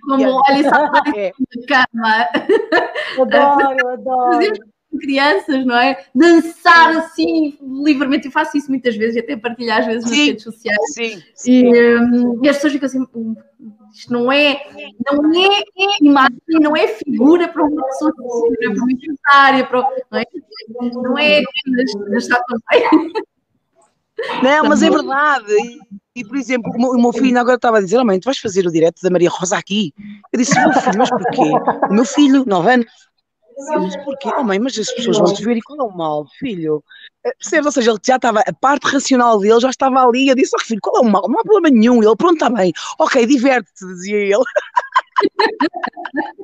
como, 0.02 0.42
olha, 0.48 0.70
saltar 0.70 1.04
é. 1.16 1.32
cama. 1.68 2.28
Adoro, 3.18 3.88
adoro 3.90 4.79
crianças, 4.98 5.66
não 5.66 5.76
é? 5.76 6.06
Dançar 6.14 6.96
assim 6.98 7.58
livremente. 7.84 8.26
Eu 8.26 8.32
faço 8.32 8.58
isso 8.58 8.70
muitas 8.70 8.96
vezes 8.96 9.16
e 9.16 9.20
até 9.20 9.36
partilho 9.38 9.74
às 9.74 9.86
vezes 9.86 10.04
sim, 10.04 10.10
nas 10.10 10.28
redes 10.28 10.44
sociais. 10.44 10.94
Sim, 10.94 11.24
sim. 11.34 11.66
E, 11.66 11.98
um, 11.98 12.40
e, 12.44 12.50
as 12.50 12.56
pessoas 12.58 12.74
ficam 12.74 12.88
assim, 12.88 13.06
hum, 13.14 13.36
isto 13.94 14.14
não 14.14 14.32
é, 14.32 14.62
não 15.12 15.32
é 15.34 15.64
imagem, 16.02 16.40
não 16.62 16.76
é 16.76 16.88
figura 16.88 17.48
para 17.48 17.64
uma 17.64 17.84
pessoa, 17.86 18.14
para 18.16 18.72
uma 18.72 18.92
empresária, 18.92 19.66
para, 19.66 19.82
não 20.94 21.18
é, 21.18 21.42
não 21.66 22.14
é 22.16 22.18
está 22.18 22.42
também. 22.44 22.90
Não, 24.44 24.68
mas 24.68 24.82
é 24.84 24.90
verdade. 24.90 25.54
E, 26.16 26.26
por 26.26 26.36
exemplo, 26.36 26.72
o 26.74 26.78
meu, 26.78 26.90
o 26.92 27.02
meu, 27.02 27.14
filho 27.14 27.40
agora 27.40 27.56
estava 27.56 27.78
a 27.78 27.82
dizer: 27.82 27.98
oh, 27.98 28.06
mãe, 28.06 28.20
tu 28.20 28.26
vais 28.26 28.38
fazer 28.38 28.68
o 28.68 28.72
direto 28.72 29.02
da 29.02 29.10
Maria 29.10 29.30
Rosa 29.30 29.58
aqui? 29.58 29.94
Eu 30.34 30.40
disse: 30.40 30.60
meu 30.60 30.74
filho, 30.74 30.98
mas 30.98 31.10
porquê? 31.10 31.88
O 31.90 31.94
meu 31.94 32.06
filho, 32.06 32.44
9 32.46 32.74
anos, 32.74 32.86
eu 33.74 33.80
disse, 33.82 34.04
porquê? 34.04 34.30
Oh 34.38 34.44
mãe, 34.44 34.60
mas 34.60 34.78
as 34.78 34.92
pessoas 34.94 35.18
vão 35.18 35.34
te 35.34 35.44
ver 35.44 35.58
e 35.58 35.62
qual 35.62 35.80
é 35.80 35.84
o 35.84 35.96
mal, 35.96 36.26
filho? 36.40 36.84
Eh, 37.26 37.34
percebes? 37.38 37.66
Ou 37.66 37.72
seja, 37.72 37.92
ele 37.92 38.00
já 38.06 38.16
estava, 38.16 38.40
a 38.40 38.54
parte 38.54 38.88
racional 38.88 39.40
dele 39.40 39.60
já 39.60 39.70
estava 39.70 40.06
ali. 40.06 40.30
Eu 40.30 40.36
disse, 40.36 40.56
oh 40.56 40.60
filho, 40.62 40.80
qual 40.82 41.04
é 41.04 41.08
o 41.08 41.10
mal? 41.10 41.28
Não 41.28 41.40
há 41.40 41.44
problema 41.44 41.70
nenhum. 41.70 42.02
Ele, 42.04 42.16
pronto, 42.16 42.36
está 42.36 42.50
bem. 42.50 42.72
Ok, 42.98 43.26
diverte-te, 43.26 43.86
dizia 43.86 44.18
ele. 44.18 44.44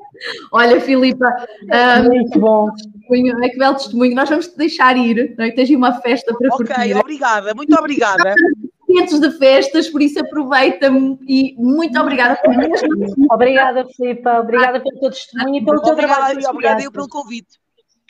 Olha, 0.51 0.81
Filipa, 0.81 1.25
um, 1.63 2.03
muito 2.03 2.39
bom. 2.39 2.69
É 3.43 3.49
que 3.49 3.57
belo 3.57 3.75
testemunho. 3.75 4.15
Nós 4.15 4.29
vamos 4.29 4.47
te 4.47 4.57
deixar 4.57 4.97
ir, 4.97 5.35
não 5.37 5.45
é? 5.45 5.51
Tens 5.51 5.69
uma 5.69 5.93
festa 6.01 6.33
para 6.33 6.53
okay, 6.53 6.65
curtir. 6.65 6.91
Ok, 6.91 6.95
obrigada, 6.95 7.53
muito 7.53 7.73
obrigada. 7.75 8.33
momentos 8.87 9.19
de 9.19 9.31
festas, 9.37 9.89
por 9.89 10.01
isso 10.01 10.19
aproveita-me 10.19 11.17
e 11.27 11.55
muito 11.57 11.99
obrigada 11.99 12.39
por 12.41 12.53
Obrigada, 13.31 13.85
Filipa, 13.95 14.39
obrigada 14.39 14.79
pelo 14.79 14.99
teu 14.99 15.09
testemunho 15.09 15.61
e 15.61 15.65
pelo 15.65 15.81
teu 15.81 15.95
trabalho. 15.95 16.39
Obrigada 16.49 16.83
eu 16.83 16.91
pelo 16.91 17.07
convite. 17.07 17.59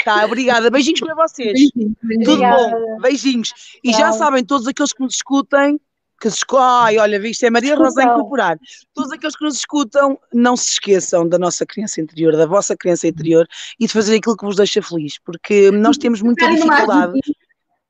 Tá, 0.04 0.24
obrigada. 0.26 0.70
Beijinhos 0.70 1.00
para 1.00 1.16
vocês. 1.16 1.54
Beijinhos, 1.54 1.96
beijinhos. 2.04 2.26
Tudo 2.26 2.42
bom. 2.42 3.02
Beijinhos. 3.02 3.54
E 3.84 3.92
já 3.92 4.12
sabem, 4.12 4.44
todos 4.44 4.68
aqueles 4.68 4.94
que 4.94 5.02
nos 5.02 5.16
escutem, 5.16 5.80
que 6.20 6.30
se 6.30 6.46
ai, 6.58 6.98
olha, 6.98 7.20
viste, 7.20 7.46
é 7.46 7.50
Maria 7.50 7.76
Rosa 7.76 8.02
a 8.02 8.06
incorporar. 8.06 8.58
Todos 8.94 9.12
aqueles 9.12 9.36
que 9.36 9.44
nos 9.44 9.58
escutam, 9.58 10.18
não 10.34 10.56
se 10.56 10.74
esqueçam 10.74 11.28
da 11.28 11.38
nossa 11.38 11.66
criança 11.66 12.02
interior, 12.02 12.36
da 12.36 12.46
vossa 12.46 12.76
criança 12.76 13.08
interior 13.08 13.48
e 13.80 13.88
de 13.88 13.94
fazer 13.94 14.18
aquilo 14.18 14.38
que 14.38 14.46
vos 14.46 14.56
deixa 14.56 14.82
feliz, 14.82 15.18
porque 15.24 15.72
nós 15.72 15.98
temos 15.98 16.22
muita 16.22 16.48
dificuldade. 16.50 17.20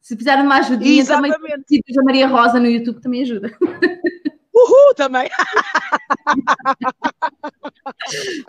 Se 0.06 0.16
precisarem 0.16 0.44
de 0.44 0.48
uma 0.48 0.58
ajudinha, 0.60 1.02
Exatamente. 1.02 1.36
também 1.36 1.82
da 1.96 2.04
Maria 2.04 2.28
Rosa 2.28 2.60
no 2.60 2.68
YouTube 2.68 3.02
também 3.02 3.24
ajuda. 3.24 3.52
Uhul, 4.54 4.94
também. 4.96 5.28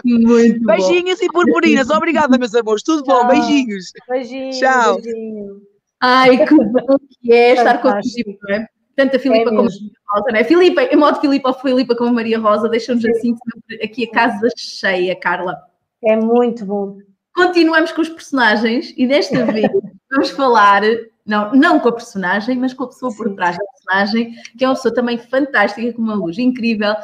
Muito 0.05 0.67
Beijinhos 0.67 1.19
bom. 1.19 1.25
e 1.25 1.29
purpurinas. 1.29 1.89
Obrigada, 1.89 2.37
meus 2.37 2.55
amores. 2.55 2.83
Tudo 2.83 3.03
Tchau. 3.05 3.23
bom. 3.23 3.29
Beijinhos. 3.29 3.87
Beijinhos. 4.07 4.59
Tchau. 4.59 5.01
Beijinho. 5.01 5.63
Ai, 5.99 6.45
que 6.47 6.55
bom 6.55 6.99
que 7.23 7.33
é 7.33 7.55
estar 7.55 7.81
contigo, 7.81 8.37
não 8.43 8.55
é? 8.55 8.69
Tanto 8.95 9.17
a 9.17 9.19
Filipa 9.19 9.51
é 9.51 9.55
como 9.55 9.61
a 9.61 9.63
Maria 9.63 9.91
Rosa, 10.11 10.27
não 10.31 10.39
é? 10.39 10.45
Filipa, 10.45 10.83
em 10.83 10.97
modo 10.97 11.21
Filipa 11.23 11.49
ou 11.49 11.55
Filipa 11.55 11.97
como 11.97 12.13
Maria 12.13 12.39
Rosa, 12.39 12.69
deixam-nos 12.69 13.07
assim 13.07 13.35
aqui 13.83 14.05
a 14.05 14.11
casa 14.11 14.47
cheia, 14.59 15.19
Carla. 15.19 15.57
É 16.05 16.17
muito 16.17 16.67
bom. 16.67 16.99
Continuamos 17.35 17.93
com 17.93 18.03
os 18.03 18.11
personagens 18.11 18.93
e 18.95 19.07
desta 19.07 19.43
vez 19.51 19.71
vamos 20.11 20.29
falar 20.29 20.83
não, 21.27 21.53
não 21.53 21.81
com 21.81 21.89
a 21.89 21.93
personagem, 21.93 22.57
mas 22.57 22.73
com 22.73 22.85
a 22.85 22.89
pessoa 22.89 23.15
por 23.15 23.35
trás 23.35 23.57
da 23.57 23.65
personagem, 23.65 24.35
que 24.57 24.65
é 24.65 24.69
uma 24.69 24.75
pessoa 24.75 24.95
também 24.95 25.19
fantástica, 25.19 25.93
com 25.93 26.03
uma 26.03 26.15
luz 26.15 26.39
incrível 26.39 26.95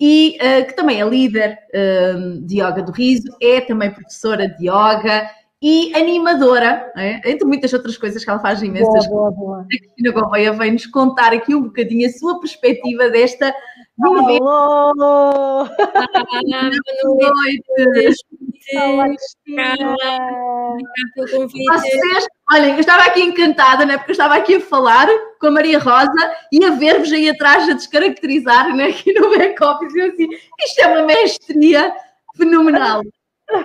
e 0.00 0.36
uh, 0.40 0.66
que 0.66 0.74
também 0.74 1.00
é 1.00 1.08
líder 1.08 1.58
uh, 1.68 2.40
de 2.40 2.60
yoga 2.60 2.82
do 2.82 2.92
riso, 2.92 3.28
é 3.40 3.60
também 3.60 3.90
professora 3.90 4.48
de 4.48 4.68
yoga 4.68 5.30
e 5.62 5.94
animadora, 5.94 6.92
é? 6.96 7.30
entre 7.30 7.46
muitas 7.46 7.72
outras 7.72 7.96
coisas 7.96 8.24
que 8.24 8.28
ela 8.28 8.40
faz 8.40 8.60
imensas. 8.62 9.06
Boa, 9.06 9.30
boa, 9.30 9.30
boa. 9.30 9.60
A 9.60 9.66
Cristina 9.66 10.10
Gouveia 10.10 10.52
vem-nos 10.52 10.86
contar 10.86 11.32
aqui 11.32 11.54
um 11.54 11.62
bocadinho 11.62 12.08
a 12.08 12.12
sua 12.12 12.40
perspectiva 12.40 13.08
desta 13.08 13.54
Alô! 14.00 14.98
Boa 17.04 17.32
noite! 17.32 18.16
Olá, 18.70 19.06
Cristina! 19.08 19.96
Vocês, 21.16 22.26
olhem, 22.52 22.74
eu 22.74 22.80
estava 22.80 23.04
aqui 23.04 23.20
encantada, 23.20 23.84
né? 23.84 23.96
porque 23.96 24.12
eu 24.12 24.14
estava 24.14 24.36
aqui 24.36 24.56
a 24.56 24.60
falar 24.60 25.08
com 25.40 25.48
a 25.48 25.50
Maria 25.50 25.78
Rosa 25.78 26.36
e 26.52 26.64
a 26.64 26.70
ver-vos 26.70 27.12
aí 27.12 27.28
atrás 27.28 27.68
a 27.68 27.72
descaracterizar 27.72 28.74
né? 28.74 28.86
aqui 28.86 29.12
no 29.12 29.30
back-office. 29.30 29.94
Eu 29.94 30.12
assim, 30.12 30.28
isto 30.60 30.80
é 30.80 30.86
uma 30.86 31.02
mestria 31.02 31.92
fenomenal. 32.36 33.02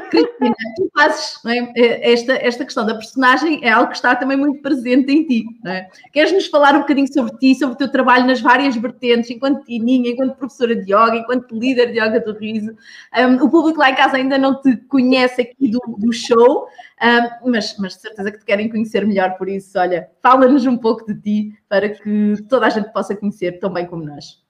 Cristina, 0.10 0.56
tu 0.76 0.89
fazes 0.93 1.39
é? 1.45 2.12
esta, 2.12 2.34
esta 2.34 2.65
questão 2.65 2.86
da 2.86 2.95
personagem 2.95 3.60
é 3.63 3.69
algo 3.69 3.89
que 3.89 3.95
está 3.95 4.15
também 4.15 4.38
muito 4.38 4.62
presente 4.62 5.12
em 5.12 5.26
ti. 5.26 5.45
É? 5.65 5.88
Queres-nos 6.12 6.47
falar 6.47 6.76
um 6.76 6.80
bocadinho 6.80 7.12
sobre 7.12 7.38
ti, 7.38 7.56
sobre 7.56 7.76
o 7.76 7.78
teu 7.78 7.91
trabalho 7.91 8.26
nas 8.26 8.41
várias 8.41 8.76
vertentes, 8.76 9.30
enquanto 9.30 9.63
tininha, 9.63 10.12
enquanto 10.12 10.36
professora 10.36 10.76
de 10.76 10.91
yoga, 10.93 11.15
enquanto 11.15 11.58
líder 11.58 11.91
de 11.91 12.00
yoga 12.00 12.19
do 12.19 12.34
riso? 12.38 12.76
Um, 13.17 13.36
o 13.43 13.50
público 13.50 13.80
lá 13.80 13.91
em 13.91 13.95
casa 13.95 14.17
ainda 14.17 14.38
não 14.38 14.62
te 14.62 14.76
conhece 14.88 15.41
aqui 15.41 15.69
do, 15.69 15.80
do 15.97 16.12
show, 16.12 16.67
um, 17.43 17.52
mas, 17.52 17.76
mas 17.78 17.95
de 17.95 18.02
certeza 18.02 18.32
que 18.32 18.39
te 18.39 18.45
querem 18.45 18.69
conhecer 18.69 19.06
melhor, 19.06 19.38
por 19.38 19.47
isso, 19.47 19.78
olha, 19.80 20.10
fala-nos 20.21 20.65
um 20.65 20.78
pouco 20.78 21.06
de 21.06 21.19
ti 21.21 21.54
para 21.69 21.89
que 21.89 22.36
toda 22.50 22.67
a 22.67 22.69
gente 22.69 22.91
possa 22.91 23.15
conhecer 23.15 23.60
tão 23.60 23.71
bem 23.71 23.86
como 23.86 24.04
nós. 24.04 24.45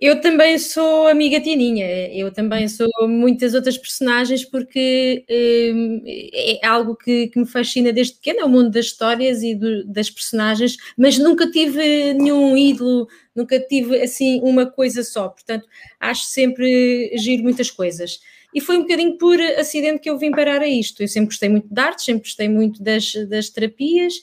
Eu 0.00 0.20
também 0.20 0.56
sou 0.60 1.08
amiga 1.08 1.40
Tininha, 1.40 1.84
eu 2.14 2.30
também 2.30 2.68
sou 2.68 2.88
muitas 3.08 3.52
outras 3.52 3.76
personagens 3.76 4.44
porque 4.44 5.24
hum, 5.28 6.02
é 6.06 6.64
algo 6.64 6.94
que, 6.94 7.26
que, 7.26 7.38
me 7.40 7.44
fascina 7.44 7.92
desde 7.92 8.14
pequena, 8.14 8.42
é 8.42 8.44
o 8.44 8.48
mundo 8.48 8.70
das 8.70 8.86
histórias 8.86 9.42
e 9.42 9.56
do, 9.56 9.84
das 9.86 10.08
personagens, 10.08 10.76
mas 10.96 11.18
nunca 11.18 11.50
tive 11.50 12.14
nenhum 12.14 12.56
ídolo, 12.56 13.08
nunca 13.34 13.58
tive 13.58 14.00
assim 14.00 14.40
uma 14.40 14.66
coisa 14.66 15.02
só, 15.02 15.28
portanto 15.28 15.66
acho 15.98 16.26
sempre 16.26 17.10
giro 17.16 17.42
muitas 17.42 17.68
coisas. 17.68 18.20
E 18.54 18.60
foi 18.60 18.78
um 18.78 18.82
bocadinho 18.82 19.18
por 19.18 19.38
acidente 19.58 19.98
que 20.00 20.08
eu 20.08 20.16
vim 20.16 20.30
parar 20.30 20.62
a 20.62 20.66
isto. 20.66 21.02
Eu 21.02 21.08
sempre 21.08 21.28
gostei 21.28 21.50
muito 21.50 21.68
de 21.70 21.80
arte, 21.80 22.02
sempre 22.02 22.22
gostei 22.22 22.48
muito 22.48 22.82
das, 22.82 23.12
das 23.28 23.50
terapias 23.50 24.14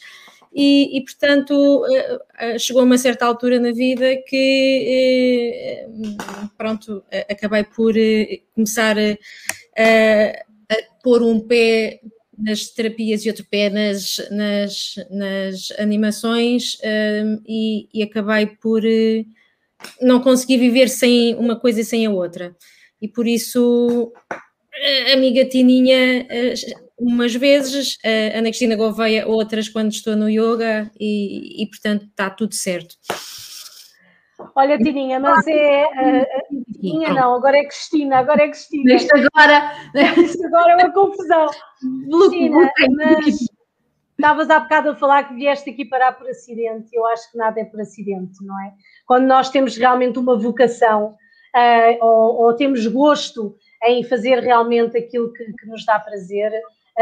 e, 0.56 0.98
e, 0.98 1.04
portanto 1.04 1.86
eh, 1.86 2.20
eh, 2.40 2.60
chegou 2.60 2.82
a 2.82 2.86
uma 2.86 2.98
certa 2.98 3.26
altura 3.26 3.60
na 3.60 3.74
vida 3.74 4.16
que 4.26 4.84
eh, 4.88 5.88
pronto, 6.58 7.04
acabei 7.30 7.66
por 7.66 7.94
começar 8.54 8.96
a, 8.98 9.12
a, 9.78 10.76
pôr 11.04 11.22
um 11.22 11.42
pé 11.42 12.00
nas 12.38 12.70
terapias 12.70 13.26
e 13.26 13.30
outro 13.30 13.46
pé 13.52 13.70
nas, 13.70 14.22
nas, 14.32 14.96
nas 15.12 15.72
animações 15.78 16.78
e, 17.46 17.90
e, 17.94 18.04
acabei 18.04 18.46
por 18.46 18.82
não 20.02 20.22
conseguir 20.22 20.58
viver 20.58 20.88
sem 20.88 21.36
uma 21.36 21.60
coisa 21.60 21.82
e 21.82 21.86
sem 21.86 22.06
a 22.06 22.12
outra. 22.12 22.56
E 23.02 23.08
por 23.08 23.28
isso 23.28 24.12
a 25.10 25.14
amiga 25.14 25.46
Tininha 25.46 26.28
umas 26.98 27.36
vezes, 27.36 27.98
a 28.04 28.38
Ana 28.38 28.50
Cristina 28.50 28.76
Gouveia 28.76 29.28
outras 29.28 29.70
quando 29.70 29.92
estou 29.92 30.16
no 30.16 30.30
yoga 30.30 30.90
e, 31.00 31.64
e 31.64 31.68
portanto 31.68 32.06
está 32.06 32.30
tudo 32.30 32.54
certo. 32.54 32.96
Olha, 34.54 34.78
Tininha, 34.78 35.20
mas 35.20 35.46
é. 35.48 35.86
Uh, 35.86 36.80
Tininha 36.80 37.14
não, 37.14 37.36
agora 37.36 37.58
é 37.58 37.66
Cristina, 37.66 38.18
agora 38.18 38.44
é 38.44 38.50
Cristina. 38.50 38.94
Isto 38.94 39.16
agora. 39.16 39.72
Isto 40.18 40.46
agora 40.46 40.72
é 40.74 40.76
uma 40.76 40.94
confusão. 40.94 41.48
Cristina, 42.30 42.72
mas 42.90 43.36
estavas 44.18 44.50
há 44.50 44.60
bocado 44.60 44.90
a 44.90 44.96
falar 44.96 45.28
que 45.28 45.36
vieste 45.36 45.70
aqui 45.70 45.86
parar 45.86 46.14
por 46.14 46.28
acidente. 46.30 46.90
Eu 46.94 47.06
acho 47.08 47.32
que 47.32 47.38
nada 47.38 47.60
é 47.60 47.66
por 47.66 47.80
acidente, 47.80 48.44
não 48.44 48.60
é? 48.62 48.74
Quando 49.06 49.26
nós 49.26 49.50
temos 49.50 49.78
realmente 49.78 50.20
uma 50.20 50.38
vocação 50.38 51.16
uh, 51.56 52.06
ou, 52.06 52.44
ou, 52.44 52.56
temos 52.56 52.86
gosto 52.88 53.56
em 53.84 54.04
fazer 54.04 54.40
realmente 54.40 54.98
aquilo 54.98 55.32
que, 55.32 55.44
que 55.54 55.68
nos 55.68 55.86
dá 55.86 56.00
prazer, 56.00 56.52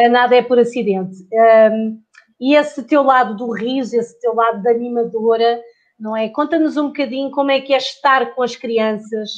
nada 0.10 0.36
é 0.36 0.42
por 0.42 0.60
acidente. 0.60 1.16
Um, 1.32 2.02
e 2.40 2.56
esse 2.56 2.84
teu 2.84 3.04
lado 3.04 3.38
do 3.38 3.52
riso, 3.52 3.96
esse 3.96 4.20
teu 4.20 4.34
lado 4.36 4.62
da 4.62 4.72
animadora, 4.72 5.62
não 6.00 6.16
é? 6.16 6.30
Conta-nos 6.30 6.76
um 6.78 6.88
bocadinho 6.88 7.32
como 7.32 7.52
é 7.52 7.62
que 7.62 7.74
é 7.74 7.78
estar 7.78 8.34
com 8.34 8.44
as 8.44 8.56
crianças, 8.56 9.30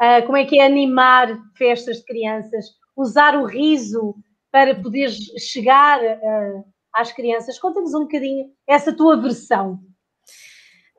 uh, 0.00 0.24
como 0.24 0.36
é 0.36 0.44
que 0.44 0.58
é 0.58 0.64
animar 0.64 1.36
festas 1.56 1.98
de 1.98 2.04
crianças, 2.04 2.66
usar 2.96 3.36
o 3.36 3.44
riso 3.44 4.14
para 4.50 4.74
poder 4.74 5.10
chegar 5.38 6.00
uh, 6.00 6.64
às 6.94 7.12
crianças. 7.12 7.58
Conta-nos 7.58 7.94
um 7.94 8.00
bocadinho 8.00 8.46
essa 8.66 8.92
tua 8.92 9.20
versão. 9.20 9.78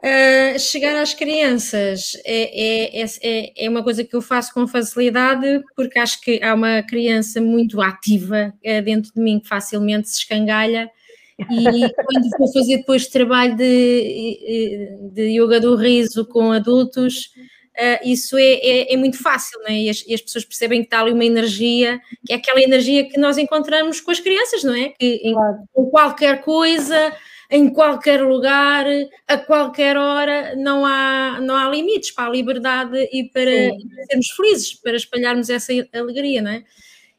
Uh, 0.01 0.57
chegar 0.57 0.95
às 0.95 1.13
crianças 1.13 2.13
é, 2.23 3.01
é, 3.01 3.05
é, 3.21 3.65
é, 3.65 3.69
uma 3.69 3.83
coisa 3.83 4.01
que 4.01 4.15
eu 4.15 4.21
faço 4.21 4.53
com 4.53 4.65
facilidade, 4.65 5.61
porque 5.75 5.99
acho 5.99 6.21
que 6.21 6.41
há 6.41 6.53
uma 6.53 6.81
criança 6.83 7.41
muito 7.41 7.81
ativa 7.81 8.53
uh, 8.65 8.81
dentro 8.81 9.11
de 9.13 9.21
mim 9.21 9.41
que 9.41 9.49
facilmente 9.49 10.07
se 10.07 10.19
escangalha. 10.19 10.89
E 11.37 11.43
quando 12.05 12.29
vou 12.37 12.53
fazer 12.53 12.77
depois 12.77 13.07
trabalho 13.07 13.57
de, 13.57 15.11
de 15.11 15.37
yoga 15.37 15.59
do 15.59 15.75
riso 15.75 16.25
com 16.25 16.53
adultos, 16.53 17.31
uh, 17.77 17.99
isso 18.01 18.37
é, 18.37 18.53
é, 18.53 18.93
é, 18.93 18.95
muito 18.95 19.21
fácil, 19.21 19.59
né? 19.63 19.81
e, 19.81 19.89
as, 19.89 20.01
e 20.07 20.13
as 20.13 20.21
pessoas 20.21 20.45
percebem 20.45 20.79
que 20.79 20.87
está 20.87 21.01
ali 21.01 21.11
uma 21.11 21.25
energia, 21.25 21.99
que 22.25 22.31
é 22.31 22.37
aquela 22.37 22.61
energia 22.61 23.09
que 23.09 23.19
nós 23.19 23.37
encontramos 23.37 23.99
com 23.99 24.11
as 24.11 24.21
crianças, 24.21 24.63
não 24.63 24.73
é? 24.73 24.93
Que 24.97 25.21
em, 25.25 25.35
com 25.73 25.89
qualquer 25.89 26.39
coisa 26.39 27.13
em 27.49 27.69
qualquer 27.69 28.21
lugar, 28.21 28.85
a 29.27 29.37
qualquer 29.37 29.97
hora, 29.97 30.55
não 30.55 30.85
há, 30.85 31.39
não 31.41 31.55
há 31.55 31.67
limites 31.69 32.11
para 32.11 32.27
a 32.27 32.31
liberdade 32.31 33.09
e 33.11 33.23
para, 33.23 33.51
sermos 34.07 34.29
felizes, 34.35 34.73
para 34.75 34.95
espalharmos 34.95 35.49
essa 35.49 35.73
alegria, 35.93 36.41
não 36.41 36.51
é? 36.51 36.63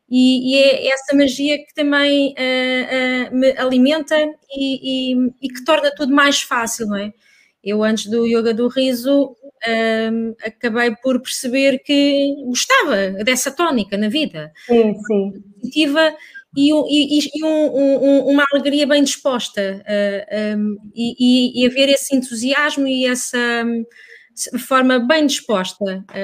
E, 0.09 0.55
e 0.55 0.63
é 0.63 0.89
essa 0.89 1.17
magia 1.17 1.59
que 1.59 1.73
também 1.75 2.35
uh, 2.35 3.33
uh, 3.33 3.37
me 3.37 3.53
alimenta 3.53 4.17
e, 4.51 5.13
e, 5.13 5.33
e, 5.41 5.49
que 5.49 5.65
torna 5.65 5.95
tudo 5.95 6.13
mais 6.13 6.43
fácil, 6.43 6.87
não 6.87 6.97
é? 6.97 7.13
Eu, 7.63 7.85
antes 7.85 8.07
do 8.07 8.27
yoga 8.27 8.53
do 8.53 8.67
riso, 8.67 9.37
uh, 9.37 10.37
acabei 10.45 10.97
por 10.97 11.21
perceber 11.21 11.79
que 11.81 12.35
gostava 12.47 13.23
dessa 13.25 13.53
tónica 13.53 13.97
na 13.97 14.09
vida. 14.09 14.53
Sim, 14.67 14.95
sim. 15.07 15.43
Positiva 15.61 16.13
e, 16.57 16.71
e, 16.71 17.31
e 17.35 17.45
um, 17.45 17.77
um, 17.77 18.27
uma 18.29 18.45
alegria 18.53 18.87
bem 18.87 19.05
disposta 19.05 19.83
uh, 19.85 20.59
um, 20.59 20.77
e, 20.95 21.63
e, 21.63 21.67
haver 21.67 21.89
esse 21.89 22.15
entusiasmo 22.15 22.87
e 22.87 23.07
essa 23.07 23.39
um, 23.65 23.85
forma 24.59 24.99
bem 24.99 25.27
disposta. 25.27 26.05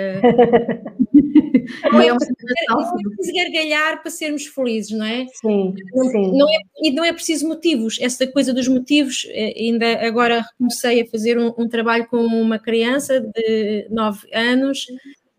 Uh, 1.67 1.93
não 1.93 2.01
é 2.01 2.15
preciso 2.15 3.35
gargalhar 3.35 4.01
para 4.01 4.11
sermos 4.11 4.47
felizes, 4.47 4.97
não 4.97 5.05
é? 5.05 5.27
Sim, 5.41 5.75
sim. 6.11 6.39
Não 6.39 6.49
é, 6.49 6.59
e 6.83 6.91
não 6.93 7.05
é 7.05 7.13
preciso 7.13 7.49
motivos, 7.49 7.99
essa 8.01 8.27
coisa 8.27 8.55
dos 8.55 8.69
motivos, 8.69 9.27
eh, 9.31 9.55
ainda 9.57 10.07
agora 10.07 10.45
comecei 10.59 11.03
a 11.03 11.07
fazer 11.07 11.39
um, 11.39 11.53
um 11.59 11.69
trabalho 11.69 12.07
com 12.09 12.19
uma 12.19 12.59
criança 12.59 13.21
de 13.21 13.89
9 13.91 14.29
anos 14.33 14.87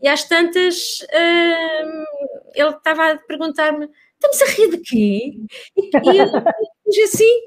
e 0.02 0.08
às 0.08 0.24
tantas 0.26 1.00
uh, 1.02 2.50
ele 2.54 2.70
estava 2.70 3.14
a 3.14 3.18
perguntar-me 3.18 3.90
estamos 4.20 4.42
a 4.42 4.46
rir 4.56 4.70
de 4.72 4.78
quê? 4.80 5.32
E, 5.78 7.00
e 7.00 7.04
assim, 7.04 7.40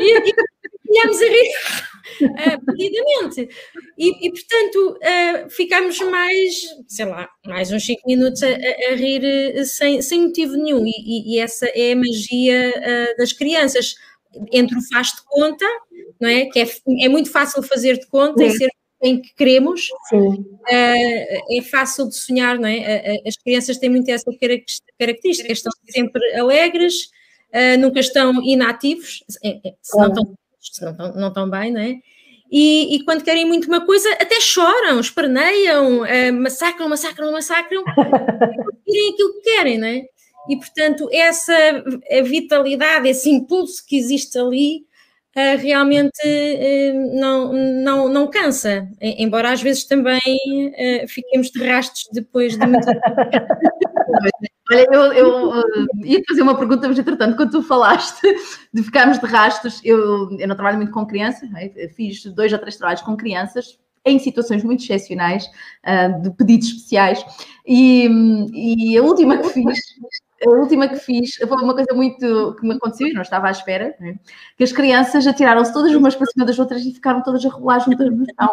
e, 0.00 0.32
e 0.88 0.98
a 0.98 1.06
rir 1.06 1.50
uh, 2.22 2.64
perdidamente. 2.66 3.48
E, 3.98 4.26
e 4.26 4.30
portanto, 4.30 4.98
uh, 5.02 5.50
ficámos 5.50 5.98
mais, 6.00 6.54
sei 6.88 7.04
lá, 7.04 7.28
mais 7.44 7.70
uns 7.72 7.84
5 7.84 8.02
minutos 8.06 8.42
a, 8.42 8.48
a, 8.48 8.92
a 8.92 8.94
rir 8.94 9.22
uh, 9.58 9.64
sem, 9.64 10.00
sem 10.02 10.26
motivo 10.26 10.56
nenhum. 10.56 10.84
E, 10.86 11.34
e, 11.34 11.40
essa 11.40 11.66
é 11.66 11.92
a 11.92 11.96
magia 11.96 13.14
das 13.18 13.32
crianças. 13.32 13.94
Entre 14.52 14.76
o 14.76 14.82
faz 14.92 15.08
de 15.08 15.22
conta, 15.24 15.64
não 16.20 16.28
é? 16.28 16.44
Que 16.46 16.60
é, 16.60 16.68
é 17.02 17.08
muito 17.08 17.30
fácil 17.30 17.62
fazer 17.62 17.98
de 17.98 18.06
conta 18.06 18.44
e 18.44 18.50
ser 18.50 18.68
em 19.02 19.20
que 19.20 19.34
queremos, 19.34 19.88
uh, 20.12 20.56
é 20.68 21.62
fácil 21.62 22.08
de 22.08 22.16
sonhar, 22.16 22.58
não 22.58 22.68
é? 22.68 23.20
As 23.26 23.36
crianças 23.36 23.78
têm 23.78 23.90
muito 23.90 24.10
essa 24.10 24.30
característica, 24.98 25.52
estão 25.52 25.72
sempre 25.88 26.34
alegres, 26.38 27.10
uh, 27.54 27.78
nunca 27.78 28.00
estão 28.00 28.42
inativos, 28.42 29.22
é, 29.44 29.60
se 29.82 29.98
não 29.98 30.08
estão, 30.08 30.34
se 30.60 30.82
não 30.82 30.90
estão, 30.92 31.14
não 31.14 31.28
estão 31.28 31.50
bem, 31.50 31.72
não 31.72 31.80
é? 31.80 31.96
E, 32.50 32.94
e, 32.94 33.04
quando 33.04 33.24
querem 33.24 33.44
muito 33.44 33.66
uma 33.66 33.84
coisa, 33.84 34.08
até 34.14 34.40
choram, 34.40 35.00
esperneiam, 35.00 36.02
uh, 36.02 36.32
massacram, 36.32 36.88
massacram, 36.88 37.32
massacram, 37.32 37.82
e 38.86 39.12
aquilo 39.12 39.34
que 39.34 39.40
querem, 39.42 39.78
não 39.78 39.88
é? 39.88 40.02
E 40.48 40.56
portanto, 40.56 41.08
essa 41.10 41.84
vitalidade, 42.24 43.08
esse 43.08 43.28
impulso 43.28 43.84
que 43.84 43.96
existe 43.98 44.38
ali, 44.38 44.86
realmente 45.58 46.18
uh, 46.24 47.20
não, 47.20 47.52
não, 47.52 48.08
não 48.08 48.26
cansa, 48.26 48.88
embora 49.00 49.52
às 49.52 49.60
vezes 49.60 49.84
também 49.84 50.18
uh, 50.18 51.08
fiquemos 51.08 51.50
de 51.50 51.62
rastros 51.62 52.08
depois 52.12 52.56
de 52.56 52.66
muito 52.66 52.86
Olha, 54.68 54.84
eu, 54.90 55.12
eu 55.12 55.62
ia 56.02 56.20
fazer 56.26 56.42
uma 56.42 56.58
pergunta, 56.58 56.88
mas 56.88 56.98
entretanto, 56.98 57.36
quando 57.36 57.52
tu 57.52 57.62
falaste 57.62 58.20
de 58.74 58.82
ficarmos 58.82 59.16
de 59.20 59.26
rastros, 59.26 59.80
eu, 59.84 60.28
eu 60.36 60.48
não 60.48 60.56
trabalho 60.56 60.78
muito 60.78 60.90
com 60.90 61.06
crianças, 61.06 61.48
é? 61.54 61.88
fiz 61.90 62.24
dois 62.24 62.52
ou 62.52 62.58
três 62.58 62.76
trabalhos 62.76 63.02
com 63.02 63.16
crianças, 63.16 63.78
em 64.04 64.18
situações 64.18 64.64
muito 64.64 64.82
excepcionais, 64.82 65.48
de 66.20 66.30
pedidos 66.30 66.68
especiais, 66.68 67.24
e, 67.64 68.08
e 68.52 68.98
a 68.98 69.02
última 69.02 69.38
que 69.38 69.50
fiz 69.50 69.78
a 70.44 70.50
última 70.50 70.88
que 70.88 70.96
fiz 70.96 71.36
foi 71.36 71.62
uma 71.62 71.74
coisa 71.74 71.94
muito 71.94 72.54
que 72.58 72.66
me 72.66 72.74
aconteceu 72.74 73.08
e 73.08 73.12
não 73.12 73.22
estava 73.22 73.48
à 73.48 73.50
espera, 73.50 73.94
né? 73.98 74.16
que 74.56 74.64
as 74.64 74.72
crianças 74.72 75.26
atiraram-se 75.26 75.72
todas 75.72 75.94
umas 75.94 76.14
para 76.14 76.26
cima 76.26 76.44
das 76.44 76.58
outras 76.58 76.84
e 76.84 76.92
ficaram 76.92 77.22
todas 77.22 77.44
a 77.44 77.48
rolar 77.48 77.78
juntas 77.80 78.10
no 78.10 78.24
chão. 78.26 78.50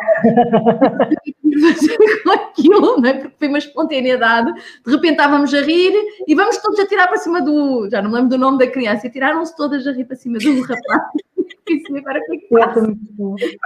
com 2.23 2.31
aquilo, 2.31 2.99
não 2.99 3.09
é? 3.09 3.13
porque 3.13 3.35
foi 3.37 3.47
uma 3.47 3.57
espontaneidade. 3.57 4.53
De 4.85 4.91
repente 4.91 5.11
estávamos 5.11 5.53
a 5.53 5.61
rir 5.61 5.93
e 6.27 6.33
vamos 6.33 6.57
todos 6.57 6.79
atirar 6.79 7.07
para 7.07 7.17
cima 7.17 7.41
do. 7.41 7.89
Já 7.89 8.01
não 8.01 8.09
me 8.09 8.15
lembro 8.15 8.29
do 8.29 8.37
nome 8.37 8.57
da 8.57 8.67
criança, 8.67 9.07
e 9.07 9.09
tiraram-se 9.09 9.55
todas 9.55 9.85
a 9.85 9.91
rir 9.91 10.05
para 10.05 10.15
cima 10.15 10.39
do 10.39 10.61
rapaz. 10.61 11.03
Pensei, 11.65 11.97
agora 11.97 12.19
o 12.19 12.25
que 12.25 12.35
é 12.35 12.37
que? 12.37 13.57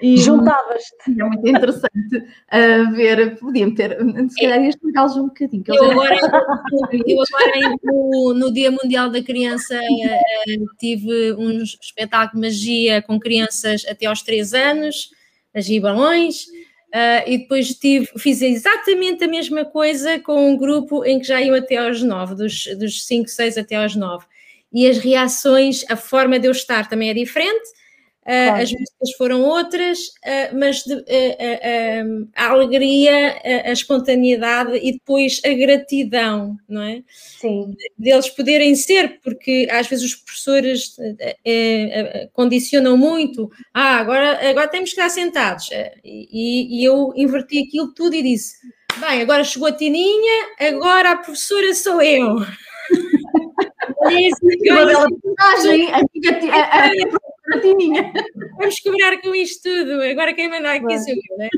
É? 0.00 0.06
E 0.06 0.16
Juntavas-te. 0.16 1.20
É 1.20 1.24
muito 1.24 1.48
interessante 1.48 2.16
uh, 2.16 2.92
ver, 2.94 3.38
podiam 3.38 3.74
ter, 3.74 3.96
se 4.28 4.40
calhar 4.40 4.62
ia 4.62 4.68
explicá-los 4.68 5.16
um 5.16 5.26
bocadinho. 5.26 5.64
Eu 5.68 5.90
agora, 5.90 6.16
eu 7.06 7.18
agora 7.22 7.76
no, 7.82 8.34
no, 8.34 8.52
Dia 8.52 8.70
Mundial 8.70 9.10
da 9.10 9.22
Criança 9.22 9.78
uh, 9.78 10.76
tive 10.78 11.32
um 11.34 11.62
espetáculo 11.62 12.40
de 12.40 12.48
magia 12.48 13.02
com 13.02 13.18
crianças 13.18 13.84
até 13.88 14.06
aos 14.06 14.22
3 14.22 14.54
anos, 14.54 15.10
magia 15.54 15.76
e 15.76 15.80
balões, 15.80 16.46
Uh, 16.90 17.22
e 17.24 17.38
depois 17.38 17.72
tive, 17.74 18.06
fiz 18.18 18.42
exatamente 18.42 19.22
a 19.22 19.28
mesma 19.28 19.64
coisa 19.64 20.18
com 20.18 20.50
um 20.50 20.56
grupo 20.56 21.04
em 21.04 21.20
que 21.20 21.26
já 21.28 21.40
iam 21.40 21.54
até 21.54 21.76
aos 21.76 22.02
nove, 22.02 22.34
dos, 22.34 22.66
dos 22.76 23.06
cinco, 23.06 23.28
seis 23.28 23.56
até 23.56 23.76
aos 23.76 23.94
nove. 23.94 24.26
E 24.72 24.88
as 24.88 24.98
reações, 24.98 25.84
a 25.88 25.94
forma 25.94 26.36
de 26.36 26.48
eu 26.48 26.50
estar 26.50 26.88
também 26.88 27.10
é 27.10 27.14
diferente, 27.14 27.70
claro. 28.30 28.62
as 28.62 28.72
músicas 28.72 29.12
foram 29.16 29.42
outras, 29.42 29.98
uh, 29.98 30.58
mas 30.58 30.82
de, 30.84 31.04
a 32.36 32.46
alegria, 32.48 33.40
a, 33.66 33.72
espontaneidade 33.72 34.78
e 34.82 34.92
depois 34.92 35.40
a 35.44 35.52
gratidão, 35.52 36.56
não 36.68 36.82
é? 36.82 37.02
Sim. 37.08 37.74
Deles 37.98 38.28
poderem 38.28 38.74
ser, 38.74 39.20
porque 39.20 39.68
às 39.70 39.86
vezes 39.86 40.04
os 40.04 40.14
professores 40.14 40.96
condicionam 42.32 42.96
muito, 42.96 43.50
ah, 43.74 43.96
agora, 43.96 44.48
agora 44.48 44.68
temos 44.68 44.92
que 44.92 45.00
estar 45.00 45.08
sentados. 45.08 45.68
E, 46.04 46.80
e 46.80 46.84
eu 46.84 47.12
inverti 47.16 47.62
aquilo 47.66 47.92
tudo 47.94 48.14
e 48.14 48.22
disse, 48.22 48.56
bem, 48.98 49.22
agora 49.22 49.44
chegou 49.44 49.68
a 49.68 49.72
Tininha, 49.72 50.48
agora 50.58 51.12
a 51.12 51.16
professora 51.16 51.74
sou 51.74 52.00
eu. 52.02 52.36
Uma 54.00 54.84
bela 54.84 55.06
personagem, 55.10 55.92
amiga, 55.92 56.52
a, 56.52 56.86
a, 56.86 56.90
Vamos 58.58 58.80
quebrar 58.80 59.20
com 59.20 59.34
isto 59.34 59.62
tudo. 59.62 60.02
Agora 60.02 60.34
quem 60.34 60.48
manda 60.48 60.72
aqui 60.72 60.98
sou 60.98 61.14
eu, 61.14 61.38
né? 61.38 61.48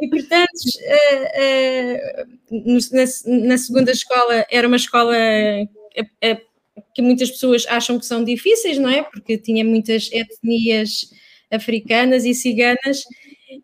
E 0.00 0.08
portanto, 0.08 0.48
uh, 0.90 2.26
uh, 2.52 2.88
na, 2.92 3.46
na, 3.46 3.58
segunda 3.58 3.90
escola 3.92 4.46
era 4.50 4.66
uma 4.66 4.76
escola 4.76 5.14
uh, 5.14 6.40
que 6.94 7.02
muitas 7.02 7.30
pessoas 7.30 7.66
acham 7.68 7.98
que 7.98 8.06
são 8.06 8.24
difíceis, 8.24 8.78
não 8.78 8.90
é? 8.90 9.02
Porque 9.02 9.38
tinha 9.38 9.64
muitas 9.64 10.10
etnias 10.12 11.10
africanas 11.50 12.24
e 12.24 12.34
ciganas. 12.34 13.02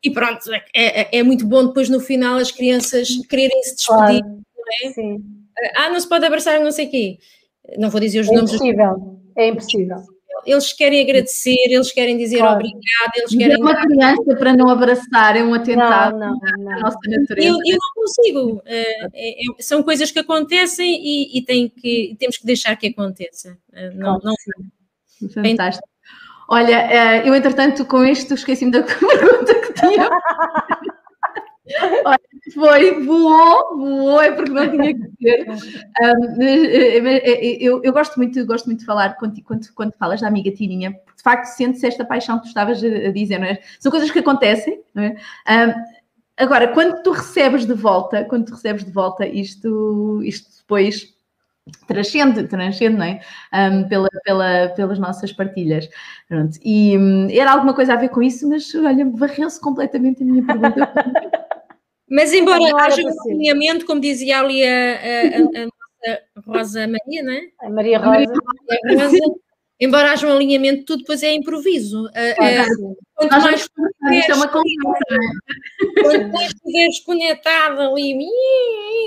E 0.02 0.10
pronto, 0.10 0.52
é, 0.52 0.62
é, 0.74 1.18
é 1.18 1.22
muito 1.22 1.46
bom 1.46 1.66
depois 1.66 1.88
no 1.88 2.00
final 2.00 2.36
as 2.36 2.50
crianças 2.50 3.08
quererem 3.28 3.62
se 3.62 3.76
despedir, 3.76 4.20
claro. 4.20 4.42
não 4.56 4.88
é? 4.88 4.92
Sim. 4.92 5.24
Ah, 5.76 5.88
não 5.88 6.00
se 6.00 6.08
pode 6.08 6.24
abraçar 6.24 6.60
não 6.60 6.72
sei 6.72 6.86
o 6.86 6.90
quê. 6.90 7.18
Não 7.78 7.90
vou 7.90 8.00
dizer 8.00 8.20
os 8.20 8.28
é 8.28 8.32
nomes. 8.32 8.50
É 8.50 8.54
impossível, 8.54 9.20
é 9.36 9.48
impossível 9.48 10.13
eles 10.46 10.72
querem 10.72 11.02
agradecer, 11.02 11.66
eles 11.68 11.92
querem 11.92 12.16
dizer 12.16 12.38
claro. 12.38 12.54
obrigado, 12.54 13.12
eles 13.16 13.34
querem. 13.34 13.56
Uma 13.56 13.76
criança 13.76 14.36
para 14.36 14.56
não 14.56 14.68
abraçar 14.68 15.36
é 15.36 15.44
um 15.44 15.54
atentado 15.54 16.18
não, 16.18 16.38
não, 16.58 16.72
à 16.72 16.80
nossa 16.80 16.98
natureza. 17.06 17.48
Eu, 17.48 17.54
eu 17.54 17.78
não 17.78 18.02
consigo. 18.02 18.62
É, 18.64 19.04
é, 19.14 19.34
são 19.60 19.82
coisas 19.82 20.10
que 20.10 20.18
acontecem 20.18 21.00
e, 21.02 21.38
e 21.38 21.42
tem 21.42 21.68
que, 21.68 22.16
temos 22.18 22.36
que 22.36 22.46
deixar 22.46 22.76
que 22.76 22.88
aconteça. 22.88 23.58
Eh, 23.72 23.90
não, 23.90 24.18
não... 24.22 24.34
Fantástico. 25.30 25.88
Olha, 26.48 26.76
eh, 26.90 27.28
eu 27.28 27.34
entretanto 27.34 27.84
com 27.86 28.04
isto 28.04 28.34
esqueci-me 28.34 28.70
da 28.70 28.82
pergunta 28.84 29.54
que 29.54 29.72
tinha. 29.72 30.08
Olha, 32.04 32.18
foi, 32.52 33.02
voou, 33.04 33.76
voou, 33.76 34.20
é 34.20 34.30
porque 34.32 34.50
não 34.50 34.70
tinha 34.70 34.94
que 34.94 35.10
ser. 35.20 35.48
Um, 35.48 36.42
eh, 36.42 36.98
eh, 36.98 37.56
eu, 37.60 37.80
eu, 37.82 37.92
gosto 37.92 38.16
muito, 38.16 38.44
gosto 38.44 38.66
muito 38.66 38.80
de 38.80 38.84
falar 38.84 39.16
contigo 39.16 39.46
quando, 39.46 39.72
quando 39.74 39.92
falas 39.94 40.20
da 40.20 40.28
amiga 40.28 40.50
Tirinha, 40.50 40.92
porque 40.92 41.16
de 41.16 41.22
facto 41.22 41.46
sente-se 41.46 41.86
esta 41.86 42.04
paixão 42.04 42.36
que 42.36 42.44
tu 42.44 42.48
estavas 42.48 42.82
a 42.84 43.10
dizer, 43.10 43.38
não 43.38 43.46
é? 43.46 43.60
São 43.80 43.90
coisas 43.90 44.10
que 44.10 44.18
acontecem, 44.18 44.82
não 44.94 45.04
é? 45.04 45.16
Um, 45.48 45.74
agora, 46.36 46.68
quando 46.68 47.02
tu 47.02 47.12
recebes 47.12 47.64
de 47.64 47.74
volta, 47.74 48.24
quando 48.24 48.44
tu 48.46 48.52
recebes 48.52 48.84
de 48.84 48.90
volta 48.90 49.26
isto, 49.26 50.20
isto 50.22 50.58
depois 50.58 51.14
transcende, 51.86 52.46
transcende, 52.46 52.96
não 52.96 53.06
é? 53.06 53.20
Um, 53.54 53.88
pela, 53.88 54.08
pela, 54.22 54.68
pelas 54.76 54.98
nossas 54.98 55.32
partilhas. 55.32 55.88
Pronto. 56.28 56.58
E 56.62 56.96
um, 56.98 57.30
era 57.30 57.52
alguma 57.52 57.72
coisa 57.72 57.94
a 57.94 57.96
ver 57.96 58.10
com 58.10 58.22
isso, 58.22 58.46
mas 58.48 58.74
olha, 58.74 59.08
varreu-se 59.10 59.60
completamente 59.60 60.22
a 60.22 60.26
minha 60.26 60.44
pergunta. 60.44 60.92
Mas 62.14 62.32
embora 62.32 62.62
haja 62.76 63.02
um 63.02 63.32
alinhamento, 63.32 63.84
como 63.84 64.00
dizia 64.00 64.38
ali 64.38 64.64
a, 64.64 64.68
a, 64.68 66.12
a, 66.12 66.14
a 66.36 66.40
Rosa 66.46 66.86
Maria, 66.86 67.22
não 67.24 67.32
é? 67.32 67.48
A 67.60 67.68
Maria 67.68 67.98
Rosa. 67.98 68.32
A 68.88 69.02
Rosa 69.02 69.18
embora 69.80 70.12
haja 70.12 70.26
um 70.26 70.32
alinhamento, 70.32 70.84
tudo 70.84 71.00
depois 71.00 71.22
é 71.24 71.32
improviso. 71.32 72.06
Uh, 72.06 72.96
quanto 73.14 73.32
mais 73.32 73.60
estiveres, 73.62 74.28
é 74.28 74.34
uma 74.34 74.48
quanto 74.48 76.32
mais 76.32 76.52
estiveres 76.52 77.00
conectado 77.00 77.80
ali 77.80 78.16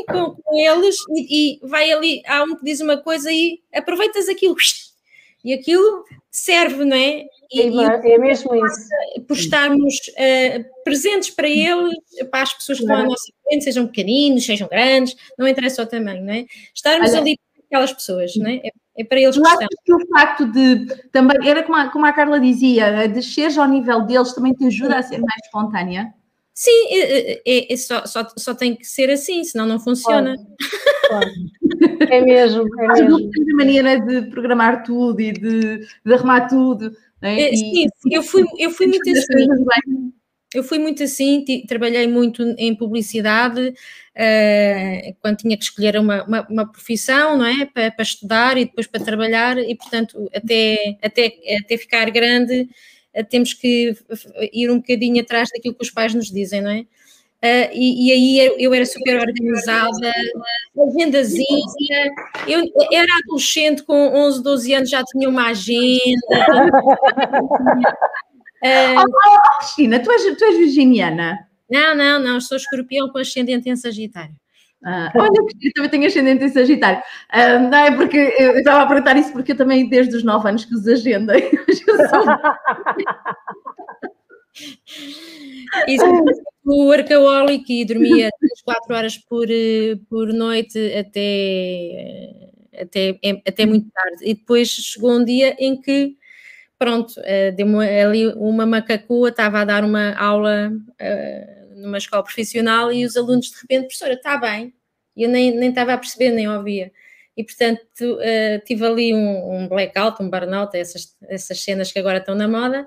com, 0.09 0.35
com 0.35 0.57
eles 0.57 0.97
e, 1.15 1.55
e, 1.55 1.67
vai 1.67 1.91
ali, 1.91 2.21
há 2.27 2.43
um 2.43 2.55
que 2.55 2.65
diz 2.65 2.81
uma 2.81 2.97
coisa 2.97 3.31
e 3.31 3.61
aproveitas 3.73 4.27
aquilo 4.27 4.55
e 5.43 5.53
aquilo 5.53 6.03
serve, 6.29 6.83
não 6.83 6.97
é? 6.97 7.25
E, 7.51 7.61
é, 7.61 8.13
é 8.13 8.17
mesmo 8.17 8.53
isso. 8.55 8.89
Por 9.27 9.35
estarmos 9.37 9.95
uh, 9.95 10.83
presentes 10.83 11.29
para 11.29 11.47
eles, 11.47 11.95
para 12.29 12.43
as 12.43 12.53
pessoas 12.53 12.77
que 12.79 12.83
estão 12.83 12.97
à 12.97 13.03
nossa 13.03 13.31
frente, 13.43 13.63
sejam 13.63 13.87
pequeninos, 13.87 14.45
sejam 14.45 14.67
grandes, 14.67 15.15
não 15.37 15.47
interessa 15.47 15.83
o 15.83 15.85
tamanho, 15.85 16.23
não 16.23 16.33
é? 16.33 16.45
Estarmos 16.73 17.11
Olha, 17.11 17.19
ali 17.19 17.37
para 17.37 17.65
aquelas 17.65 17.93
pessoas, 17.93 18.35
não 18.35 18.49
é? 18.49 18.55
É, 18.57 18.71
é 18.97 19.03
para 19.03 19.19
eles 19.19 19.37
que 19.37 19.47
estão. 19.47 19.67
que 19.85 19.93
o 19.93 20.07
facto 20.07 20.45
de 20.51 20.85
também, 21.11 21.37
era 21.47 21.63
como 21.63 21.77
a, 21.77 21.89
como 21.89 22.05
a 22.05 22.13
Carla 22.13 22.39
dizia, 22.39 23.07
desceres 23.07 23.57
ao 23.57 23.67
nível 23.67 24.01
deles 24.01 24.33
também 24.33 24.53
te 24.53 24.65
ajuda 24.65 24.97
a 24.97 25.03
ser 25.03 25.19
mais 25.19 25.45
espontânea? 25.45 26.13
Sim, 26.59 26.87
é, 26.89 27.41
é, 27.45 27.71
é 27.71 27.77
só, 27.77 28.03
só, 28.07 28.27
só, 28.35 28.55
tem 28.55 28.75
que 28.75 28.83
ser 28.83 29.11
assim, 29.11 29.43
senão 29.43 29.67
não 29.67 29.79
funciona. 29.79 30.35
Claro. 31.07 31.29
É 32.09 32.21
mesmo, 32.21 32.63
é 32.79 32.87
mesmo. 32.87 33.17
a 33.17 33.55
maneira 33.55 33.99
de 33.99 34.23
programar 34.29 34.81
tudo 34.83 35.19
e 35.19 35.31
de, 35.31 35.85
de 36.03 36.13
arrumar 36.13 36.47
tudo. 36.47 36.91
É? 37.21 37.55
Sim, 37.55 37.87
eu 38.11 38.23
fui, 38.23 38.43
eu 38.59 38.71
fui 38.71 38.87
muito 38.87 39.09
assim. 39.09 40.11
Eu 40.53 40.63
fui 40.63 40.79
muito 40.79 41.03
assim, 41.03 41.43
trabalhei 41.67 42.07
muito 42.07 42.41
em 42.57 42.73
publicidade, 42.73 43.67
uh, 43.69 45.15
quando 45.19 45.37
tinha 45.37 45.57
que 45.57 45.63
escolher 45.65 45.97
uma, 45.99 46.23
uma, 46.23 46.47
uma 46.49 46.71
profissão, 46.71 47.37
não 47.37 47.45
é? 47.45 47.65
Para, 47.65 47.91
para, 47.91 48.03
estudar 48.03 48.57
e 48.57 48.63
depois 48.63 48.87
para 48.87 49.03
trabalhar, 49.03 49.57
e 49.57 49.75
portanto, 49.75 50.29
até, 50.33 50.97
até, 51.03 51.33
até 51.63 51.77
ficar 51.77 52.09
grande, 52.11 52.61
uh, 53.13 53.25
temos 53.29 53.53
que 53.53 53.93
ir 54.53 54.71
um 54.71 54.77
bocadinho 54.77 55.21
atrás 55.21 55.49
daquilo 55.53 55.75
que 55.75 55.83
os 55.83 55.91
pais 55.91 56.13
nos 56.13 56.31
dizem, 56.31 56.61
não 56.61 56.71
é? 56.71 56.85
Uh, 57.43 57.69
e, 57.71 58.07
e, 58.07 58.11
aí 58.11 58.39
eu 58.57 58.73
era 58.73 58.85
super 58.85 59.19
organizada, 59.19 60.11
agendazinha. 60.89 62.15
Eu 62.47 62.63
era 62.91 63.07
adolescente 63.23 63.83
com 63.83 64.07
11, 64.07 64.41
12 64.41 64.73
anos, 64.73 64.89
já 64.89 65.03
tinha 65.03 65.29
uma 65.29 65.49
agenda. 65.49 66.71
uh, 68.63 69.05
oh, 69.05 69.57
Cristina, 69.59 69.99
tu 69.99 70.11
és, 70.11 70.35
tu 70.35 70.45
és 70.45 70.57
virginiana? 70.57 71.37
Não, 71.69 71.95
não, 71.95 72.19
não, 72.19 72.41
sou 72.41 72.57
escorpião 72.57 73.09
com 73.09 73.19
ascendente 73.19 73.69
em 73.69 73.75
Sagitário. 73.75 74.33
Ah, 74.83 75.11
olha, 75.15 75.29
eu 75.61 75.73
também 75.73 75.89
tenho 75.89 76.07
ascendente 76.07 76.43
em 76.43 76.49
Sagitário. 76.49 77.01
Ah, 77.29 77.59
não 77.59 77.77
é 77.77 77.91
porque 77.91 78.17
eu 78.17 78.57
estava 78.57 78.83
a 78.83 78.87
perguntar 78.87 79.15
isso 79.17 79.31
porque 79.31 79.51
eu 79.51 79.57
também 79.57 79.87
desde 79.89 80.15
os 80.15 80.23
9 80.23 80.49
anos 80.49 80.65
que 80.65 80.73
os 80.73 80.87
agendei. 80.87 81.51
Isso, 85.87 86.05
o 86.65 86.91
arcaólico 86.91 87.71
e 87.71 87.85
dormia 87.85 88.29
3, 88.39 88.61
4 88.63 88.95
horas 88.95 89.17
por, 89.17 89.47
por 90.09 90.33
noite 90.33 90.77
até, 90.93 92.51
até, 92.79 93.19
até 93.47 93.65
muito 93.65 93.89
tarde. 93.91 94.17
E 94.23 94.33
depois 94.33 94.69
chegou 94.69 95.11
um 95.11 95.23
dia 95.23 95.55
em 95.59 95.79
que, 95.79 96.15
pronto, 96.77 97.13
eh, 97.23 97.51
deu 97.51 97.79
ali 97.79 98.27
uma 98.33 98.65
macacua, 98.65 99.29
estava 99.29 99.61
a 99.61 99.65
dar 99.65 99.83
uma 99.83 100.13
aula 100.15 100.71
numa 101.75 101.97
escola 101.97 102.23
profissional 102.23 102.91
e 102.91 103.05
os 103.05 103.15
alunos 103.15 103.51
de 103.51 103.61
repente, 103.61 103.87
professora, 103.87 104.13
está 104.13 104.37
bem. 104.37 104.73
E 105.15 105.23
eu 105.23 105.29
nem, 105.29 105.55
nem 105.55 105.69
estava 105.69 105.93
a 105.93 105.97
perceber, 105.97 106.31
nem 106.31 106.47
ouvia. 106.49 106.91
E, 107.35 107.43
portanto, 107.43 107.81
tive 108.65 108.85
ali 108.85 109.13
um, 109.13 109.53
um 109.53 109.67
blackout, 109.67 110.21
um 110.21 110.29
burnout, 110.29 110.75
essas, 110.75 111.15
essas 111.29 111.61
cenas 111.61 111.91
que 111.91 111.99
agora 111.99 112.17
estão 112.17 112.33
na 112.33 112.47
moda, 112.47 112.83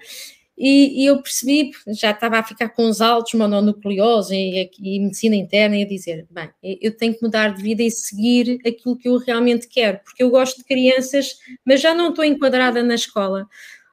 e, 0.63 1.03
e, 1.03 1.07
eu 1.07 1.23
percebi, 1.23 1.71
já 1.89 2.11
estava 2.11 2.39
a 2.39 2.43
ficar 2.43 2.69
com 2.69 2.87
os 2.87 3.01
altos 3.01 3.33
mononucleose 3.33 4.37
e, 4.37 4.71
e, 4.79 5.01
medicina 5.01 5.35
interna 5.35 5.79
e 5.79 5.85
a 5.85 5.89
dizer, 5.89 6.27
bem, 6.31 6.51
eu 6.63 6.95
tenho 6.95 7.15
que 7.15 7.23
mudar 7.23 7.55
de 7.55 7.63
vida 7.63 7.83
e 7.83 7.91
seguir 7.91 8.59
aquilo 8.67 8.95
que 8.95 9.09
eu 9.09 9.17
realmente 9.17 9.67
quero, 9.67 10.01
porque 10.05 10.23
eu 10.23 10.29
gosto 10.29 10.59
de 10.59 10.65
crianças, 10.65 11.39
mas 11.65 11.81
já 11.81 11.95
não 11.95 12.11
estou 12.11 12.23
enquadrada 12.23 12.83
na 12.83 12.95
escola. 12.95 13.49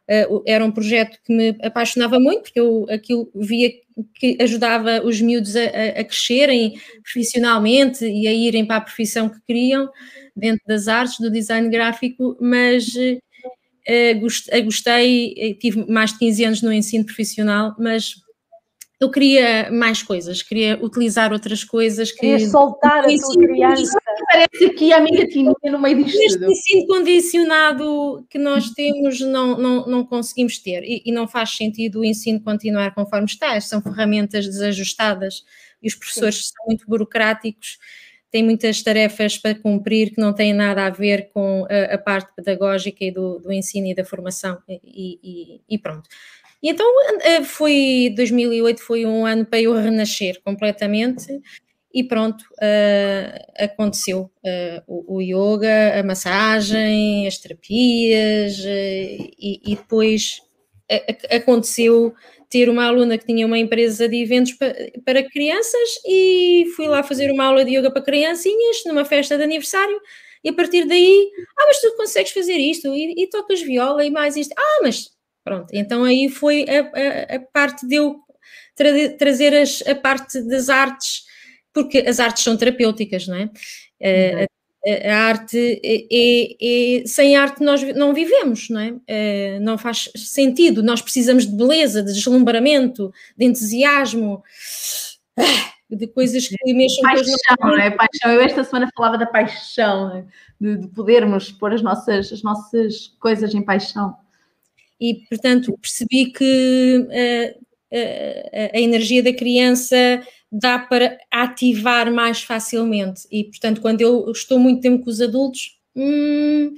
Uh, 0.10 0.44
era 0.46 0.64
um 0.64 0.72
projeto 0.72 1.18
que 1.26 1.34
me 1.34 1.56
apaixonava 1.62 2.20
muito, 2.20 2.44
porque 2.44 2.60
eu 2.60 2.86
aquilo 2.90 3.32
via 3.34 3.72
que 4.16 4.38
ajudava 4.42 5.02
os 5.06 5.22
miúdos 5.22 5.56
a, 5.56 5.64
a, 5.64 6.04
crescerem 6.04 6.80
profissionalmente 7.02 8.06
e 8.06 8.28
a 8.28 8.34
irem 8.34 8.66
para 8.66 8.78
a 8.78 8.82
profissão 8.82 9.30
que 9.30 9.40
queriam, 9.48 9.90
dentro 10.36 10.62
das 10.68 10.90
artes, 10.90 11.18
do 11.20 11.32
design 11.32 11.70
gráfico, 11.70 12.38
mas 12.42 12.94
uh, 13.90 14.64
gostei, 14.64 15.34
eh, 15.38 15.54
tive 15.54 15.90
mais 15.90 16.14
de 16.14 16.20
15 16.20 16.44
anos 16.46 16.62
no 16.62 16.72
ensino 16.72 17.06
profissional, 17.06 17.76
mas 17.80 18.16
eu 19.00 19.12
queria 19.12 19.70
mais 19.72 20.02
coisas, 20.02 20.42
queria 20.42 20.80
utilizar 20.82 21.32
outras 21.32 21.64
coisas 21.64 22.12
que. 22.12 22.20
Queria 22.20 22.50
soltar 22.50 23.06
a 23.06 23.08
tua 23.08 23.36
criança. 23.36 24.00
parece 24.28 24.66
aqui 24.66 24.92
a 24.92 25.00
minha 25.00 25.22
gatinha 25.22 25.54
no 25.66 25.80
meio 25.80 26.04
disto 26.04 26.20
Este 26.20 26.46
ensino 26.46 26.88
condicionado 26.88 28.26
que 28.28 28.40
nós 28.40 28.72
temos 28.72 29.20
não, 29.22 29.56
não, 29.56 29.86
não 29.86 30.04
conseguimos 30.04 30.58
ter 30.58 30.84
e, 30.84 31.04
e 31.06 31.12
não 31.12 31.28
faz 31.28 31.52
sentido 31.56 32.00
o 32.00 32.06
ensino 32.06 32.42
continuar 32.42 32.96
conforme 32.96 33.28
está. 33.28 33.60
São 33.62 33.84
ferramentas 33.84 34.48
desajustadas 34.48 35.44
e 35.82 35.88
os 35.88 35.94
professores 35.94 36.48
são 36.48 36.66
muito 36.66 36.86
burocráticos, 36.88 37.78
têm 38.32 38.44
muitas 38.44 38.82
tarefas 38.82 39.38
para 39.38 39.56
cumprir 39.56 40.12
que 40.14 40.22
não 40.22 40.34
têm 40.34 40.54
nada 40.54 40.86
a 40.86 40.90
ver 40.90 41.30
com 41.34 41.66
a, 41.70 41.96
a 41.96 41.98
parte 41.98 42.34
pedagógica 42.36 43.04
e 43.04 43.12
do, 43.12 43.40
do, 43.40 43.52
ensino 43.52 43.88
e 43.88 43.96
da 43.96 44.06
formação 44.06 44.58
e, 44.68 45.20
e, 45.24 45.62
e 45.70 45.78
pronto. 45.78 46.10
E 46.62 46.70
então 46.70 46.86
eh, 47.22 47.44
foi 47.44 48.14
2008 48.16 48.82
foi 48.82 49.06
um 49.06 49.26
ano 49.26 49.46
para 49.46 49.62
eu 49.62 49.74
renascer 49.74 50.42
completamente 50.44 51.40
e 51.94 52.04
pronto, 52.04 52.44
uh, 52.62 53.64
aconteceu 53.64 54.30
uh, 54.44 54.84
o, 54.86 55.16
o, 55.16 55.22
yoga, 55.22 56.00
a 56.00 56.04
massagem, 56.04 57.26
as 57.26 57.40
terapias, 57.40 58.60
uh, 58.60 59.32
e, 59.40 59.62
e, 59.66 59.76
depois 59.76 60.42
aconteceu 61.32 62.14
ter 62.50 62.70
uma 62.70 62.86
aluna 62.86 63.18
que 63.18 63.26
tinha 63.26 63.46
uma 63.46 63.58
empresa 63.58 64.08
de 64.08 64.22
eventos 64.22 64.54
pa, 64.54 64.68
para 65.06 65.24
crianças 65.30 65.90
e 66.06 66.66
fui 66.76 66.88
lá 66.88 67.04
fazer 67.04 67.32
uma 67.32 67.46
aula 67.46 67.66
de 67.66 67.76
yoga 67.76 67.92
para 67.92 68.02
criancinhas 68.02 68.84
numa 68.86 69.06
festa 69.06 69.38
de 69.38 69.44
aniversário. 69.44 70.00
E 70.44 70.50
a 70.50 70.54
partir 70.54 70.86
daí, 70.86 71.30
ah, 71.60 71.66
mas 71.68 71.82
tu 71.82 71.96
consegues 71.98 72.32
fazer 72.32 72.58
isto 72.58 72.94
e, 72.96 73.24
e 73.24 73.30
tocas 73.30 73.62
viola 73.62 74.06
e 74.06 74.10
mais 74.10 74.38
isto. 74.38 74.54
Ah, 74.58 74.80
mas 74.82 75.10
pronto, 75.44 75.68
então 75.74 76.04
aí 76.04 76.30
foi 76.30 76.66
a, 76.70 77.34
a, 77.34 77.36
a 77.36 77.40
parte 77.54 77.86
de 77.88 77.96
eu 77.96 78.16
tra 78.76 78.90
trazer 79.18 79.56
as, 79.56 79.82
a 79.88 79.96
parte 79.96 80.42
das 80.42 80.70
artes 80.70 81.24
porque 81.74 82.00
as 82.00 82.20
artes 82.20 82.44
são 82.44 82.58
terapêuticas, 82.58 83.28
não 83.28 83.36
é? 83.36 83.44
Uhum. 83.44 84.44
A, 84.44 84.57
a, 84.88 85.18
arte 85.28 85.82
é, 85.84 86.08
é, 86.12 87.02
é, 87.02 87.06
sem 87.06 87.36
arte 87.36 87.64
nós 87.64 87.82
não 87.96 88.14
vivemos, 88.14 88.70
não 88.70 88.80
é? 88.80 88.94
é? 89.08 89.60
Não 89.60 89.78
faz 89.78 90.10
sentido. 90.16 90.82
Nós 90.82 91.02
precisamos 91.02 91.46
de 91.46 91.56
beleza, 91.56 92.02
de 92.02 92.14
deslumbramento, 92.14 93.12
de 93.38 93.46
entusiasmo, 93.46 94.44
de 95.90 96.08
coisas 96.08 96.48
que 96.48 96.74
mexam 96.74 97.02
paixão, 97.02 97.36
com 97.60 97.68
não 97.68 97.80
é? 97.80 97.92
Paixão. 97.92 98.32
Eu 98.32 98.42
esta 98.42 98.64
semana 98.64 98.90
falava 98.96 99.18
da 99.18 99.26
paixão, 99.26 100.16
é? 100.16 100.26
de, 100.60 100.78
de, 100.78 100.88
podermos 100.88 101.52
pôr 101.52 101.74
as 101.74 101.82
nossas, 101.82 102.32
as 102.32 102.42
nossas 102.42 103.16
coisas 103.20 103.54
em 103.54 103.62
paixão. 103.62 104.16
E 105.00 105.26
portanto 105.30 105.78
percebi 105.80 106.32
que 106.32 107.08
uh, 107.08 107.60
uh, 107.60 108.70
a 108.74 108.80
energia 108.80 109.22
da 109.22 109.34
criança 109.34 109.96
dá 110.52 110.80
para 110.80 111.18
ativar 111.32 112.12
mais 112.12 112.42
facilmente. 112.42 113.28
E, 113.32 113.44
portanto, 113.46 113.82
quando 113.82 114.02
eu 114.02 114.32
estou 114.32 114.60
muito 114.60 114.82
tempo 114.82 115.04
com 115.04 115.10
os 115.10 115.22
adultos, 115.22 115.78
hum, 115.96 116.74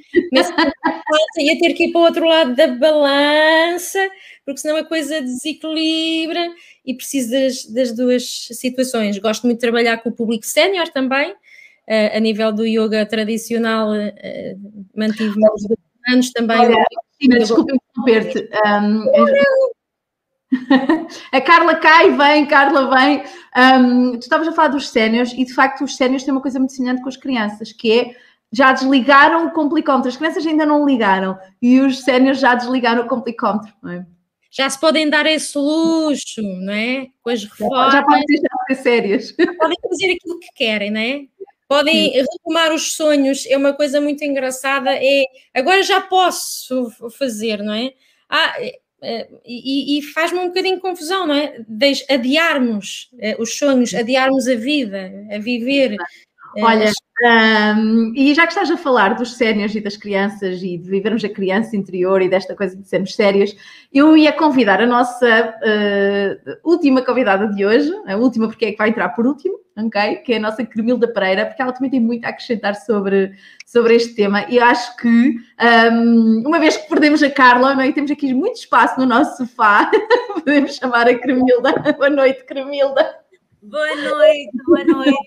ia 1.38 1.60
ter 1.60 1.74
que 1.74 1.86
ir 1.86 1.92
para 1.92 2.02
o 2.02 2.04
outro 2.06 2.26
lado 2.26 2.56
da 2.56 2.68
balança, 2.68 4.00
porque 4.46 4.62
senão 4.62 4.78
a 4.78 4.84
coisa 4.84 5.22
desequilibra 5.22 6.54
e 6.86 6.94
preciso 6.96 7.32
das, 7.32 7.66
das 7.66 7.92
duas 7.96 8.48
situações. 8.52 9.18
Gosto 9.20 9.44
muito 9.44 9.58
de 9.58 9.62
trabalhar 9.62 9.98
com 9.98 10.10
o 10.10 10.16
público 10.16 10.46
sénior 10.46 10.88
também, 10.90 11.32
uh, 11.32 12.16
a 12.16 12.20
nível 12.20 12.52
do 12.52 12.66
yoga 12.66 13.06
tradicional, 13.06 13.92
uh, 13.92 14.86
mantive-me 14.96 15.46
anos 16.08 16.32
também. 16.32 16.58
Olha, 16.58 16.86
desculpa 17.20 17.74
interromper-te. 17.74 18.50
Um, 18.66 19.06
a 21.32 21.42
Carla 21.42 21.76
cai, 21.76 22.12
vem, 22.12 22.46
Carla 22.46 22.90
vem. 22.96 23.24
Um, 23.56 24.12
tu 24.14 24.22
estavas 24.22 24.48
a 24.48 24.52
falar 24.52 24.70
dos 24.70 24.90
séniores 24.90 25.34
e 25.34 25.46
de 25.46 25.54
facto 25.54 25.84
os 25.84 25.96
séniores 25.96 26.24
têm 26.24 26.34
uma 26.34 26.42
coisa 26.42 26.60
muito 26.60 26.74
semelhante 26.74 27.02
com 27.02 27.10
as 27.10 27.18
crianças, 27.18 27.72
que 27.72 27.92
é 27.92 28.16
já 28.52 28.72
desligaram 28.72 29.48
o 29.48 29.52
complicómetro. 29.52 30.10
As 30.10 30.18
crianças 30.18 30.46
ainda 30.46 30.66
não 30.66 30.86
ligaram 30.86 31.38
e 31.62 31.80
os 31.80 32.00
séniores 32.02 32.40
já 32.40 32.56
desligaram 32.56 33.04
o 33.04 33.08
complicómetro, 33.08 33.74
não 33.82 33.92
é? 33.92 34.06
Já 34.52 34.68
se 34.68 34.80
podem 34.80 35.08
dar 35.08 35.28
esse 35.28 35.56
luxo, 35.56 36.42
não 36.42 36.74
é? 36.74 37.08
Com 37.22 37.30
as 37.30 37.44
reformas. 37.44 37.94
Já 37.94 38.04
podem 38.04 38.26
deixar 38.26 38.48
de 38.48 38.76
ser 38.76 38.82
sérias. 38.82 39.32
Podem 39.32 39.78
fazer 39.88 40.14
aquilo 40.14 40.40
que 40.40 40.48
querem, 40.56 40.90
não 40.90 41.00
é? 41.00 41.22
Podem 41.68 42.12
Sim. 42.12 42.22
retomar 42.22 42.74
os 42.74 42.94
sonhos. 42.94 43.46
É 43.46 43.56
uma 43.56 43.74
coisa 43.74 44.02
muito 44.02 44.24
engraçada. 44.24 44.90
É 44.92 45.24
agora 45.54 45.84
já 45.84 46.02
posso 46.02 46.90
fazer, 47.12 47.62
não 47.62 47.74
é? 47.74 47.94
Ah, 48.28 48.56
e, 49.46 50.00
e 50.00 50.02
faz-me 50.02 50.40
um 50.40 50.48
bocadinho 50.48 50.76
de 50.76 50.82
confusão, 50.82 51.28
não 51.28 51.36
é? 51.36 51.60
De 51.68 52.06
adiarmos 52.10 53.10
uh, 53.14 53.42
os 53.42 53.58
sonhos, 53.58 53.94
adiarmos 53.94 54.48
a 54.48 54.56
vida, 54.56 55.12
a 55.32 55.38
viver. 55.40 55.96
Uh, 56.56 56.64
Olha, 56.64 56.92
um, 57.78 58.14
e 58.16 58.34
já 58.34 58.44
que 58.48 58.54
estás 58.54 58.72
a 58.72 58.78
falar 58.78 59.14
dos 59.16 59.36
séniores 59.36 59.76
e 59.76 59.82
das 59.82 59.98
crianças 59.98 60.64
e 60.64 60.78
de 60.78 60.90
vivermos 60.90 61.24
a 61.24 61.30
criança 61.30 61.76
interior 61.76 62.22
e 62.22 62.30
desta 62.30 62.56
coisa 62.56 62.76
de 62.76 62.88
sermos 62.88 63.14
sérios, 63.14 63.56
eu 63.94 64.16
ia 64.16 64.32
convidar 64.32 64.82
a 64.82 64.86
nossa 64.86 65.56
última 66.64 67.02
convidada 67.04 67.48
de 67.48 67.66
hoje, 67.66 67.92
a 68.08 68.16
última 68.16 68.48
porque 68.48 68.66
é 68.66 68.72
que 68.72 68.78
vai 68.78 68.90
entrar 68.90 69.10
por 69.10 69.28
último, 69.28 69.60
ok? 69.78 70.18
Que 70.18 70.34
é 70.34 70.38
a 70.38 70.40
nossa 70.40 70.66
Cremilda 70.66 71.08
Pereira, 71.08 71.46
porque 71.46 71.62
ela 71.62 71.74
também 71.74 71.92
tem 71.92 72.00
muito 72.00 72.26
a 72.26 72.30
acrescentar 72.30 72.76
sobre, 72.76 73.34
sobre 73.66 73.96
este 73.96 74.16
tema. 74.16 74.46
E 74.50 74.58
eu 74.58 74.64
acho 74.64 74.96
que, 74.98 75.36
um, 75.92 76.44
uma 76.46 76.60
vez 76.60 76.78
que 76.78 76.88
perdemos 76.88 77.22
a 77.22 77.30
Carla, 77.30 77.76
não 77.76 77.82
é? 77.82 77.92
temos 77.92 78.12
aqui 78.12 78.34
muito 78.34 78.56
espaço 78.56 79.00
no 79.00 79.06
nosso 79.06 79.38
sofá, 79.38 79.92
podemos 80.34 80.76
chamar 80.76 81.08
a 81.08 81.18
Cremilda. 81.18 81.74
Boa 81.98 82.10
noite, 82.10 82.46
Cremilda. 82.46 83.29
Boa 83.62 83.96
noite, 83.96 84.52
boa 84.66 84.84
noite. 84.86 85.18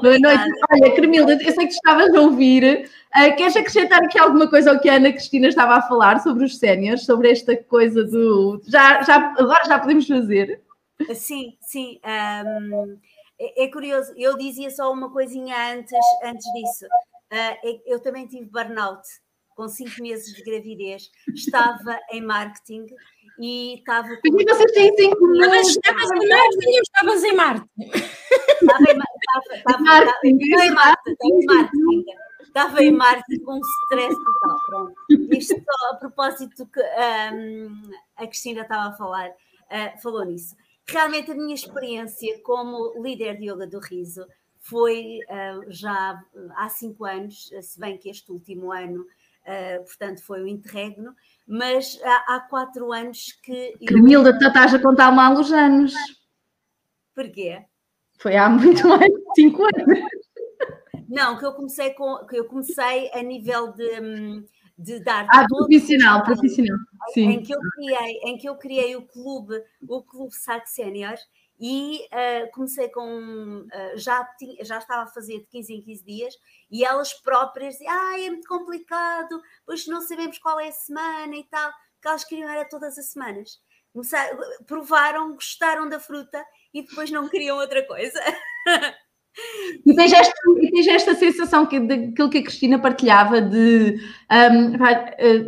boa 0.00 0.18
noite. 0.18 0.50
Olha, 0.72 0.94
Cremilda, 0.94 1.32
eu 1.32 1.52
sei 1.52 1.66
que 1.66 1.72
estavas 1.72 2.14
a 2.14 2.20
ouvir. 2.20 2.88
Uh, 3.16 3.36
queres 3.36 3.56
acrescentar 3.56 4.02
aqui 4.04 4.18
alguma 4.18 4.48
coisa 4.48 4.70
ao 4.70 4.80
que 4.80 4.88
a 4.88 4.94
Ana 4.94 5.12
Cristina 5.12 5.48
estava 5.48 5.74
a 5.74 5.82
falar 5.82 6.20
sobre 6.20 6.44
os 6.44 6.56
séniores, 6.58 7.04
sobre 7.04 7.30
esta 7.30 7.56
coisa 7.56 8.04
do. 8.04 8.62
Já, 8.66 9.02
já, 9.02 9.34
agora 9.36 9.64
já 9.66 9.78
podemos 9.78 10.06
fazer? 10.06 10.62
Sim, 11.14 11.56
sim. 11.60 12.00
Um 12.62 12.98
é, 13.40 13.64
é, 13.64 13.68
curioso, 13.68 14.12
eu 14.16 14.36
dizia 14.36 14.70
só 14.70 14.92
uma 14.92 15.10
coisinha 15.10 15.72
antes, 15.72 15.92
antes 16.22 16.46
disso. 16.52 16.84
Uh, 17.32 17.80
eu 17.86 17.98
também 17.98 18.26
tive 18.26 18.44
burnout 18.44 19.02
com 19.56 19.66
cinco 19.66 20.02
meses 20.02 20.34
de 20.34 20.42
gravidez, 20.42 21.10
estava 21.34 21.98
em 22.12 22.22
marketing 22.22 22.86
e 23.40 23.74
estava. 23.78 24.08
Com... 24.08 24.40
E 24.40 24.44
vocês 24.44 24.72
têm 24.72 24.94
cinco 24.96 25.26
meses? 25.26 25.68
Estavas 25.68 26.10
em 26.10 26.28
marketing 26.28 26.74
ou 26.74 26.82
estavas 26.82 27.24
em 27.24 27.32
marketing? 27.32 27.90
Estava 28.60 28.82
em, 28.82 28.98
estava, 28.98 29.56
estava, 29.56 30.18
em 30.24 30.38
em 30.38 30.70
marketing. 30.74 32.04
Estava 32.42 32.82
em 32.84 32.90
marketing 32.92 33.44
com 33.44 33.58
stress 33.58 34.14
total. 34.14 34.60
Pronto. 34.66 34.94
Isto 35.34 35.54
só 35.54 35.90
a 35.90 35.94
propósito 35.96 36.66
que 36.66 36.80
um, 36.80 37.90
a 38.16 38.26
Cristina 38.26 38.62
estava 38.62 38.90
a 38.90 38.92
falar, 38.92 39.30
uh, 39.30 40.02
falou 40.02 40.24
nisso 40.24 40.54
realmente 40.90 41.30
a 41.30 41.34
minha 41.34 41.54
experiência 41.54 42.40
como 42.42 43.00
líder 43.00 43.38
de 43.38 43.48
yoga 43.48 43.66
do 43.66 43.78
riso 43.78 44.26
foi 44.58 45.20
uh, 45.28 45.70
já 45.70 46.20
há 46.56 46.68
cinco 46.68 47.04
anos, 47.04 47.50
se 47.62 47.80
bem 47.80 47.96
que 47.96 48.10
este 48.10 48.30
último 48.30 48.72
ano, 48.72 49.02
uh, 49.02 49.84
portanto, 49.84 50.22
foi 50.22 50.42
o 50.42 50.46
interregno, 50.46 51.14
mas 51.46 51.98
há, 52.02 52.36
há 52.36 52.40
quatro 52.40 52.92
anos 52.92 53.32
que. 53.42 53.76
Cremilda, 53.86 54.38
tu 54.38 54.46
estás 54.46 54.74
a 54.74 54.78
contar 54.78 55.10
mal 55.10 55.34
os 55.34 55.52
anos. 55.52 55.94
Porquê? 57.14 57.64
Foi 58.18 58.36
há 58.36 58.48
muito 58.48 58.86
mais 58.88 59.10
de 59.10 59.34
cinco 59.34 59.62
anos. 59.62 59.98
Não, 61.08 61.36
que 61.38 61.44
eu 61.44 61.52
comecei 61.52 61.90
com 61.94 62.24
que 62.26 62.36
eu 62.36 62.44
comecei 62.44 63.10
a 63.12 63.22
nível 63.22 63.72
de. 63.72 64.00
Um, 64.00 64.46
de 64.80 64.98
dar 65.00 65.26
ah, 65.28 65.44
profissional, 65.46 66.22
profissional. 66.22 66.78
Sim. 67.12 67.32
Em 67.32 67.42
que 67.42 67.54
eu 67.54 67.58
criei, 67.74 68.20
em 68.24 68.38
que 68.38 68.48
eu 68.48 68.56
criei 68.56 68.96
o 68.96 69.02
clube, 69.02 69.62
o 69.86 70.02
clube 70.02 70.34
SAC 70.34 70.66
Sénior 70.66 71.16
e 71.60 72.06
uh, 72.06 72.50
comecei 72.52 72.88
com 72.88 73.66
uh, 73.66 73.98
já, 73.98 74.26
já 74.62 74.78
estava 74.78 75.02
a 75.02 75.06
fazer 75.06 75.40
de 75.40 75.46
15 75.46 75.74
em 75.74 75.82
15 75.82 76.04
dias 76.04 76.34
e 76.70 76.84
elas 76.84 77.12
próprias 77.12 77.74
diziam, 77.74 77.92
ah, 77.92 78.18
é 78.18 78.30
muito 78.30 78.48
complicado, 78.48 79.40
pois 79.66 79.86
não 79.86 80.00
sabemos 80.00 80.38
qual 80.38 80.58
é 80.58 80.68
a 80.68 80.72
semana 80.72 81.36
e 81.36 81.44
tal, 81.44 81.70
que 82.00 82.08
elas 82.08 82.24
queriam 82.24 82.48
era 82.48 82.64
todas 82.64 82.96
as 82.96 83.10
semanas. 83.10 83.60
Provaram, 84.66 85.34
gostaram 85.34 85.88
da 85.88 86.00
fruta 86.00 86.42
e 86.72 86.82
depois 86.82 87.10
não 87.10 87.28
queriam 87.28 87.58
outra 87.58 87.86
coisa. 87.86 88.18
E 89.86 89.94
tens 89.94 90.12
esta, 90.12 90.34
tens 90.72 90.86
esta 90.88 91.14
sensação 91.14 91.64
que, 91.64 91.78
daquilo 91.78 92.28
que 92.28 92.38
a 92.38 92.42
Cristina 92.42 92.80
partilhava 92.80 93.40
de 93.40 93.96
um, 94.28 94.84
eh, 94.84 95.46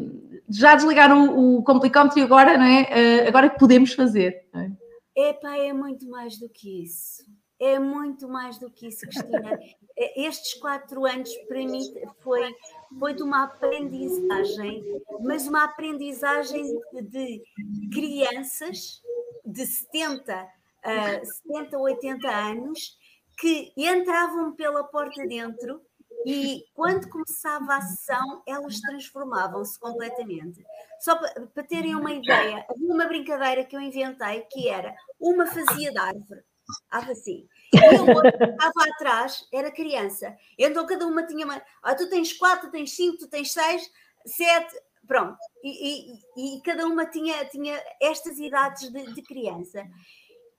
já 0.48 0.76
desligaram 0.76 1.36
o, 1.36 1.64
complicómetro 1.64 2.16
e 2.20 2.22
agora, 2.22 2.56
não 2.56 2.64
é? 2.64 3.26
Agora 3.26 3.50
que 3.50 3.58
podemos 3.58 3.92
fazer. 3.92 4.46
Não 4.54 4.60
é? 4.62 4.70
Epá, 5.14 5.56
é 5.56 5.72
muito 5.72 6.08
mais 6.08 6.38
do 6.38 6.48
que 6.48 6.82
isso. 6.84 7.24
É 7.60 7.78
muito 7.78 8.28
mais 8.28 8.58
do 8.58 8.70
que 8.70 8.88
isso, 8.88 9.06
Cristina. 9.06 9.58
É, 9.96 10.26
estes 10.26 10.54
quatro 10.54 11.06
anos 11.06 11.32
para 11.46 11.58
mim 11.58 11.80
foi, 12.20 12.54
foi 12.98 13.14
de 13.14 13.22
uma 13.22 13.44
aprendizagem, 13.44 14.82
mas 15.20 15.46
uma 15.46 15.64
aprendizagem 15.64 16.64
de, 17.02 17.42
crianças 17.92 19.00
de 19.44 19.66
70, 19.66 20.44
uh, 20.44 21.26
70, 21.48 21.78
80 21.78 22.28
anos 22.28 22.98
que 23.38 23.72
entravam 23.76 24.52
pela 24.54 24.84
porta 24.84 25.26
dentro 25.26 25.80
E 26.26 26.64
quando 26.74 27.08
começava 27.08 27.76
a 27.76 27.80
sessão, 27.80 28.42
elas 28.46 28.80
transformavam-se 28.80 29.78
completamente. 29.78 30.64
Só 31.00 31.16
para, 31.16 31.46
para 31.46 31.64
terem 31.64 31.94
uma 31.94 32.12
ideia, 32.12 32.64
havia 32.68 32.92
uma 32.92 33.06
brincadeira 33.06 33.64
que 33.64 33.74
eu 33.74 33.80
inventei 33.80 34.42
que 34.50 34.68
era 34.68 34.94
uma 35.18 35.46
fazia 35.46 35.90
de 35.90 35.98
árvore. 35.98 36.42
Assim. 36.90 37.46
E 37.74 37.96
o 37.96 38.14
outro 38.14 38.38
que 38.38 38.44
estava 38.44 38.90
atrás 38.94 39.46
era 39.52 39.70
criança. 39.70 40.36
Então 40.56 40.86
cada 40.86 41.06
uma 41.06 41.26
tinha 41.26 41.44
uma. 41.44 41.60
Ah, 41.82 41.94
tu 41.94 42.08
tens 42.08 42.32
quatro, 42.32 42.68
tu 42.68 42.72
tens 42.72 42.94
cinco, 42.94 43.18
tu 43.18 43.28
tens 43.28 43.52
seis, 43.52 43.90
sete. 44.24 44.74
Pronto. 45.06 45.36
E, 45.64 46.14
e, 46.36 46.56
e 46.56 46.62
cada 46.62 46.86
uma 46.86 47.06
tinha, 47.06 47.44
tinha 47.46 47.82
estas 48.00 48.38
idades 48.38 48.90
de, 48.90 49.12
de 49.12 49.22
criança. 49.22 49.84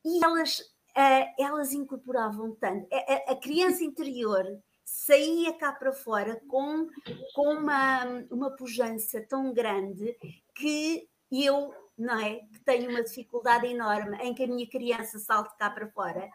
E 0.06 0.24
elas, 0.24 0.60
uh, 0.60 1.34
elas 1.40 1.72
incorporavam 1.72 2.54
tanto. 2.56 2.88
A, 2.94 3.32
a, 3.32 3.36
criança 3.36 3.84
interior 3.84 4.46
saía 4.84 5.54
cá 5.54 5.72
para 5.72 5.94
fora 5.94 6.42
com, 6.48 6.88
com 7.34 7.54
uma, 7.54 8.06
uma 8.32 8.56
pujança 8.56 9.22
tão 9.28 9.54
grande 9.54 10.16
que 10.56 11.08
eu 11.32 11.74
não 11.98 12.20
é? 12.20 12.40
Que 12.52 12.60
tenho 12.66 12.90
uma 12.90 13.04
dificuldade 13.04 13.68
enorme 13.68 14.18
em 14.22 14.34
que 14.34 14.44
a 14.44 14.48
minha 14.48 14.68
criança 14.68 15.20
salte 15.20 15.56
cá 15.58 15.70
para 15.70 15.88
fora. 15.90 16.30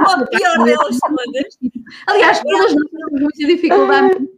a 0.00 0.26
pior 0.26 0.64
delas 0.64 0.98
todas. 0.98 1.58
Aliás, 2.06 2.40
todas 2.40 2.74
nós 2.74 2.90
temos 2.90 3.20
muita 3.20 3.46
dificuldade. 3.46 4.28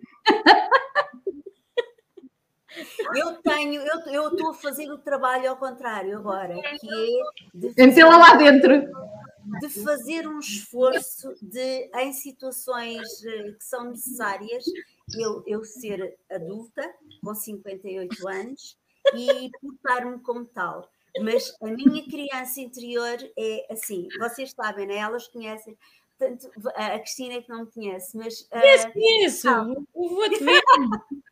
Eu 3.14 3.36
tenho, 3.42 3.80
eu 3.82 4.28
estou 4.28 4.50
a 4.50 4.54
fazer 4.54 4.90
o 4.90 4.98
trabalho 4.98 5.48
ao 5.48 5.56
contrário 5.56 6.18
agora, 6.18 6.54
que 6.78 7.20
é 7.54 7.54
de 7.54 7.72
fazer, 7.72 8.04
lá 8.04 8.34
dentro. 8.34 8.90
De 9.60 9.68
fazer 9.68 10.26
um 10.26 10.38
esforço 10.38 11.34
de, 11.40 11.90
em 11.94 12.12
situações 12.12 13.24
eh, 13.24 13.52
que 13.52 13.64
são 13.64 13.90
necessárias, 13.90 14.64
eu, 15.14 15.42
eu 15.46 15.64
ser 15.64 16.16
adulta, 16.30 16.82
com 17.22 17.34
58 17.34 18.28
anos, 18.28 18.76
e 19.14 19.50
portar-me 19.60 20.18
como 20.20 20.44
tal. 20.46 20.90
Mas 21.20 21.54
a 21.62 21.66
minha 21.66 22.04
criança 22.06 22.60
interior 22.60 23.16
é 23.38 23.66
assim, 23.70 24.08
vocês 24.18 24.50
sabem, 24.50 24.86
né? 24.86 24.96
elas 24.96 25.28
conhecem, 25.28 25.76
tanto 26.18 26.50
a 26.74 26.98
Cristina 26.98 27.34
é 27.34 27.42
que 27.42 27.50
não 27.50 27.64
me 27.64 27.70
conhece, 27.70 28.16
mas. 28.16 28.40
Uh, 28.42 28.92
conheço, 28.92 29.48
vou-te 29.94 30.42
ver. 30.42 30.60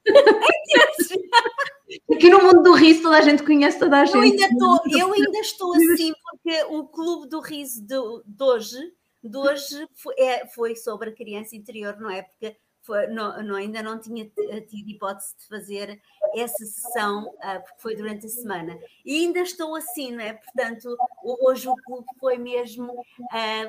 Aqui 2.12 2.31
no 2.31 2.43
mundo 2.43 2.62
do 2.62 2.73
riso 2.73 3.03
toda 3.03 3.19
a 3.19 3.23
gente 3.23 3.43
conhece 3.43 3.79
toda 3.79 4.01
a 4.01 4.05
gente. 4.05 4.17
Eu 4.17 4.23
ainda, 4.23 4.49
tô, 4.59 4.81
eu 4.99 5.12
ainda 5.12 5.39
estou 5.39 5.75
assim, 5.75 6.12
porque 6.45 6.63
o 6.65 6.85
clube 6.85 7.27
do 7.27 7.41
riso 7.41 7.81
de, 7.81 7.97
de 8.27 8.45
hoje, 8.45 8.93
de 9.23 9.37
hoje 9.37 9.89
foi, 9.95 10.15
é, 10.19 10.47
foi 10.47 10.77
sobre 10.77 11.09
a 11.09 11.15
criança 11.15 11.57
interior, 11.57 11.99
não 11.99 12.11
é? 12.11 12.21
Porque 12.21 12.55
foi, 12.83 13.07
não, 13.07 13.43
não, 13.43 13.55
ainda 13.55 13.83
não 13.83 13.99
tinha 13.99 14.27
tido 14.27 14.91
hipótese 14.91 15.35
de 15.39 15.47
fazer 15.49 16.03
essa 16.37 16.67
sessão, 16.67 17.29
uh, 17.29 17.63
porque 17.63 17.81
foi 17.81 17.97
durante 17.97 18.27
a 18.27 18.29
semana. 18.29 18.79
E 19.07 19.21
ainda 19.21 19.41
estou 19.41 19.75
assim, 19.75 20.13
não 20.13 20.21
é? 20.21 20.35
Portanto, 20.35 20.95
hoje 21.25 21.67
o 21.67 21.75
clube 21.77 22.07
foi 22.21 22.37
mesmo 22.37 22.93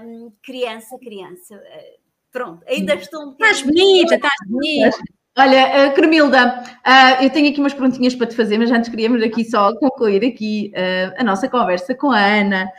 um, 0.03 0.33
criança, 0.43 0.99
criança. 0.99 1.55
Uh, 1.55 1.99
pronto, 2.29 2.61
ainda 2.67 2.95
estou 2.95 3.27
um. 3.27 3.31
Estás 3.31 3.61
bonita, 3.61 4.15
estás 4.15 4.35
bonita. 4.49 4.97
Olha, 5.37 5.89
uh, 5.89 5.93
Cremilda, 5.93 6.63
uh, 6.63 7.23
eu 7.23 7.29
tenho 7.29 7.49
aqui 7.49 7.59
umas 7.59 7.73
perguntinhas 7.73 8.15
para 8.15 8.25
te 8.25 8.37
fazer, 8.37 8.57
mas 8.57 8.71
antes 8.71 8.89
queríamos 8.89 9.21
aqui 9.21 9.43
só 9.43 9.75
concluir 9.75 10.23
aqui 10.23 10.71
uh, 10.73 11.13
a 11.17 11.23
nossa 11.25 11.49
conversa 11.49 11.93
com 11.93 12.09
a 12.11 12.19
Ana. 12.19 12.71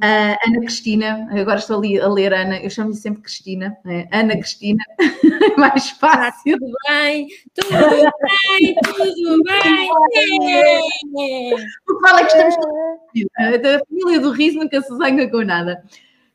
Ana 0.00 0.60
Cristina, 0.60 1.28
agora 1.32 1.58
estou 1.58 1.78
ali 1.78 2.00
a 2.00 2.06
ler 2.06 2.32
Ana, 2.32 2.60
eu 2.60 2.70
chamo-lhe 2.70 2.94
sempre 2.94 3.20
Cristina, 3.20 3.76
é? 3.84 4.06
Ana 4.12 4.36
Cristina, 4.36 4.78
é 5.00 5.56
mais 5.58 5.90
fácil. 5.90 6.56
Tudo 6.56 6.72
bem, 6.88 7.26
tudo 7.52 7.68
bem, 7.72 8.76
tudo 8.94 9.42
bem. 9.42 9.90
O 11.88 11.96
que 11.96 12.00
fala 12.00 12.20
é 12.20 12.24
que 12.26 12.30
estamos 12.30 12.54
a 13.38 13.84
família 13.88 14.20
do 14.20 14.30
riso 14.30 14.58
nunca 14.58 14.80
se 14.80 14.96
zanga 14.96 15.28
com 15.28 15.42
nada. 15.42 15.82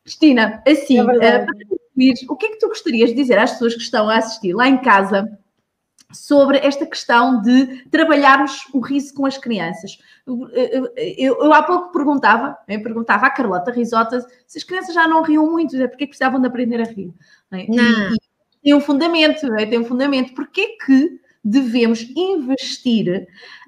Cristina, 0.04 0.62
assim, 0.68 1.00
é 1.00 1.40
para 1.40 1.46
concluir, 1.46 2.16
o 2.28 2.36
que 2.36 2.48
é 2.48 2.50
que 2.50 2.60
tu 2.60 2.68
gostarias 2.68 3.12
de 3.12 3.16
dizer 3.16 3.40
às 3.40 3.52
pessoas 3.52 3.76
que 3.76 3.82
estão 3.82 4.10
a 4.10 4.18
assistir 4.18 4.52
lá 4.52 4.68
em 4.68 4.80
casa 4.80 5.40
sobre 6.14 6.58
esta 6.58 6.86
questão 6.86 7.42
de 7.42 7.84
trabalharmos 7.90 8.68
o 8.74 8.80
riso 8.80 9.14
com 9.14 9.26
as 9.26 9.38
crianças. 9.38 9.98
Eu, 10.26 10.48
eu, 10.96 11.38
eu 11.44 11.54
há 11.54 11.64
pouco 11.64 11.92
perguntava, 11.92 12.58
eu 12.68 12.82
perguntava 12.82 13.26
à 13.26 13.30
Carlota 13.30 13.72
Risota 13.72 14.26
se 14.48 14.58
as 14.58 14.64
crianças 14.64 14.94
já 14.94 15.08
não 15.08 15.24
riam 15.24 15.50
muito, 15.50 15.76
é 15.76 15.88
porque 15.88 16.08
precisavam 16.08 16.40
de 16.40 16.48
aprender 16.48 16.80
a 16.82 16.86
rir. 16.86 17.14
Não. 17.52 17.60
É? 17.60 17.64
E, 17.64 18.14
e 18.14 18.18
tem 18.64 18.74
um 18.74 18.82
fundamento, 18.82 19.54
é? 19.56 19.66
tem 19.66 19.80
um 19.80 19.86
fundamento. 19.86 20.34
Porquê 20.34 20.78
que 20.86 21.20
devemos 21.44 22.02
investir 22.16 23.28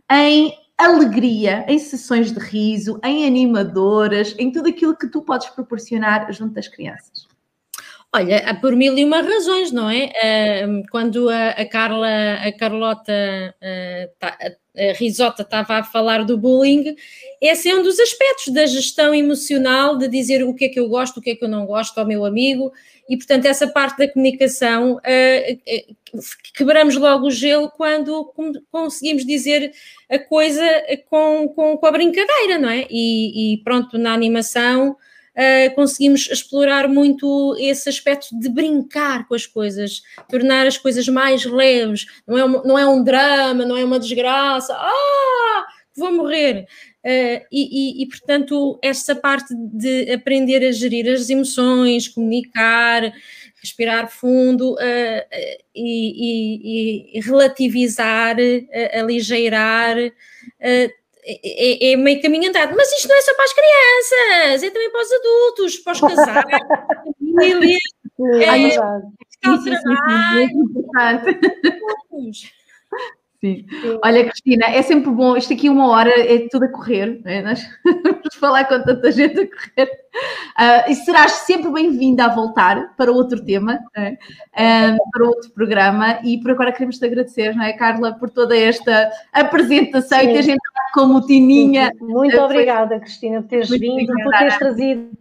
em 0.10 0.54
alegria, 0.78 1.66
em 1.68 1.80
sessões 1.80 2.32
de 2.32 2.40
riso, 2.40 3.00
em 3.04 3.26
animadoras, 3.26 4.36
em 4.38 4.52
tudo 4.52 4.70
aquilo 4.70 4.96
que 4.96 5.08
tu 5.08 5.22
podes 5.22 5.50
proporcionar 5.50 6.32
junto 6.32 6.54
das 6.54 6.68
crianças? 6.68 7.28
Olha, 8.16 8.58
por 8.62 8.78
mil 8.78 8.98
e 8.98 9.04
uma 9.04 9.22
razões, 9.22 9.74
não 9.74 9.90
é? 9.90 10.10
Quando 10.90 11.28
a, 11.30 11.66
Carla, 11.66 12.36
a 12.36 12.52
Carlota, 12.54 13.12
a 13.62 14.94
Risota 14.98 15.42
estava 15.42 15.80
a 15.80 15.84
falar 15.84 16.24
do 16.24 16.38
bullying, 16.38 16.96
esse 17.42 17.70
é 17.70 17.76
um 17.76 17.84
dos 17.84 18.00
aspectos 18.00 18.54
da 18.54 18.66
gestão 18.66 19.14
emocional, 19.14 19.98
de 19.98 20.08
dizer 20.08 20.46
o 20.46 20.54
que 20.54 20.64
é 20.64 20.70
que 20.70 20.80
eu 20.80 20.88
gosto, 20.88 21.18
o 21.18 21.22
que 21.22 21.32
é 21.32 21.36
que 21.36 21.44
eu 21.44 21.50
não 21.50 21.66
gosto 21.66 21.98
ao 21.98 22.08
meu 22.08 22.24
amigo, 22.24 22.72
e 23.10 23.18
portanto 23.18 23.48
essa 23.48 23.68
parte 23.68 23.98
da 23.98 24.10
comunicação 24.10 24.98
quebramos 26.54 26.96
logo 26.96 27.28
o 27.28 27.32
gelo 27.32 27.70
quando 27.70 28.32
conseguimos 28.72 29.26
dizer 29.26 29.74
a 30.10 30.18
coisa 30.18 30.64
com, 31.10 31.50
com, 31.50 31.76
com 31.76 31.86
a 31.86 31.92
brincadeira, 31.92 32.58
não 32.58 32.70
é? 32.70 32.88
E, 32.90 33.56
e 33.56 33.58
pronto, 33.58 33.98
na 33.98 34.14
animação 34.14 34.96
uh, 35.36 35.76
conseguimos 35.76 36.30
explorar 36.30 36.88
muito 36.88 37.56
esse 37.60 37.90
aspecto 37.90 38.38
de 38.40 38.50
brincar 38.50 39.28
com 39.28 39.36
as 39.36 39.46
coisas, 39.46 40.02
tornar 40.30 40.66
as 40.66 40.78
coisas 40.78 41.08
mais 41.08 41.46
leves, 41.46 42.06
não 42.28 42.38
é, 42.38 42.68
não 42.68 42.80
é 42.80 42.88
um 42.88 43.04
drama, 43.04 43.66
não 43.66 43.78
é 43.78 43.84
uma 43.84 44.00
desgraça, 44.00 44.74
ah, 44.74 45.66
vou 45.96 46.12
morrer. 46.12 46.68
Uh, 47.06 47.40
e, 47.52 48.00
e, 48.02 48.04
e, 48.04 48.08
portanto, 48.08 48.80
essa 48.82 49.16
parte 49.16 49.54
de 49.56 50.12
aprender 50.12 50.66
a 50.66 50.72
gerir 50.72 51.08
as 51.08 51.30
emoções, 51.30 52.08
comunicar, 52.08 53.14
respirar 53.62 54.10
fundo 54.10 54.74
uh, 54.74 54.78
e, 55.76 57.12
e, 57.16 57.20
relativizar, 57.20 58.36
uh, 58.38 59.00
aligeirar, 59.00 59.98
é, 61.26 61.92
é, 61.92 61.96
meio 61.98 62.22
caminho 62.22 62.50
andado. 62.50 62.76
Mas 62.76 62.92
isto 62.94 63.08
não 63.08 63.16
é 63.18 63.22
só 63.22 63.34
para 63.36 63.46
as 63.46 63.54
crianças, 63.54 64.64
é 64.64 64.70
também 64.70 64.92
para 64.92 65.02
os 65.02 65.12
adultos, 65.12 65.78
para 65.80 65.94
os 65.94 66.02
casais, 66.02 66.46
para 66.46 66.58
a 66.58 67.04
família. 67.04 67.78
É, 68.20 68.44
é, 68.44 68.50
é 68.50 70.44
importante. 70.44 71.40
Sim. 73.46 73.64
Olha, 74.04 74.24
Cristina, 74.24 74.66
é 74.68 74.82
sempre 74.82 75.12
bom. 75.12 75.38
Isto 75.38 75.54
aqui, 75.54 75.70
uma 75.70 75.88
hora, 75.90 76.10
é 76.10 76.48
tudo 76.50 76.66
a 76.66 76.68
correr. 76.68 77.22
É? 77.26 77.44
Nós 77.44 77.62
vamos 77.84 78.36
falar 78.40 78.66
com 78.66 78.82
tanta 78.82 79.12
gente 79.12 79.40
a 79.40 79.48
correr. 79.48 79.92
Uh, 80.58 80.92
e 80.92 80.96
serás 80.96 81.32
sempre 81.32 81.70
bem-vinda 81.72 82.26
a 82.26 82.34
voltar 82.34 82.96
para 82.96 83.12
outro 83.12 83.44
tema, 83.46 83.80
é? 83.96 84.14
uh, 84.14 84.98
para 85.12 85.28
outro 85.28 85.52
programa. 85.52 86.20
E 86.24 86.40
por 86.40 86.52
agora 86.52 86.72
queremos 86.72 86.98
te 86.98 87.06
agradecer, 87.06 87.56
não 87.56 87.64
é, 87.64 87.74
Carla, 87.74 88.14
por 88.14 88.32
toda 88.32 88.58
esta 88.58 89.12
apresentação 89.32 90.20
Sim. 90.20 90.26
e 90.26 90.28
teres 90.30 90.48
entrado 90.48 90.65
como 90.94 91.26
Tininha. 91.26 91.92
Muito 92.00 92.38
obrigada, 92.38 93.00
Cristina, 93.00 93.42
por 93.42 93.50
teres 93.50 93.70
vindo, 93.70 94.14
por 94.24 94.38
teres 94.38 94.58
trazido. 94.58 95.12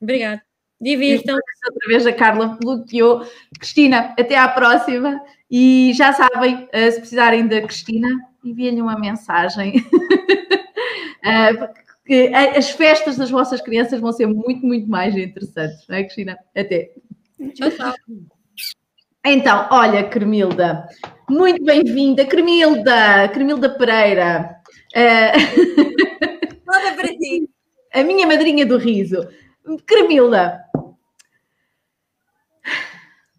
Obrigada. 0.00 0.42
Divirtam. 0.80 1.34
Outra 1.34 1.88
vez 1.88 2.06
a 2.06 2.12
Carla 2.12 2.58
bloqueou. 2.60 3.24
Cristina, 3.58 4.14
até 4.18 4.36
à 4.36 4.48
próxima. 4.48 5.20
E 5.50 5.92
já 5.94 6.12
sabem, 6.12 6.68
eh, 6.72 6.90
se 6.90 7.00
precisarem 7.00 7.46
da 7.46 7.60
Cristina, 7.62 8.08
enviem-lhe 8.44 8.82
uma 8.82 8.98
mensagem. 8.98 9.74
Eh, 12.10 12.56
as 12.56 12.70
festas 12.70 13.18
das 13.18 13.28
vossas 13.28 13.60
crianças 13.60 14.00
vão 14.00 14.10
ser 14.12 14.26
muito, 14.26 14.64
muito 14.64 14.88
mais 14.88 15.14
interessantes, 15.14 15.86
não 15.86 15.96
é, 15.96 16.04
Cristina? 16.04 16.38
Até. 16.56 16.92
Tchau, 17.52 17.70
tchau. 17.70 17.94
Então, 19.30 19.68
olha, 19.70 20.04
Cremilda, 20.04 20.88
muito 21.28 21.62
bem-vinda, 21.62 22.24
Cremilda, 22.24 23.28
Cremilda 23.28 23.68
Pereira. 23.68 24.56
Olha 26.66 26.94
para 26.94 27.08
ti. 27.08 27.46
A 27.92 28.02
minha 28.02 28.26
madrinha 28.26 28.64
do 28.64 28.78
riso. 28.78 29.28
Cremilda, 29.84 30.64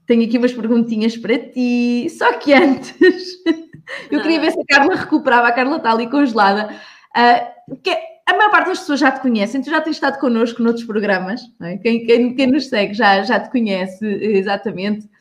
tenho 0.06 0.28
aqui 0.28 0.38
umas 0.38 0.54
perguntinhas 0.54 1.18
para 1.18 1.40
ti. 1.40 2.08
Só 2.12 2.34
que 2.34 2.54
antes, 2.54 2.94
eu 4.12 4.22
queria 4.22 4.42
ver 4.42 4.52
se 4.52 4.62
a 4.62 4.66
Carla 4.66 4.96
recuperava. 4.96 5.48
A 5.48 5.52
Carla 5.52 5.78
está 5.78 5.92
ali 5.92 6.08
congelada. 6.08 6.70
Uh, 7.18 7.76
que, 7.78 7.90
a 8.28 8.38
maior 8.38 8.52
parte 8.52 8.68
das 8.68 8.80
pessoas 8.82 9.00
já 9.00 9.10
te 9.10 9.22
conhecem, 9.22 9.60
tu 9.60 9.72
já 9.72 9.82
tens 9.82 9.96
estado 9.96 10.20
connosco 10.20 10.62
noutros 10.62 10.86
programas, 10.86 11.42
é? 11.64 11.78
quem, 11.78 12.06
quem, 12.06 12.36
quem, 12.36 12.46
nos 12.46 12.68
segue 12.68 12.94
já, 12.94 13.24
já 13.24 13.40
te 13.40 13.50
conhece 13.50 14.06
exatamente, 14.06 15.08
uh, 15.08 15.19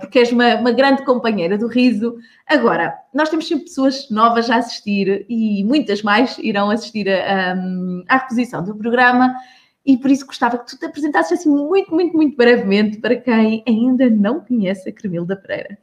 porque 0.00 0.20
és 0.20 0.32
uma, 0.32 0.54
uma, 0.56 0.72
grande 0.72 1.04
companheira 1.04 1.58
do 1.58 1.66
riso. 1.66 2.16
Agora, 2.46 2.94
nós 3.12 3.28
temos 3.28 3.46
sempre 3.46 3.64
pessoas 3.64 4.08
novas 4.10 4.48
a 4.50 4.56
assistir 4.56 5.26
e 5.28 5.64
muitas 5.64 6.02
mais 6.02 6.38
irão 6.38 6.70
assistir 6.70 7.08
a, 7.08 7.54
um, 7.54 8.04
à 8.08 8.16
reposição 8.18 8.64
do 8.64 8.76
programa 8.76 9.34
e 9.84 9.96
por 9.96 10.10
isso 10.10 10.26
gostava 10.26 10.58
que 10.58 10.66
tu 10.66 10.78
te 10.78 10.84
apresentasses 10.84 11.40
assim 11.40 11.48
muito, 11.48 11.94
muito, 11.94 12.14
muito 12.14 12.36
brevemente 12.36 12.98
para 12.98 13.16
quem 13.16 13.64
ainda 13.66 14.10
não 14.10 14.40
conhece 14.40 14.88
a 14.88 14.92
Cremilda 14.92 15.34
Pereira. 15.34 15.78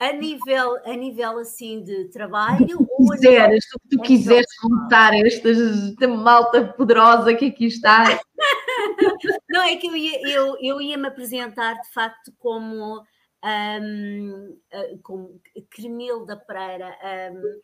A 0.00 0.14
nível, 0.14 0.78
a 0.86 0.96
nível 0.96 1.38
assim 1.38 1.82
de 1.82 2.06
trabalho? 2.06 2.78
ou 2.80 3.10
quiseres, 3.10 3.66
tu, 3.70 3.78
tu 3.90 4.02
quiseres 4.02 4.46
contar 4.58 5.14
esta, 5.14 5.50
esta 5.50 6.08
malta 6.08 6.64
poderosa 6.72 7.34
que 7.34 7.44
aqui 7.44 7.66
está. 7.66 8.18
não, 9.50 9.60
é 9.60 9.76
que 9.76 9.88
eu 9.88 9.94
ia, 9.94 10.26
eu, 10.26 10.56
eu 10.62 10.80
ia 10.80 10.96
me 10.96 11.06
apresentar 11.06 11.74
de 11.74 11.92
facto 11.92 12.32
como, 12.38 13.02
um, 13.44 14.58
como 15.02 15.40
Cremilda 15.70 16.36
Pereira, 16.36 16.96
um, 17.32 17.60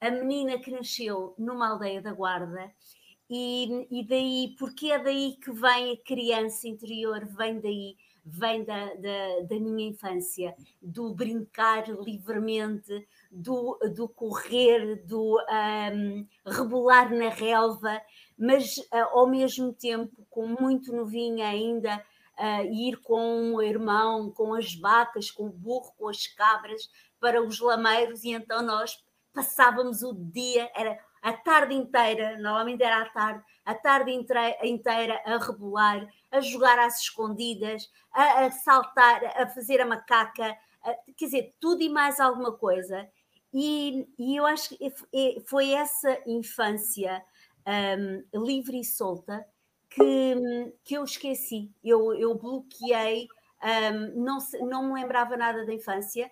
a 0.00 0.10
menina 0.10 0.58
que 0.58 0.70
nasceu 0.70 1.34
numa 1.38 1.70
aldeia 1.70 2.00
da 2.00 2.12
Guarda 2.12 2.72
e, 3.30 3.86
e 3.90 4.06
daí, 4.06 4.54
porque 4.58 4.90
é 4.90 4.98
daí 4.98 5.36
que 5.42 5.52
vem 5.52 5.92
a 5.92 5.96
criança 6.04 6.66
interior, 6.66 7.26
vem 7.26 7.60
daí, 7.60 7.96
vem 8.24 8.64
da, 8.64 8.94
da, 8.94 9.40
da 9.48 9.60
minha 9.60 9.90
infância, 9.90 10.54
do 10.80 11.14
brincar 11.14 11.88
livremente, 11.88 13.06
do, 13.30 13.78
do 13.94 14.08
correr, 14.08 15.04
do 15.04 15.38
um, 15.38 16.26
rebolar 16.46 17.14
na 17.14 17.28
relva, 17.28 18.00
mas 18.38 18.78
uh, 18.78 19.18
ao 19.18 19.26
mesmo 19.28 19.74
tempo, 19.74 20.26
com 20.30 20.46
muito 20.46 20.90
novinha 20.92 21.48
ainda, 21.48 22.02
uh, 22.38 22.64
ir 22.72 22.96
com 23.02 23.54
o 23.54 23.62
irmão, 23.62 24.30
com 24.30 24.54
as 24.54 24.74
vacas, 24.74 25.30
com 25.30 25.46
o 25.46 25.52
burro, 25.52 25.92
com 25.96 26.08
as 26.08 26.26
cabras, 26.26 26.88
para 27.20 27.42
os 27.42 27.58
lameiros, 27.60 28.22
e 28.24 28.32
então 28.32 28.62
nós 28.62 29.02
passávamos 29.32 30.02
o 30.02 30.14
dia, 30.14 30.70
era 30.74 30.98
a 31.20 31.32
tarde 31.32 31.74
inteira, 31.74 32.38
normalmente 32.38 32.82
era 32.82 33.02
à 33.02 33.08
tarde, 33.08 33.44
a 33.64 33.74
tarde 33.74 34.12
inteira 34.12 35.20
a 35.24 35.36
rebolar, 35.38 36.08
a 36.30 36.40
jogar 36.40 36.78
às 36.78 37.00
escondidas, 37.00 37.90
a, 38.12 38.46
a 38.46 38.50
saltar, 38.50 39.24
a 39.36 39.48
fazer 39.48 39.80
a 39.80 39.86
macaca, 39.86 40.56
a, 40.82 40.94
quer 41.16 41.24
dizer, 41.24 41.54
tudo 41.60 41.82
e 41.82 41.88
mais 41.88 42.20
alguma 42.20 42.52
coisa. 42.52 43.08
E, 43.52 44.06
e 44.18 44.36
eu 44.36 44.46
acho 44.46 44.76
que 44.76 44.92
foi 45.46 45.70
essa 45.72 46.20
infância 46.26 47.24
um, 47.66 48.44
livre 48.46 48.78
e 48.80 48.84
solta 48.84 49.44
que, 49.98 50.72
que 50.84 50.94
eu 50.94 51.04
esqueci. 51.04 51.70
Eu, 51.82 52.14
eu 52.14 52.34
bloqueei, 52.34 53.26
um, 53.62 54.22
não, 54.22 54.38
não 54.68 54.88
me 54.88 55.00
lembrava 55.00 55.36
nada 55.36 55.66
da 55.66 55.74
infância 55.74 56.30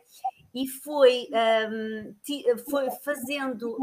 e 0.55 0.67
foi, 0.69 1.29
um, 1.71 2.15
foi 2.71 2.91
fazendo 3.05 3.77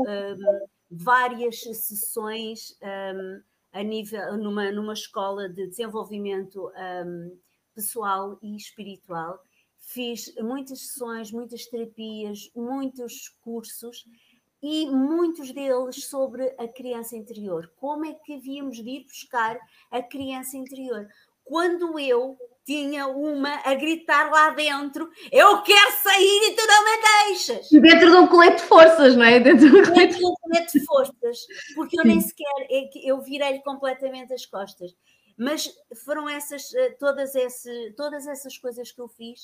várias 0.90 1.62
sessões 1.62 2.78
um, 2.82 3.42
a 3.74 3.84
nível 3.84 4.38
numa, 4.38 4.72
numa 4.72 4.94
escola 4.94 5.50
de 5.50 5.68
desenvolvimento 5.68 6.72
um, 7.06 7.38
pessoal 7.76 8.38
e 8.42 8.56
espiritual. 8.56 9.40
Fiz 9.80 10.34
muitas 10.38 10.80
sessões, 10.80 11.32
muitas 11.32 11.66
terapias, 11.66 12.50
muitos 12.56 13.30
cursos 13.42 14.06
e 14.64 14.88
muitos 14.88 15.52
deles 15.52 16.06
sobre 16.06 16.56
a 16.58 16.66
criança 16.70 17.18
interior. 17.18 17.70
Como 17.76 18.06
é 18.06 18.14
que 18.14 18.36
havíamos 18.36 18.78
de 18.78 18.90
ir 18.90 19.04
buscar 19.04 19.60
a 19.92 20.02
criança 20.02 20.56
interior? 20.56 21.06
Quando 21.44 22.00
eu 22.00 22.38
tinha 22.66 23.08
uma 23.08 23.56
a 23.66 23.76
gritar 23.76 24.32
lá 24.32 24.52
dentro: 24.52 25.12
Eu 25.30 25.62
quero 25.64 25.92
sair 26.02 26.50
e 26.50 26.56
tu 26.56 26.66
não 26.66 26.86
me 26.86 27.28
deixas. 27.28 27.70
Dentro 27.70 28.10
de 28.10 28.16
um 28.16 28.28
colete 28.28 28.62
de 28.62 28.68
forças, 28.70 29.18
não 29.18 29.26
é? 29.26 29.38
Dentro 29.42 29.70
de 29.70 29.76
um 29.76 29.84
colete, 29.84 30.18
de, 30.18 30.26
um 30.26 30.34
colete 30.36 30.80
de 30.80 30.86
forças, 30.86 31.40
porque 31.76 32.00
eu 32.00 32.06
nem 32.06 32.22
sequer, 32.22 32.68
é 32.72 32.90
eu 33.04 33.22
virei-lhe 33.22 33.62
completamente 33.64 34.34
as 34.34 34.46
costas. 34.46 34.96
Mas 35.38 35.70
foram 36.06 36.30
essas, 36.30 36.74
eh, 36.74 36.92
todas, 36.92 37.36
esse, 37.36 37.92
todas 37.98 38.28
essas 38.28 38.58
coisas 38.58 38.92
que 38.92 39.02
eu 39.02 39.10
fiz 39.10 39.42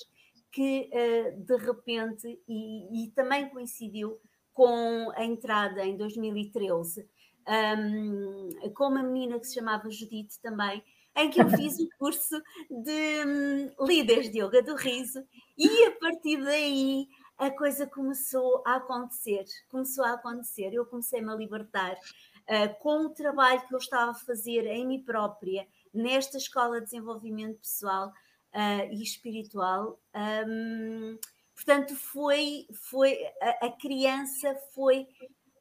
que 0.51 0.89
eh, 0.93 1.31
de 1.31 1.57
repente, 1.57 2.39
e, 2.47 3.05
e 3.05 3.11
também 3.11 3.49
coincidiu 3.49 4.19
com 4.59 5.09
a 5.15 5.23
entrada 5.23 5.85
em 5.85 5.95
2013, 5.95 7.07
um, 7.47 8.49
com 8.73 8.89
uma 8.89 9.01
menina 9.01 9.39
que 9.39 9.47
se 9.47 9.53
chamava 9.53 9.89
Judite 9.89 10.37
também, 10.41 10.83
em 11.15 11.29
que 11.29 11.41
eu 11.41 11.49
fiz 11.49 11.79
o 11.79 11.87
curso 11.97 12.37
de 12.69 13.25
um, 13.25 13.85
líderes 13.85 14.29
de 14.29 14.43
yoga 14.43 14.61
do 14.61 14.75
riso 14.75 15.23
e 15.57 15.85
a 15.85 15.91
partir 15.91 16.43
daí 16.43 17.07
a 17.37 17.49
coisa 17.49 17.87
começou 17.87 18.61
a 18.67 18.75
acontecer, 18.75 19.45
começou 19.69 20.03
a 20.03 20.15
acontecer, 20.15 20.73
eu 20.73 20.85
comecei-me 20.85 21.31
a 21.31 21.35
libertar 21.35 21.93
uh, 21.93 22.79
com 22.81 23.05
o 23.05 23.11
trabalho 23.11 23.65
que 23.65 23.73
eu 23.73 23.79
estava 23.79 24.11
a 24.11 24.15
fazer 24.15 24.65
em 24.65 24.85
mim 24.85 25.01
própria, 25.01 25.65
nesta 25.93 26.35
escola 26.35 26.81
de 26.81 26.87
desenvolvimento 26.87 27.61
pessoal 27.61 28.09
uh, 28.09 28.91
e 28.91 29.01
espiritual. 29.01 29.97
Um, 30.13 31.17
portanto, 31.59 31.95
foi, 31.95 32.65
foi 32.89 33.17
a, 33.41 33.67
a 33.67 33.71
criança 33.71 34.55
foi 34.73 35.05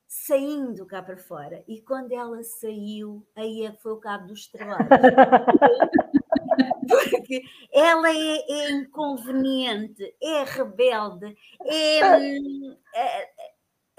saindo 0.07 0.86
cá 0.86 1.03
para 1.03 1.18
fora. 1.18 1.64
E 1.66 1.82
quando 1.82 2.12
ela 2.12 2.40
saiu, 2.42 3.26
aí 3.34 3.66
é 3.66 3.72
que 3.72 3.82
foi 3.82 3.92
o 3.92 4.01
cabo 4.01 4.28
dos 4.28 4.46
trabalhos. 4.46 4.88
Porque 6.88 7.42
ela 7.72 8.11
é, 8.11 8.38
é, 8.49 8.70
inconveniente, 8.70 10.14
é 10.22 10.44
rebelde, 10.44 11.36
é, 11.62 11.99
é, 11.99 12.38
é, 12.94 13.28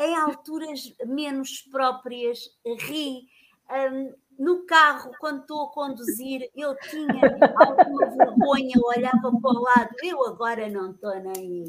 em 0.08 0.16
alturas 0.16 0.96
menos 1.06 1.62
próprias, 1.62 2.40
ri. 2.80 3.28
Um, 3.70 4.14
no 4.40 4.66
carro, 4.66 5.12
quando 5.20 5.42
estou 5.42 5.66
a 5.66 5.72
conduzir, 5.72 6.50
eu 6.56 6.74
tinha 6.78 7.22
alguma 7.58 8.06
vergonha, 8.06 8.74
olhava 8.82 9.32
para 9.40 9.52
o 9.52 9.62
lado, 9.62 9.90
eu 10.02 10.26
agora 10.26 10.70
não 10.70 10.92
estou 10.92 11.14
nem 11.20 11.64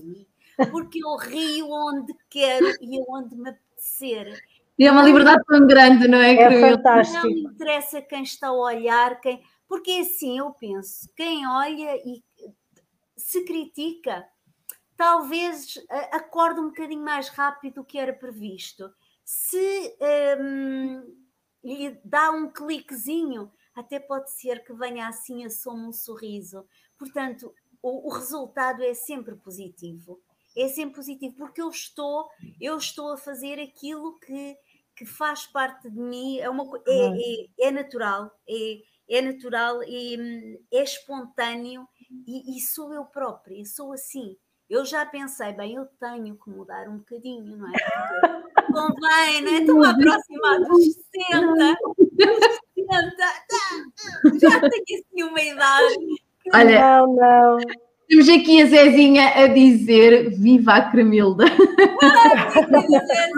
aí, 0.57 0.71
porque 0.71 1.05
eu 1.05 1.17
rio 1.17 1.69
onde 1.69 2.15
quero 2.31 2.67
e 2.81 3.05
onde 3.09 3.35
me 3.35 3.53
ser. 3.77 4.41
E 4.79 4.87
é 4.87 4.93
uma 4.93 5.03
liberdade 5.03 5.43
tão 5.47 5.67
grande, 5.67 6.07
não 6.07 6.19
é? 6.19 6.35
É 6.35 6.71
fantástico. 6.71 7.27
Não 7.27 7.31
interessa 7.31 8.01
quem 8.01 8.23
está 8.23 8.47
a 8.49 8.53
olhar, 8.53 9.21
quem... 9.21 9.43
porque 9.69 9.91
assim 9.91 10.39
eu 10.39 10.53
penso, 10.53 11.11
quem 11.17 11.47
olha 11.47 11.97
e 11.97 12.23
se 13.17 13.45
critica, 13.45 14.25
talvez 14.97 15.75
acorde 16.13 16.61
um 16.61 16.69
bocadinho 16.69 17.03
mais 17.03 17.29
rápido 17.29 17.75
do 17.75 17.85
que 17.85 17.99
era 17.99 18.13
previsto. 18.13 18.91
Se 19.25 19.97
um, 20.41 21.20
lhe 21.63 21.99
dá 22.05 22.31
um 22.31 22.51
cliquezinho, 22.51 23.51
até 23.75 23.99
pode 24.01 24.31
ser 24.33 24.65
que 24.65 24.73
venha 24.73 25.09
assim 25.09 25.45
a 25.45 25.51
som 25.51 25.75
um 25.75 25.93
sorriso. 25.93 26.67
Portanto, 26.99 27.55
o, 27.83 28.09
o 28.09 28.13
resultado 28.13 28.83
é 28.83 28.95
sempre 28.95 29.37
positivo 29.37 30.21
é 30.57 30.69
sempre 30.69 30.97
positivo, 30.97 31.35
porque 31.37 31.63
eu 31.63 31.69
estou, 31.69 32.29
eu 32.61 32.77
estou 32.77 33.13
a 33.13 33.17
fazer 33.17 33.61
aquilo 33.61 34.19
que, 34.19 34.57
que 34.97 35.07
faz 35.07 35.47
parte 35.47 35.89
de 35.89 35.99
mim, 35.99 36.39
é, 36.39 36.49
uma, 36.49 36.65
é, 36.87 37.09
é, 37.09 37.69
é 37.69 37.71
natural, 37.71 38.31
é, 38.49 38.83
é 39.09 39.23
natural, 39.23 39.83
é, 39.83 39.89
é 40.73 40.83
espontâneo 40.83 41.87
e, 42.27 42.57
e, 42.57 42.61
sou 42.61 42.93
eu 42.93 43.05
própria, 43.05 43.65
sou 43.65 43.93
assim. 43.93 44.37
Eu 44.71 44.85
já 44.85 45.05
pensei, 45.05 45.53
bem, 45.53 45.75
eu 45.75 45.85
tenho 45.99 46.37
que 46.37 46.49
mudar 46.49 46.89
um 46.89 46.99
bocadinho, 46.99 47.57
não 47.57 47.69
é? 47.69 47.73
Porque 48.55 48.71
convém, 48.73 49.43
não 49.43 49.53
é? 49.53 49.59
Estou 49.59 49.85
a 49.85 49.91
aproximar 49.91 50.61
dos 50.61 50.85
60, 50.85 51.77
dos 52.13 52.39
60, 52.79 53.17
já 54.39 54.61
tenho 54.61 55.01
assim 55.01 55.23
uma 55.25 55.43
idade. 55.43 55.97
Olha, 56.55 56.81
não, 56.81 57.17
não. 57.17 57.59
Temos 58.09 58.29
aqui 58.29 58.63
a 58.63 58.67
Zezinha 58.67 59.29
a 59.29 59.49
dizer 59.49 60.31
viva 60.39 60.75
a 60.75 60.89
Cremilda. 60.89 61.47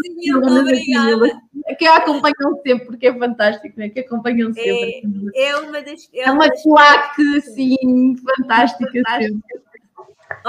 Zezinha, 0.04 0.36
obrigada. 0.36 1.40
Que 1.78 1.86
acompanham 1.86 2.60
sempre, 2.62 2.86
porque 2.86 3.06
é 3.06 3.18
fantástico, 3.18 3.72
né? 3.78 3.88
que 3.88 4.00
acompanham 4.00 4.50
é, 4.50 4.52
sempre. 4.52 5.30
É, 5.34 5.48
é 5.48 5.56
uma 5.56 5.80
das. 5.80 6.10
É, 6.12 6.24
é 6.24 6.30
uma 6.30 6.50
claque, 6.50 7.38
assim, 7.38 8.16
fantástica. 8.16 9.02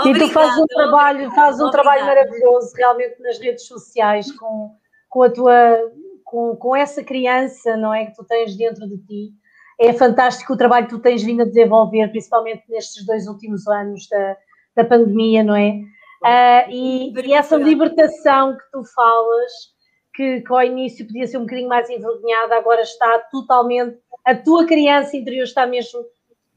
E 0.06 0.14
tu 0.20 0.28
fazes 0.30 0.58
um 0.58 0.66
trabalho, 0.66 1.32
fazes 1.32 1.62
um 1.62 1.70
trabalho 1.70 2.06
maravilhoso 2.06 2.74
realmente 2.76 3.22
nas 3.22 3.40
redes 3.40 3.68
sociais 3.68 4.32
com, 4.32 4.76
com 5.10 5.24
a 5.24 5.30
tua 5.30 5.78
com, 6.24 6.56
com 6.56 6.76
essa 6.76 7.04
criança, 7.04 7.78
não 7.78 7.94
é? 7.94 8.08
Que 8.08 8.16
tu 8.16 8.24
tens 8.24 8.56
dentro 8.56 8.88
de 8.88 8.98
ti 9.06 9.34
é 9.80 9.94
fantástico 9.94 10.54
o 10.54 10.58
trabalho 10.58 10.88
que 10.88 10.96
tu 10.96 11.02
tens 11.02 11.24
vindo 11.24 11.42
a 11.42 11.46
desenvolver, 11.46 12.08
principalmente 12.10 12.64
nestes 12.70 13.06
dois 13.06 13.28
últimos 13.28 13.68
anos 13.68 14.08
da, 14.08 14.38
da 14.76 14.86
pandemia, 14.86 15.44
não 15.44 15.56
é? 15.56 15.82
Uh, 16.24 16.70
e, 16.70 17.14
e, 17.14 17.34
essa 17.34 17.58
libertação 17.58 18.56
que 18.56 18.64
tu 18.72 18.84
falas 18.96 19.52
que, 20.14 20.42
que 20.42 20.54
ao 20.54 20.64
início 20.64 21.06
podia 21.06 21.28
ser 21.28 21.38
um 21.38 21.42
bocadinho 21.42 21.68
mais 21.68 21.90
envergonhada, 21.90 22.56
agora 22.56 22.82
está 22.82 23.20
totalmente. 23.32 23.98
A 24.24 24.34
tua 24.34 24.66
criança 24.66 25.18
interior 25.18 25.44
está 25.44 25.66
mesmo 25.66 26.00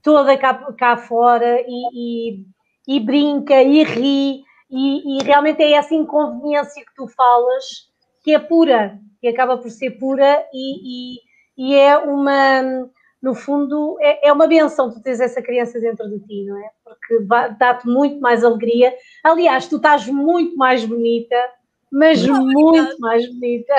toda 0.02 0.38
cá, 0.38 0.54
cá 0.78 0.96
fora 0.96 1.60
e, 1.66 1.88
e, 1.92 2.46
e 2.86 3.00
brinca 3.00 3.62
e 3.62 3.82
ri, 3.82 4.44
e, 4.70 5.18
e, 5.18 5.24
realmente 5.24 5.62
é 5.62 5.72
essa 5.72 5.94
inconveniência 5.94 6.84
que 6.84 6.94
tu 6.94 7.06
falas 7.08 7.64
que 8.22 8.34
é 8.34 8.38
pura, 8.38 8.98
que 9.20 9.28
acaba 9.28 9.56
por 9.56 9.70
ser 9.70 9.92
pura 9.92 10.44
e, 10.52 11.18
e 11.56 11.74
é 11.74 11.96
uma 11.96 12.88
no 13.22 13.34
fundo, 13.34 13.96
é, 14.00 14.28
é 14.28 14.32
uma 14.32 14.46
benção 14.46 14.92
tu 14.92 15.00
teres 15.00 15.20
essa 15.20 15.42
criança 15.42 15.80
dentro 15.80 16.08
de 16.08 16.20
ti, 16.20 16.44
não 16.44 16.56
é? 16.58 16.70
Porque 16.84 17.24
dá-te 17.58 17.86
muito 17.86 18.20
mais 18.20 18.44
alegria. 18.44 18.94
Aliás, 19.24 19.66
tu 19.66 19.76
estás 19.76 20.06
muito 20.06 20.56
mais 20.56 20.84
bonita, 20.84 21.34
mas 21.90 22.24
muito 22.24 23.00
mais 23.00 23.26
bonita. 23.26 23.74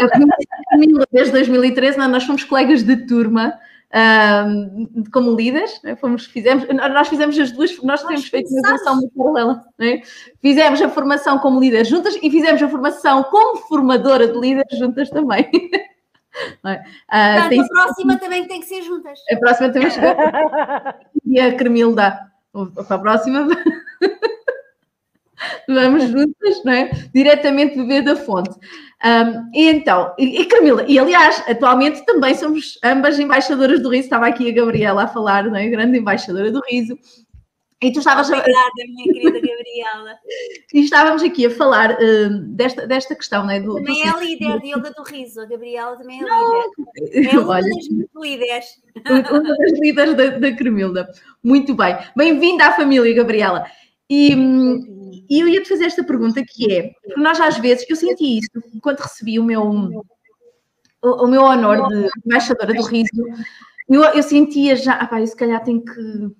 Desde 1.11 1.31
2013, 1.31 1.97
nós 1.97 2.23
fomos 2.25 2.43
colegas 2.43 2.83
de 2.83 3.05
turma. 3.05 3.57
Um, 3.95 5.03
como 5.13 5.33
líderes, 5.33 5.81
né? 5.81 5.95
fomos, 5.95 6.25
fizemos, 6.25 6.67
nós 6.67 7.07
fizemos 7.07 7.39
as 7.39 7.51
duas, 7.53 7.81
nós 7.83 8.03
temos 8.03 8.27
feito 8.27 8.49
uma 8.49 8.61
formação 8.61 8.95
muito 8.97 9.13
paralela, 9.15 9.63
né? 9.79 10.01
fizemos 10.41 10.81
a 10.81 10.89
formação 10.89 11.39
como 11.39 11.57
líderes 11.57 11.87
juntas 11.87 12.17
e 12.21 12.29
fizemos 12.29 12.61
a 12.61 12.67
formação 12.67 13.23
como 13.23 13.59
formadora 13.59 14.27
de 14.27 14.37
líderes 14.37 14.77
juntas 14.77 15.09
também. 15.09 15.49
É? 16.63 16.83
Ah, 17.07 17.47
Portanto, 17.49 17.61
a 17.61 17.67
próxima 17.67 18.19
também 18.19 18.47
tem 18.47 18.59
que 18.59 18.67
ser 18.67 18.83
juntas. 18.83 19.19
A 19.31 19.35
próxima 19.37 19.71
também 19.71 19.89
E 21.25 21.39
a 21.39 21.55
Cremilda, 21.55 22.19
para 22.87 22.95
a 22.95 22.99
próxima, 22.99 23.47
vamos 25.67 26.03
juntas, 26.03 26.63
não 26.63 26.73
é? 26.73 26.89
Diretamente 27.13 27.75
beber 27.75 28.03
da 28.03 28.15
fonte. 28.15 28.57
Um, 29.03 29.51
e 29.53 29.69
então, 29.69 30.13
e, 30.17 30.41
e 30.41 30.45
Camila, 30.45 30.83
e 30.87 30.97
aliás, 30.97 31.43
atualmente 31.47 32.03
também 32.05 32.33
somos 32.33 32.79
ambas 32.83 33.19
embaixadoras 33.19 33.81
do 33.81 33.89
riso. 33.89 34.05
Estava 34.05 34.27
aqui 34.27 34.49
a 34.49 34.53
Gabriela 34.53 35.03
a 35.03 35.07
falar, 35.07 35.45
não 35.45 35.55
é? 35.55 35.67
Grande 35.67 35.99
embaixadora 35.99 36.51
do 36.51 36.61
riso. 36.67 36.97
E 37.79 37.91
tu 37.91 37.99
estavas 37.99 38.27
Obrigada, 38.27 38.57
a... 38.57 38.87
minha 38.87 39.13
querida 39.13 39.39
Gabriela. 39.39 40.17
e 40.73 40.79
estávamos 40.79 41.21
aqui 41.21 41.45
a 41.45 41.51
falar 41.51 41.91
uh, 41.91 42.39
desta, 42.55 42.87
desta 42.87 43.13
questão, 43.13 43.43
não 43.43 43.51
é? 43.51 43.59
Do, 43.59 43.75
também 43.75 44.01
do... 44.01 44.17
é 44.17 44.19
líder 44.19 44.59
de 44.61 44.69
Yoga 44.69 44.91
do 44.91 45.03
Riso, 45.03 45.41
a 45.41 45.45
Gabriela 45.45 45.95
também 45.95 46.19
é 46.19 46.25
não. 46.25 46.63
líder. 47.13 47.29
É 47.37 47.39
uma 47.39 47.53
Olha, 47.53 47.61
das 47.61 47.87
líderes. 48.15 48.65
Uma 49.05 49.41
das 49.41 49.79
líderes 49.79 50.13
da, 50.15 50.25
da 50.39 50.51
Cremilda. 50.55 51.07
Muito 51.43 51.75
bem. 51.75 51.95
Bem-vinda 52.15 52.65
à 52.65 52.71
família, 52.73 53.13
Gabriela. 53.13 53.67
E, 54.09 54.33
e 55.29 55.39
eu 55.39 55.47
ia 55.47 55.61
te 55.61 55.69
fazer 55.69 55.85
esta 55.85 56.03
pergunta 56.03 56.43
que 56.45 56.71
é, 56.71 56.89
porque 56.89 57.19
nós 57.19 57.39
às 57.39 57.57
vezes, 57.57 57.85
eu 57.89 57.95
senti 57.95 58.37
isso 58.37 58.49
quando 58.81 58.99
recebi 58.99 59.37
o 59.37 59.43
meu, 59.43 59.63
o, 61.01 61.25
o 61.25 61.27
meu 61.27 61.41
honor 61.41 61.87
de 61.89 62.09
embaixadora 62.25 62.73
do 62.73 62.83
riso, 62.83 63.09
eu, 63.89 64.03
eu 64.03 64.23
sentia 64.23 64.75
já, 64.75 64.93
ah 64.93 65.07
pá, 65.07 65.19
eu 65.19 65.27
se 65.27 65.35
calhar 65.35 65.63
tenho 65.63 65.83
que 65.83 66.31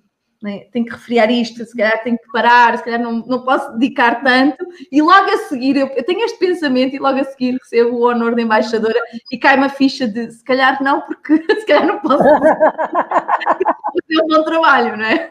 né? 0.42 0.60
tenho 0.72 0.84
que 0.84 0.92
refriar 0.92 1.30
isto, 1.30 1.64
se 1.64 1.76
calhar 1.76 2.02
tenho 2.02 2.16
que 2.16 2.30
parar, 2.32 2.78
se 2.78 2.84
calhar 2.84 3.00
não, 3.00 3.24
não 3.26 3.44
posso 3.44 3.72
dedicar 3.72 4.22
tanto, 4.22 4.64
e 4.90 5.02
logo 5.02 5.30
a 5.30 5.38
seguir, 5.48 5.76
eu, 5.76 5.88
eu, 5.88 6.04
tenho 6.04 6.24
este 6.24 6.38
pensamento 6.38 6.94
e 6.94 6.98
logo 6.98 7.18
a 7.18 7.24
seguir 7.24 7.58
recebo 7.60 7.96
o 7.96 8.08
honor 8.08 8.34
de 8.34 8.42
embaixadora 8.42 9.00
e 9.32 9.38
cai 9.38 9.56
uma 9.56 9.68
ficha 9.68 10.06
de 10.06 10.30
se 10.30 10.44
calhar 10.44 10.82
não, 10.82 11.00
porque 11.02 11.36
se 11.60 11.66
calhar 11.66 11.86
não 11.86 11.98
posso 12.00 12.22
fazer 12.22 14.22
um 14.22 14.28
bom 14.28 14.44
trabalho, 14.44 14.96
não 14.96 15.04
é? 15.04 15.30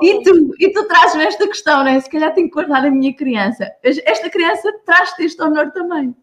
E 0.00 0.22
tu, 0.22 0.54
e 0.58 0.72
tu 0.72 0.88
trazes-me 0.88 1.24
esta 1.24 1.46
questão, 1.46 1.84
não 1.84 1.90
é? 1.90 2.00
Se 2.00 2.10
calhar 2.10 2.32
tenho 2.34 2.48
que 2.48 2.54
guardar 2.54 2.86
a 2.86 2.90
minha 2.90 3.14
criança. 3.14 3.70
Esta 3.82 4.30
criança 4.30 4.72
traz-te 4.84 5.24
este 5.24 5.42
honor 5.42 5.70
também. 5.72 6.14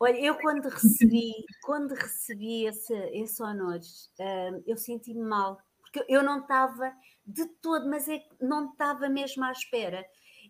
Olha, 0.00 0.16
eu 0.20 0.36
quando 0.36 0.68
recebi, 0.68 1.32
quando 1.64 1.92
recebi 1.92 2.66
esse, 2.66 2.94
esse 3.12 3.42
honor, 3.42 3.80
hum, 4.20 4.62
eu 4.64 4.76
senti-me 4.76 5.24
mal 5.24 5.58
porque 5.90 6.04
eu 6.08 6.22
não 6.22 6.40
estava 6.40 6.92
de 7.26 7.46
todo, 7.60 7.88
mas 7.88 8.08
é 8.08 8.22
não 8.40 8.70
estava 8.70 9.08
mesmo 9.08 9.44
à 9.44 9.52
espera. 9.52 10.04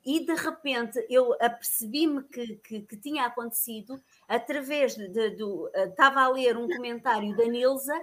E 0.04 0.24
de 0.24 0.34
repente 0.34 1.04
eu 1.10 1.32
apercebi-me 1.40 2.22
que, 2.24 2.56
que, 2.56 2.80
que, 2.82 2.96
tinha 2.96 3.26
acontecido 3.26 4.00
através 4.28 4.94
de, 4.94 5.30
do. 5.30 5.70
Eh, 5.74 5.88
estava 5.88 6.20
a 6.20 6.28
ler 6.28 6.56
um 6.56 6.68
comentário 6.68 7.36
da 7.36 7.44
Nilza 7.46 7.94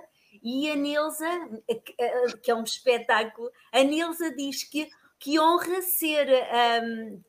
e 0.43 0.69
a 0.69 0.75
Nilza, 0.75 1.27
eh, 1.69 1.81
eh, 1.97 2.27
que 2.43 2.51
é 2.51 2.55
um 2.55 2.63
espetáculo, 2.63 3.49
a 3.71 3.81
Nilza 3.81 4.35
diz 4.35 4.63
que, 4.63 4.89
que 5.17 5.39
honra 5.39 5.81
ser, 5.81 6.27
um, 6.83 7.23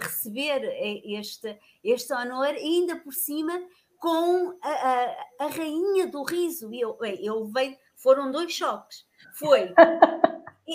receber 0.00 0.62
este, 1.04 1.58
este 1.82 2.12
honor, 2.12 2.54
e 2.54 2.58
ainda 2.58 2.96
por 2.96 3.12
cima 3.12 3.60
com 3.98 4.56
a, 4.62 4.70
a, 4.70 5.26
a 5.40 5.46
rainha 5.48 6.06
do 6.06 6.22
riso. 6.22 6.72
Eu, 6.72 6.96
eu 7.20 7.44
veio, 7.46 7.76
foram 7.96 8.30
dois 8.30 8.52
choques 8.52 9.04
foi 9.34 9.72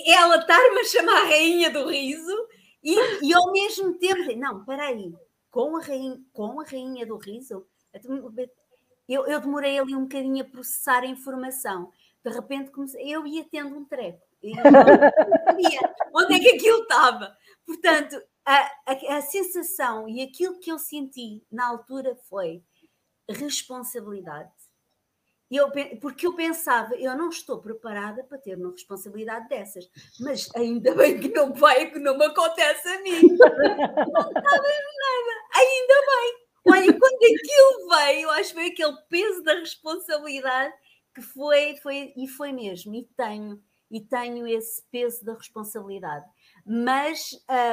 ela 0.06 0.38
estar-me 0.38 0.80
a 0.80 0.84
chamar 0.86 1.22
a 1.22 1.26
rainha 1.26 1.70
do 1.70 1.88
riso 1.88 2.48
e, 2.84 2.96
e 3.28 3.34
ao 3.34 3.52
mesmo 3.52 3.96
tempo, 3.96 4.36
não, 4.38 4.64
peraí, 4.64 5.14
com 5.50 5.76
a 5.76 5.82
rainha, 5.82 6.22
com 6.34 6.62
a 6.62 6.64
rainha 6.64 7.06
do 7.06 7.18
riso, 7.18 7.66
eu, 9.08 9.26
eu 9.26 9.40
demorei 9.40 9.80
ali 9.80 9.96
um 9.96 10.04
bocadinho 10.04 10.44
a 10.44 10.48
processar 10.48 11.04
a 11.04 11.08
informação. 11.08 11.92
De 12.24 12.32
repente 12.32 12.72
comecei, 12.72 13.08
eu 13.08 13.26
ia 13.26 13.46
tendo 13.50 13.76
um 13.76 13.86
treco. 13.86 14.22
E 14.44 14.54
não 14.56 14.64
sabia 14.64 15.96
onde 16.14 16.36
é 16.36 16.40
que 16.40 16.56
aquilo 16.56 16.84
estava. 16.84 17.36
Portanto, 17.66 18.22
a, 18.46 18.72
a, 18.86 19.18
a 19.18 19.22
sensação 19.22 20.08
e 20.08 20.22
aquilo 20.22 20.60
que 20.60 20.72
eu 20.72 20.78
senti 20.78 21.44
na 21.52 21.68
altura 21.68 22.16
foi 22.30 22.64
responsabilidade 23.28 24.52
eu, 25.56 25.72
porque 26.02 26.28
eu 26.28 26.36
pensava, 26.36 26.94
eu 26.96 27.16
não 27.16 27.30
estou 27.30 27.60
preparada 27.60 28.24
para 28.24 28.38
ter 28.38 28.58
uma 28.58 28.72
responsabilidade 28.72 29.48
dessas, 29.48 29.90
mas 30.20 30.50
ainda 30.56 30.94
bem 30.94 31.20
que 31.20 31.30
não 31.30 31.54
vai, 31.54 31.90
que 31.90 32.00
não 32.00 32.18
me 32.18 32.26
acontece 32.26 32.88
a 32.88 33.02
mim. 33.02 33.22
Não 33.38 34.28
estava 34.28 34.68
nada, 35.04 35.34
ainda 35.56 35.94
bem. 36.06 36.48
Olha, 36.70 37.00
quando 37.00 37.24
aquilo 37.24 37.90
veio, 37.90 38.30
acho 38.32 38.50
que 38.50 38.56
foi 38.56 38.68
aquele 38.68 38.98
peso 39.10 39.44
da 39.44 39.54
responsabilidade 39.54 40.74
que 41.16 41.22
foi, 41.22 41.76
foi 41.78 42.14
e 42.16 42.28
foi 42.28 42.52
mesmo, 42.52 42.94
e 42.94 43.08
tenho, 43.16 43.62
e 43.90 44.02
tenho 44.02 44.46
esse 44.46 44.84
peso 44.92 45.24
da 45.24 45.34
responsabilidade. 45.34 46.26
Mas 46.66 47.30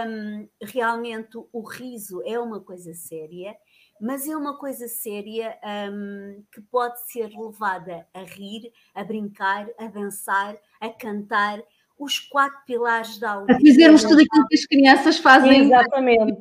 hum, 0.06 0.48
realmente 0.62 1.36
o 1.52 1.68
riso 1.68 2.22
é 2.24 2.38
uma 2.38 2.60
coisa 2.60 2.94
séria 2.94 3.56
mas 4.04 4.28
é 4.28 4.36
uma 4.36 4.58
coisa 4.58 4.86
séria 4.86 5.58
um, 5.90 6.44
que 6.52 6.60
pode 6.60 7.00
ser 7.10 7.30
levada 7.34 8.06
a 8.12 8.20
rir, 8.20 8.70
a 8.94 9.02
brincar, 9.02 9.66
a 9.78 9.86
dançar, 9.86 10.58
a 10.78 10.90
cantar, 10.90 11.62
os 11.98 12.18
quatro 12.18 12.58
pilares 12.66 13.18
da 13.18 13.32
aula. 13.32 13.46
A 13.48 13.54
fazermos 13.54 14.02
tudo 14.02 14.20
aquilo 14.20 14.46
que 14.46 14.56
as 14.56 14.66
crianças 14.66 15.16
fazem. 15.16 15.64
Exatamente. 15.64 16.36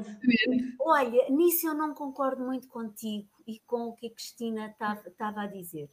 Olha, 0.81 1.29
nisso 1.29 1.65
eu 1.65 1.73
não 1.73 1.93
concordo 1.93 2.43
muito 2.43 2.67
contigo 2.67 3.29
e 3.47 3.61
com 3.65 3.87
o 3.87 3.93
que 3.93 4.07
a 4.07 4.11
Cristina 4.11 4.75
estava 5.07 5.41
a 5.43 5.47
dizer, 5.47 5.89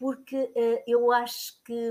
porque 0.00 0.36
uh, 0.36 0.82
eu 0.88 1.12
acho 1.12 1.62
que. 1.64 1.90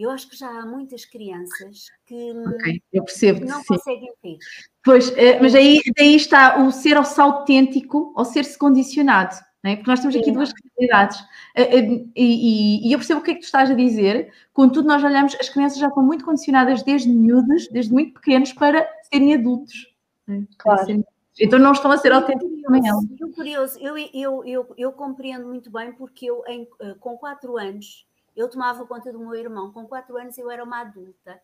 Eu 0.00 0.10
acho 0.10 0.30
que 0.30 0.36
já 0.36 0.48
há 0.48 0.64
muitas 0.64 1.04
crianças 1.04 1.90
que 2.06 2.32
okay, 2.32 2.82
eu 2.90 3.04
percebo 3.04 3.44
não 3.44 3.62
conseguem 3.62 4.10
rir. 4.24 4.38
Pois, 4.82 5.14
eh, 5.14 5.38
mas 5.38 5.54
aí, 5.54 5.78
aí 5.98 6.16
está 6.16 6.58
o 6.62 6.72
ser-se 6.72 7.20
autêntico 7.20 8.10
ou 8.16 8.24
ser-se 8.24 8.58
condicionado. 8.58 9.36
É? 9.62 9.76
Porque 9.76 9.90
nós 9.90 10.00
temos 10.00 10.16
aqui 10.16 10.32
duas 10.32 10.50
realidades. 10.78 11.22
Eh, 11.54 11.78
eh, 11.78 11.84
e, 11.84 12.08
e, 12.16 12.88
e, 12.88 12.92
eu 12.94 12.98
percebo 12.98 13.20
o 13.20 13.22
que 13.22 13.32
é 13.32 13.34
que 13.34 13.40
tu 13.40 13.44
estás 13.44 13.70
a 13.70 13.74
dizer. 13.74 14.32
Contudo, 14.54 14.88
nós 14.88 15.04
olhamos, 15.04 15.36
as 15.38 15.50
crianças 15.50 15.78
já 15.78 15.88
estão 15.88 16.02
muito 16.02 16.24
condicionadas 16.24 16.82
desde 16.82 17.10
miúdas, 17.10 17.68
desde 17.68 17.92
muito 17.92 18.14
pequenos, 18.14 18.54
para 18.54 18.88
serem 19.12 19.34
adultos. 19.34 19.94
É? 20.26 20.40
Claro. 20.56 21.04
Então 21.38 21.58
não 21.58 21.72
estão 21.72 21.90
a 21.90 21.98
ser 21.98 22.12
autênticos 22.12 22.62
também 22.62 22.88
elas. 22.88 23.04
Curioso, 23.34 23.78
eu, 23.78 23.98
eu, 23.98 24.44
eu, 24.46 24.74
eu, 24.78 24.92
compreendo 24.92 25.46
muito 25.46 25.70
bem 25.70 25.92
porque 25.92 26.24
eu, 26.24 26.42
em, 26.48 26.66
com 26.98 27.18
quatro 27.18 27.58
anos, 27.58 28.06
eu 28.36 28.48
tomava 28.48 28.86
conta 28.86 29.12
do 29.12 29.18
meu 29.18 29.34
irmão. 29.34 29.72
Com 29.72 29.86
quatro 29.86 30.16
anos 30.16 30.36
eu 30.38 30.50
era 30.50 30.64
uma 30.64 30.80
adulta. 30.80 31.40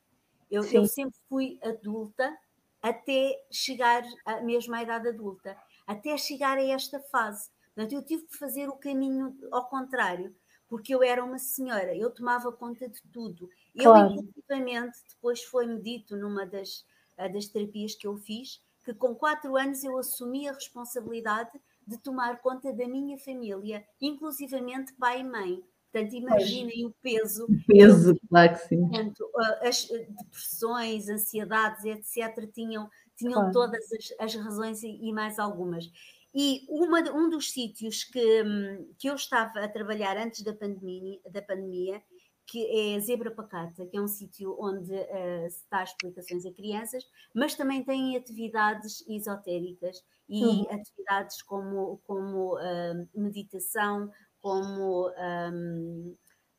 Eu, 0.51 0.65
eu 0.65 0.87
sempre 0.87 1.19
fui 1.29 1.59
adulta 1.63 2.37
até 2.81 3.45
chegar 3.51 4.05
à 4.25 4.83
idade 4.83 5.09
adulta, 5.09 5.57
até 5.87 6.17
chegar 6.17 6.57
a 6.57 6.65
esta 6.65 7.01
fase. 7.01 7.51
Portanto, 7.75 7.93
eu 7.93 8.03
tive 8.03 8.27
que 8.27 8.37
fazer 8.39 8.69
o 8.69 8.77
caminho 8.77 9.37
ao 9.51 9.69
contrário, 9.69 10.35
porque 10.69 10.95
eu 10.95 11.03
era 11.03 11.23
uma 11.25 11.39
senhora, 11.39 11.95
eu 11.97 12.11
tomava 12.11 12.51
conta 12.53 12.89
de 12.89 13.03
tudo. 13.13 13.51
Claro. 13.77 14.15
Eu, 14.15 14.23
inclusivamente, 14.23 14.99
depois 15.09 15.43
foi-me 15.43 15.81
dito 15.81 16.17
numa 16.17 16.47
das, 16.47 16.87
das 17.17 17.47
terapias 17.49 17.95
que 17.95 18.07
eu 18.07 18.17
fiz, 18.17 18.63
que 18.85 18.95
com 18.95 19.15
quatro 19.15 19.57
anos 19.57 19.83
eu 19.83 19.99
assumi 19.99 20.49
a 20.49 20.53
responsabilidade 20.53 21.61
de 21.87 21.99
tomar 21.99 22.41
conta 22.41 22.73
da 22.73 22.87
minha 22.89 23.19
família, 23.19 23.87
inclusivamente 24.01 24.93
pai 24.95 25.21
e 25.21 25.25
mãe. 25.25 25.63
Portanto, 25.97 26.15
imaginem 26.15 26.85
o 26.85 26.95
peso. 27.03 27.45
O 27.45 27.67
peso, 27.67 28.15
claro 28.29 28.53
que 28.53 28.69
sim. 28.69 28.81
Portanto, 28.81 29.31
as 29.63 29.89
depressões, 29.89 31.09
ansiedades, 31.09 31.85
etc., 31.85 32.53
tinham, 32.53 32.91
tinham 33.17 33.33
claro. 33.33 33.53
todas 33.53 33.91
as, 33.93 34.13
as 34.21 34.35
razões 34.35 34.83
e, 34.83 34.89
e, 34.89 35.13
mais 35.13 35.39
algumas. 35.39 35.91
E 36.35 36.67
uma, 36.69 37.01
um 37.13 37.31
dos 37.31 37.51
sítios 37.51 38.05
que, 38.05 38.43
hum, 38.43 38.93
que 38.99 39.09
eu 39.09 39.15
estava 39.15 39.61
a 39.61 39.69
trabalhar 39.69 40.19
antes 40.19 40.43
da 40.43 40.53
pandemia, 40.53 41.19
da 41.31 41.41
pandemia 41.41 42.03
que 42.49 42.65
é 42.65 42.95
a 42.95 43.01
Zebra 43.01 43.31
Pacata, 43.33 43.85
que 43.87 43.97
é 43.97 44.01
um 44.01 44.07
sítio 44.07 44.57
onde 44.61 44.93
uh, 44.93 45.51
se 45.51 45.65
dá 45.69 45.83
explicações 45.83 46.47
a 46.47 46.53
crianças, 46.53 47.05
mas 47.35 47.57
também 47.57 47.83
tem 47.83 48.17
atividades 48.17 49.05
esotéricas 49.09 50.01
e 50.29 50.45
uhum. 50.45 50.67
atividades 50.71 51.43
como, 51.43 52.01
como 52.07 52.55
uh, 52.55 53.09
meditação, 53.17 54.13
como 54.47 55.11
um, 55.11 56.15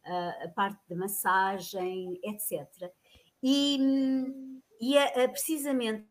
a, 0.05 0.43
a 0.43 0.49
parte 0.49 0.77
de 0.89 0.95
massagem, 0.95 2.19
etc. 2.21 2.67
E, 3.41 3.79
e 4.81 4.97
é, 4.97 5.23
é 5.23 5.27
precisamente 5.29 6.05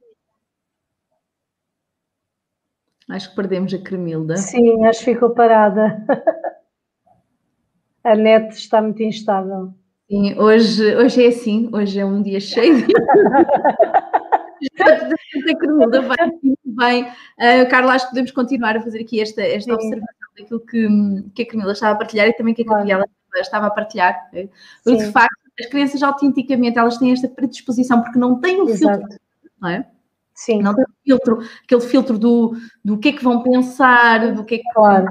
Acho 3.08 3.30
que 3.30 3.36
perdemos 3.36 3.72
a 3.72 3.78
Cremilda. 3.78 4.36
Sim, 4.36 4.84
acho 4.86 4.98
que 5.00 5.12
ficou 5.12 5.30
parada. 5.30 6.04
A 8.02 8.16
net 8.16 8.56
está 8.56 8.82
muito 8.82 9.00
instável. 9.02 9.72
Sim, 10.10 10.36
hoje, 10.40 10.96
hoje 10.96 11.24
é 11.24 11.28
assim, 11.28 11.70
hoje 11.72 12.00
é 12.00 12.04
um 12.04 12.20
dia 12.20 12.40
cheio 12.40 12.84
de. 12.84 12.92
a 14.82 15.56
Cremilda 15.56 16.00
vai 16.00 16.26
muito 16.42 16.58
bem. 16.64 17.04
Uh, 17.04 17.68
Carla, 17.70 17.92
acho 17.92 18.06
que 18.06 18.10
podemos 18.10 18.32
continuar 18.32 18.76
a 18.76 18.82
fazer 18.82 19.02
aqui 19.02 19.20
esta, 19.20 19.42
esta 19.42 19.72
observação 19.72 20.25
daquilo 20.38 20.60
que, 20.60 20.88
que 21.34 21.42
a 21.42 21.48
Camila 21.48 21.72
estava 21.72 21.94
a 21.94 21.96
partilhar 21.96 22.28
e 22.28 22.32
também 22.32 22.54
que 22.54 22.62
a 22.62 22.64
Gabriela 22.64 23.04
estava 23.36 23.66
a 23.66 23.70
partilhar. 23.70 24.30
Porque, 24.84 25.04
de 25.04 25.12
facto, 25.12 25.36
as 25.58 25.66
crianças 25.66 26.02
autenticamente 26.02 26.78
elas 26.78 26.98
têm 26.98 27.12
esta 27.12 27.28
predisposição 27.28 28.02
porque 28.02 28.18
não 28.18 28.40
têm 28.40 28.60
o 28.60 28.68
filtro, 28.68 29.18
não 29.60 29.68
é? 29.68 29.86
Sim. 30.34 30.60
Não 30.60 30.74
tem 30.74 30.84
filtro, 31.02 31.40
aquele 31.64 31.80
filtro 31.80 32.18
do, 32.18 32.54
do 32.84 32.98
que 32.98 33.08
é 33.08 33.12
que 33.12 33.24
vão 33.24 33.42
pensar, 33.42 34.34
do 34.34 34.44
que 34.44 34.56
é 34.56 34.58
que 34.58 34.70
claro. 34.74 35.06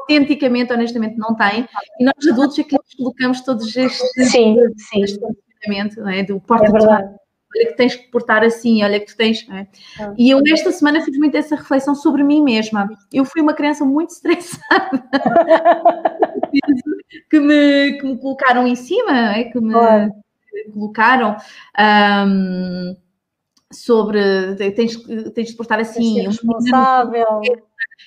autenticamente, 0.00 0.72
honestamente, 0.72 1.16
não 1.16 1.34
tem. 1.34 1.68
E 1.98 2.04
nós 2.04 2.14
adultos 2.30 2.56
é 2.60 2.62
que 2.62 2.76
colocamos 2.96 3.40
todos 3.40 3.76
estes 3.76 4.30
sim, 4.30 4.56
sim. 4.76 5.02
Este 5.02 5.20
não 5.96 6.08
é? 6.08 6.22
Do 6.22 6.40
porta 6.40 6.66
é. 6.66 7.18
Olha 7.54 7.66
que 7.66 7.76
tens 7.76 7.96
que 7.96 8.10
portar 8.10 8.42
assim, 8.42 8.82
olha 8.82 9.00
que 9.00 9.06
tu 9.06 9.16
tens. 9.16 9.46
É? 9.50 9.66
Ah. 10.00 10.14
E 10.16 10.30
eu 10.30 10.42
esta 10.46 10.72
semana 10.72 11.00
fiz 11.00 11.16
muito 11.18 11.36
essa 11.36 11.56
reflexão 11.56 11.94
sobre 11.94 12.22
mim 12.22 12.42
mesma. 12.42 12.88
Eu 13.12 13.24
fui 13.24 13.40
uma 13.40 13.54
criança 13.54 13.84
muito 13.84 14.10
estressada. 14.10 15.02
que, 17.30 17.40
me, 17.40 17.98
que 17.98 18.06
me 18.06 18.18
colocaram 18.18 18.66
em 18.66 18.76
cima, 18.76 19.36
é? 19.36 19.44
que 19.44 19.60
me 19.60 19.72
claro. 19.72 20.12
colocaram. 20.72 21.36
Um, 21.78 22.96
sobre 23.70 24.54
tens, 24.56 24.96
tens 25.34 25.48
de 25.48 25.54
portar 25.54 25.78
assim, 25.78 26.14
tens 26.14 26.26
responsável. 26.26 27.42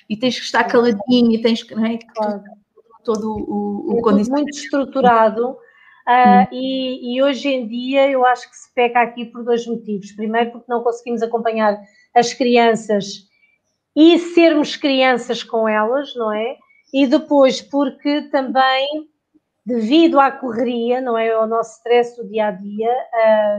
e 0.08 0.16
tens 0.16 0.36
que 0.36 0.44
estar 0.44 0.64
caladinho, 0.64 1.32
e 1.32 1.40
tens 1.40 1.62
que, 1.62 1.72
é? 1.74 1.98
claro. 1.98 2.42
todo 3.04 3.32
o, 3.32 4.02
o 4.02 4.10
é 4.10 4.24
muito 4.24 4.50
estruturado. 4.50 5.56
Uh, 6.06 6.48
e, 6.52 7.16
e, 7.16 7.22
hoje 7.22 7.48
em 7.48 7.66
dia 7.68 8.10
eu 8.10 8.26
acho 8.26 8.50
que 8.50 8.56
se 8.56 8.72
peca 8.74 9.00
aqui 9.00 9.24
por 9.26 9.44
dois 9.44 9.66
motivos. 9.66 10.12
Primeiro, 10.12 10.50
porque 10.50 10.70
não 10.70 10.82
conseguimos 10.82 11.22
acompanhar 11.22 11.78
as 12.14 12.34
crianças 12.34 13.28
e 13.94 14.18
sermos 14.18 14.76
crianças 14.76 15.42
com 15.42 15.68
elas, 15.68 16.14
não 16.16 16.32
é? 16.32 16.56
E 16.92 17.06
depois, 17.06 17.62
porque 17.62 18.22
também, 18.30 19.08
devido 19.64 20.18
à 20.18 20.30
correria, 20.30 21.00
não 21.00 21.16
é? 21.16 21.30
Ao 21.30 21.46
nosso 21.46 21.76
stress 21.76 22.16
do 22.16 22.28
dia 22.28 22.48
a 22.48 22.50
dia, 22.50 22.92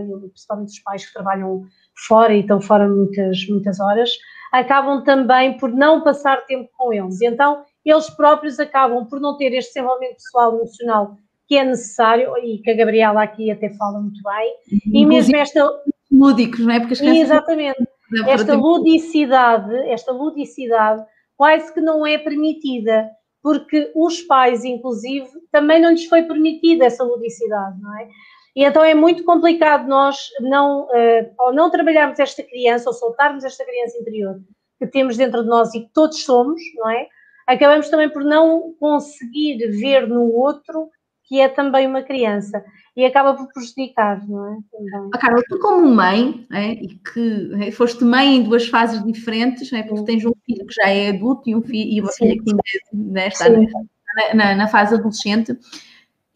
uh, 0.02 0.30
principalmente 0.30 0.70
os 0.70 0.80
pais 0.80 1.06
que 1.06 1.14
trabalham 1.14 1.64
fora 2.08 2.34
e 2.34 2.41
estão 2.41 2.60
fora 2.60 2.88
muitas, 2.88 3.48
muitas 3.48 3.80
horas, 3.80 4.10
acabam 4.52 5.04
também 5.04 5.58
por 5.58 5.72
não 5.72 6.04
passar 6.04 6.46
tempo 6.46 6.70
com 6.78 6.91
eles. 6.91 7.22
Então, 7.22 7.64
eles 7.86 8.10
próprios 8.10 8.60
acabam 8.60 9.06
por 9.06 9.20
não 9.20 9.38
ter 9.38 9.54
este 9.54 9.74
desenvolvimento 9.74 10.16
pessoal 10.16 10.54
e 10.54 10.56
emocional 10.58 11.18
que 11.54 11.58
é 11.58 11.64
necessário, 11.64 12.36
e 12.43 12.58
que 12.58 12.72
a 12.72 12.76
Gabriela 12.76 13.22
aqui 13.22 13.51
até 13.51 13.70
fala 13.76 13.99
muito 13.99 14.20
bem, 14.24 14.54
e 14.91 15.06
mesmo 15.06 15.36
esta... 15.36 15.70
Lúdicos, 16.12 16.60
não 16.60 16.74
é? 16.74 16.80
Porque 16.80 16.93
as 16.93 16.99
crianças... 16.99 17.22
Exatamente. 17.22 17.88
Esta 18.28 18.56
ludicidade, 18.56 19.76
esta 19.89 20.12
ludicidade 20.12 21.04
quase 21.38 21.72
que 21.72 21.80
não 21.80 22.06
é 22.08 22.18
permitida, 22.18 23.08
porque 23.41 23.91
os 23.95 24.22
pais, 24.22 24.66
inclusive, 24.66 25.28
também 25.51 25.80
não 25.80 25.91
lhes 25.91 26.06
foi 26.06 26.24
permitida 26.24 26.86
essa 26.86 27.04
ludicidade, 27.04 27.80
não 27.80 27.99
é? 27.99 28.08
E 28.56 28.64
então 28.64 28.84
é 28.84 28.95
muito 28.95 29.24
complicado 29.24 29.88
nós 29.88 30.30
não, 30.41 30.86
uh, 30.86 31.34
ou 31.39 31.54
não 31.54 31.70
trabalharmos 31.70 32.18
esta 32.20 32.41
criança, 32.41 32.89
ou 32.89 32.93
soltarmos 32.95 33.43
esta 33.43 33.64
criança 33.64 33.97
interior 33.99 34.39
que 34.80 34.88
temos 34.88 35.18
dentro 35.18 35.43
de 35.43 35.49
nós 35.49 35.74
e 35.76 35.82
que 35.82 35.89
todos 35.93 36.24
somos, 36.24 36.60
não 36.76 36.89
é? 36.89 37.08
Acabamos 37.45 37.89
também 37.89 38.10
por 38.10 38.24
não 38.24 38.74
conseguir 38.80 39.68
ver 39.68 40.08
no 40.08 40.32
outro 40.34 40.89
que 41.34 41.41
é 41.41 41.49
também 41.49 41.88
uma 41.88 42.03
criança 42.03 42.63
e 42.95 43.03
acaba 43.03 43.34
por 43.34 43.51
prejudicar, 43.51 44.23
não 44.27 44.53
é? 44.53 44.57
Também. 44.71 45.09
Ah, 45.11 45.17
Carla, 45.17 45.41
tu 45.49 45.57
como 45.57 45.89
mãe, 45.89 46.45
é, 46.53 46.73
e 46.73 46.89
que 46.89 47.49
é, 47.59 47.71
foste 47.71 48.03
mãe 48.03 48.36
em 48.36 48.43
duas 48.43 48.67
fases 48.67 49.03
diferentes, 49.03 49.73
é, 49.73 49.81
porque 49.81 50.05
tens 50.05 50.23
um 50.23 50.31
filho 50.45 50.63
que 50.67 50.75
já 50.75 50.88
é 50.88 51.09
adulto 51.09 51.49
e, 51.49 51.55
um 51.55 51.63
filho, 51.63 51.91
e 51.91 52.01
uma 52.01 52.11
Sim. 52.11 52.29
filha 52.29 52.43
que 52.43 52.51
ainda 52.51 52.63
né, 52.93 53.27
está 53.29 53.49
na, 53.49 54.34
na, 54.36 54.55
na, 54.55 54.67
fase 54.67 54.93
adolescente, 54.93 55.57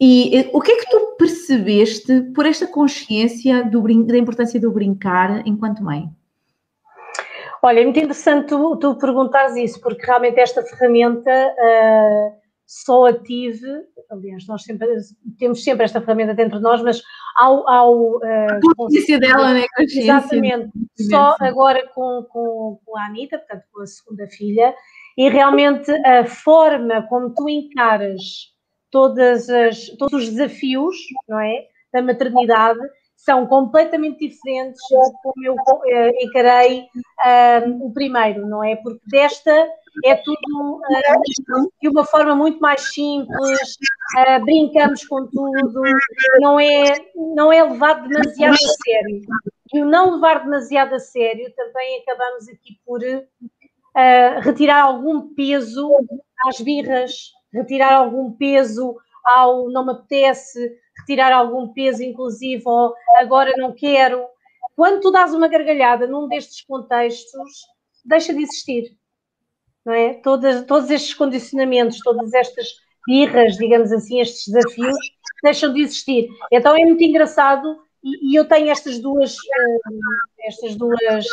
e 0.00 0.50
o 0.52 0.60
que 0.60 0.72
é 0.72 0.76
que 0.78 0.90
tu 0.90 1.14
percebeste 1.16 2.20
por 2.34 2.44
esta 2.44 2.66
consciência 2.66 3.62
do, 3.62 3.80
da 4.04 4.18
importância 4.18 4.58
do 4.58 4.72
brincar 4.72 5.46
enquanto 5.46 5.84
mãe? 5.84 6.10
Olha, 7.62 7.80
é 7.80 7.84
muito 7.84 8.00
interessante 8.00 8.48
tu, 8.48 8.76
tu 8.78 8.96
perguntares 8.96 9.54
isso, 9.54 9.80
porque 9.80 10.04
realmente 10.04 10.40
esta 10.40 10.60
ferramenta 10.64 11.30
uh, 11.30 12.37
só 12.68 13.06
a 13.06 13.14
tive, 13.14 13.66
aliás, 14.10 14.46
nós 14.46 14.62
sempre, 14.62 14.86
temos 15.38 15.64
sempre 15.64 15.84
esta 15.84 16.02
ferramenta 16.02 16.34
dentro 16.34 16.58
de 16.58 16.62
nós, 16.62 16.82
mas 16.82 17.02
ao. 17.34 17.66
ao 17.66 18.16
uh, 18.16 18.22
a 18.22 18.76
consciência 18.76 19.18
dela, 19.18 19.54
né? 19.54 19.64
Consciência. 19.74 20.02
Exatamente. 20.02 20.70
Só 21.08 21.34
agora 21.40 21.88
com, 21.94 22.26
com, 22.28 22.78
com 22.84 22.98
a 22.98 23.06
Anitta, 23.06 23.38
portanto, 23.38 23.64
com 23.72 23.80
a 23.80 23.86
segunda 23.86 24.26
filha, 24.28 24.74
e 25.16 25.30
realmente 25.30 25.90
a 26.06 26.26
forma 26.26 27.00
como 27.08 27.32
tu 27.32 27.48
encaras 27.48 28.20
todas 28.90 29.48
as, 29.48 29.86
todos 29.98 30.24
os 30.24 30.28
desafios 30.28 30.94
não 31.26 31.40
é, 31.40 31.66
da 31.90 32.02
maternidade 32.02 32.80
são 33.16 33.46
completamente 33.46 34.28
diferentes 34.28 34.80
de 34.88 35.12
como 35.22 35.42
eu 35.42 35.54
uh, 35.54 36.12
encarei 36.20 36.82
uh, 36.82 37.86
o 37.86 37.92
primeiro, 37.94 38.46
não 38.46 38.62
é? 38.62 38.76
Porque 38.76 39.00
desta 39.06 39.68
é 40.04 40.14
tudo 40.16 40.76
uh, 40.76 41.72
de 41.80 41.88
uma 41.88 42.04
forma 42.04 42.34
muito 42.34 42.58
mais 42.60 42.92
simples, 42.92 43.78
uh, 44.16 44.44
brincamos 44.44 45.04
com 45.06 45.26
tudo, 45.26 45.82
não 46.40 46.58
é, 46.58 46.94
não 47.34 47.52
é 47.52 47.62
levado 47.62 48.08
demasiado 48.08 48.54
a 48.54 48.56
sério. 48.56 49.20
E 49.72 49.80
o 49.80 49.84
não 49.84 50.14
levar 50.14 50.44
demasiado 50.44 50.94
a 50.94 50.98
sério 50.98 51.52
também 51.54 52.00
acabamos 52.00 52.48
aqui 52.48 52.78
por 52.86 53.00
retirar 54.42 54.84
algum 54.84 55.34
peso 55.34 55.90
às 56.46 56.60
birras, 56.60 57.32
retirar 57.52 57.94
algum 57.94 58.32
peso 58.32 58.96
ao 59.24 59.68
não 59.68 59.84
me 59.84 59.92
apetece, 59.92 60.76
retirar 60.98 61.32
algum 61.32 61.68
peso, 61.68 62.02
inclusive, 62.02 62.62
ou 62.64 62.94
agora 63.16 63.52
não 63.56 63.72
quero. 63.72 64.24
Quando 64.74 65.00
tu 65.00 65.10
dás 65.10 65.34
uma 65.34 65.48
gargalhada 65.48 66.06
num 66.06 66.28
destes 66.28 66.62
contextos, 66.64 67.66
deixa 68.04 68.32
de 68.32 68.42
existir. 68.42 68.97
Não 69.88 69.94
é? 69.94 70.12
Todas, 70.12 70.66
todos 70.66 70.90
estes 70.90 71.14
condicionamentos, 71.14 72.00
todas 72.00 72.34
estas 72.34 72.66
birras, 73.06 73.56
digamos 73.56 73.90
assim, 73.90 74.20
estes 74.20 74.52
desafios, 74.52 74.98
deixam 75.42 75.72
de 75.72 75.80
existir. 75.80 76.28
Então 76.52 76.76
é 76.76 76.84
muito 76.84 77.02
engraçado 77.02 77.74
e, 78.04 78.32
e 78.32 78.38
eu 78.38 78.44
tenho 78.46 78.68
estas 78.68 78.98
duas, 78.98 79.34
um, 79.34 80.00
estas 80.46 80.76
duas 80.76 81.24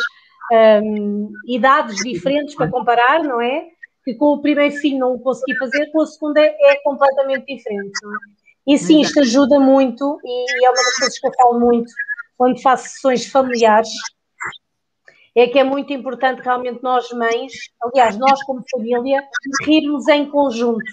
um, 0.81 1.33
idades 1.45 1.97
diferentes 1.97 2.55
para 2.55 2.71
comparar, 2.71 3.21
não 3.25 3.41
é? 3.41 3.67
que 4.05 4.13
com 4.13 4.27
o 4.27 4.41
primeiro 4.41 4.73
filho 4.75 4.99
não 4.99 5.15
o 5.15 5.19
consegui 5.19 5.57
fazer, 5.57 5.91
com 5.91 5.99
o 5.99 6.05
segundo 6.05 6.37
é, 6.37 6.55
é 6.57 6.75
completamente 6.81 7.53
diferente. 7.53 7.99
É? 8.05 8.73
E 8.73 8.77
sim, 8.77 9.01
isto 9.01 9.19
ajuda 9.19 9.59
muito 9.59 10.17
e 10.23 10.65
é 10.65 10.69
uma 10.69 10.77
das 10.77 10.95
coisas 10.97 11.19
que 11.19 11.27
eu 11.27 11.33
falo 11.33 11.59
muito 11.59 11.91
quando 12.37 12.61
faço 12.61 12.87
sessões 12.87 13.25
familiares, 13.25 13.89
é 15.35 15.47
que 15.47 15.59
é 15.59 15.63
muito 15.63 15.91
importante 15.91 16.41
realmente 16.41 16.81
nós 16.81 17.11
mães, 17.11 17.53
aliás, 17.81 18.17
nós 18.17 18.41
como 18.43 18.63
família, 18.71 19.21
rirmos 19.65 20.07
em 20.07 20.29
conjunto, 20.29 20.85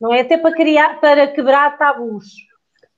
não 0.00 0.12
é? 0.12 0.20
Até 0.20 0.36
para, 0.36 0.54
criar, 0.54 1.00
para 1.00 1.28
quebrar 1.28 1.78
tabus. 1.78 2.24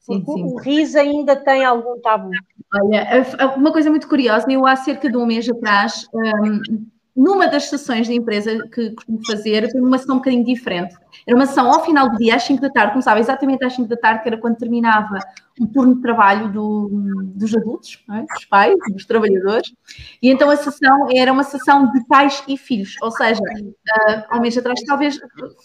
Sim, 0.00 0.24
sim. 0.24 0.44
O 0.44 0.56
riso 0.56 0.98
ainda 0.98 1.34
tem 1.34 1.64
algum 1.64 2.00
tabu. 2.00 2.30
Olha, 2.74 3.24
uma 3.56 3.72
coisa 3.72 3.90
muito 3.90 4.08
curiosa, 4.08 4.50
eu 4.50 4.64
há 4.64 4.76
cerca 4.76 5.10
de 5.10 5.16
um 5.16 5.26
mês 5.26 5.48
atrás 5.48 6.06
um, 6.14 6.86
numa 7.16 7.48
das 7.48 7.70
sessões 7.70 8.06
de 8.06 8.14
empresa 8.14 8.68
que 8.68 8.90
costumo 8.90 9.18
fazer, 9.26 9.70
foi 9.70 9.80
uma 9.80 9.96
sessão 9.96 10.16
um 10.16 10.18
bocadinho 10.18 10.44
diferente. 10.44 10.94
Era 11.26 11.34
uma 11.34 11.46
sessão 11.46 11.72
ao 11.72 11.82
final 11.82 12.10
do 12.10 12.16
dia, 12.18 12.36
às 12.36 12.42
5 12.42 12.60
da 12.60 12.68
tarde, 12.68 12.92
começava 12.92 13.18
exatamente 13.18 13.64
às 13.64 13.74
5 13.74 13.88
da 13.88 13.96
tarde, 13.96 14.22
que 14.22 14.28
era 14.28 14.38
quando 14.38 14.56
terminava 14.56 15.18
o 15.58 15.66
turno 15.66 15.94
de 15.94 16.02
trabalho 16.02 16.52
do, 16.52 16.90
dos 17.34 17.56
adultos, 17.56 18.04
é? 18.12 18.20
dos 18.22 18.44
pais, 18.44 18.76
dos 18.92 19.06
trabalhadores. 19.06 19.72
E 20.20 20.28
então 20.28 20.50
a 20.50 20.56
sessão 20.56 21.08
era 21.14 21.32
uma 21.32 21.42
sessão 21.42 21.90
de 21.90 22.06
pais 22.06 22.44
e 22.46 22.58
filhos, 22.58 22.96
ou 23.00 23.10
seja, 23.10 23.40
uh, 23.40 24.24
há 24.28 24.36
um 24.36 24.40
mês 24.42 24.58
atrás, 24.58 24.78
talvez, 24.86 25.18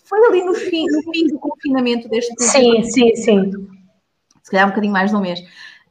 foi 0.06 0.26
ali 0.28 0.46
no 0.46 0.54
fim, 0.54 0.86
no 0.86 1.12
fim 1.12 1.28
do 1.28 1.38
confinamento 1.38 2.08
deste 2.08 2.34
Sim, 2.42 2.82
sim, 2.84 3.16
sim. 3.16 3.52
Se 4.42 4.50
calhar 4.50 4.66
um 4.66 4.70
bocadinho 4.70 4.94
mais 4.94 5.12
de 5.12 5.16
um 5.18 5.22
mês. 5.22 5.40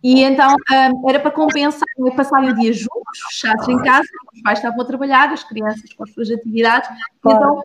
E 0.03 0.23
então 0.23 0.55
um, 0.71 1.11
era 1.11 1.21
para 1.21 1.31
compensar, 1.31 1.87
é 2.07 2.11
passarem 2.13 2.51
o 2.51 2.57
dia 2.57 2.73
juntos, 2.73 3.19
fechados 3.29 3.69
em 3.69 3.79
casa, 3.83 4.09
os 4.35 4.43
pais 4.43 4.59
estavam 4.59 4.81
a 4.81 4.85
trabalhar, 4.85 5.31
as 5.31 5.45
crianças 5.45 5.93
com 5.93 6.05
as 6.05 6.13
suas 6.13 6.31
atividades, 6.31 6.89
claro. 7.21 7.39
então 7.39 7.63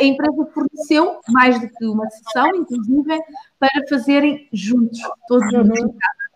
a 0.00 0.04
empresa 0.04 0.50
forneceu 0.52 1.20
mais 1.28 1.60
do 1.60 1.68
que 1.68 1.86
uma 1.86 2.08
sessão, 2.10 2.48
inclusive, 2.56 3.20
para 3.58 3.70
fazerem 3.88 4.48
juntos, 4.52 4.98
todos 5.28 5.50
juntos 5.50 5.78
em 5.78 5.88
casa. 5.88 6.28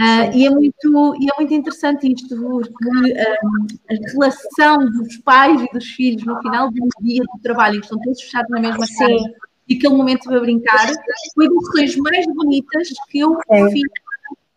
Uh, 0.00 0.36
e, 0.36 0.46
é 0.46 0.50
muito, 0.50 1.14
e 1.20 1.30
é 1.30 1.36
muito 1.38 1.54
interessante 1.54 2.12
isto, 2.12 2.36
porque 2.36 2.88
um, 2.88 3.66
a 3.90 4.12
relação 4.12 4.78
dos 4.90 5.16
pais 5.18 5.60
e 5.62 5.72
dos 5.72 5.86
filhos 5.86 6.24
no 6.24 6.38
final 6.42 6.70
do 6.70 6.88
dia 7.00 7.22
do 7.22 7.40
trabalho, 7.42 7.78
que 7.78 7.86
estão 7.86 7.98
todos 8.00 8.20
fechados 8.20 8.50
na 8.50 8.60
mesma 8.60 8.84
casa, 8.86 9.34
e 9.68 9.76
aquele 9.76 9.94
momento 9.94 10.32
a 10.32 10.40
brincar, 10.40 10.86
foi 11.34 11.48
das 11.48 11.68
coisas 11.70 11.96
mais 11.96 12.26
bonitas 12.26 12.88
que 13.08 13.20
eu 13.20 13.36
é. 13.48 13.70
fiz 13.70 13.82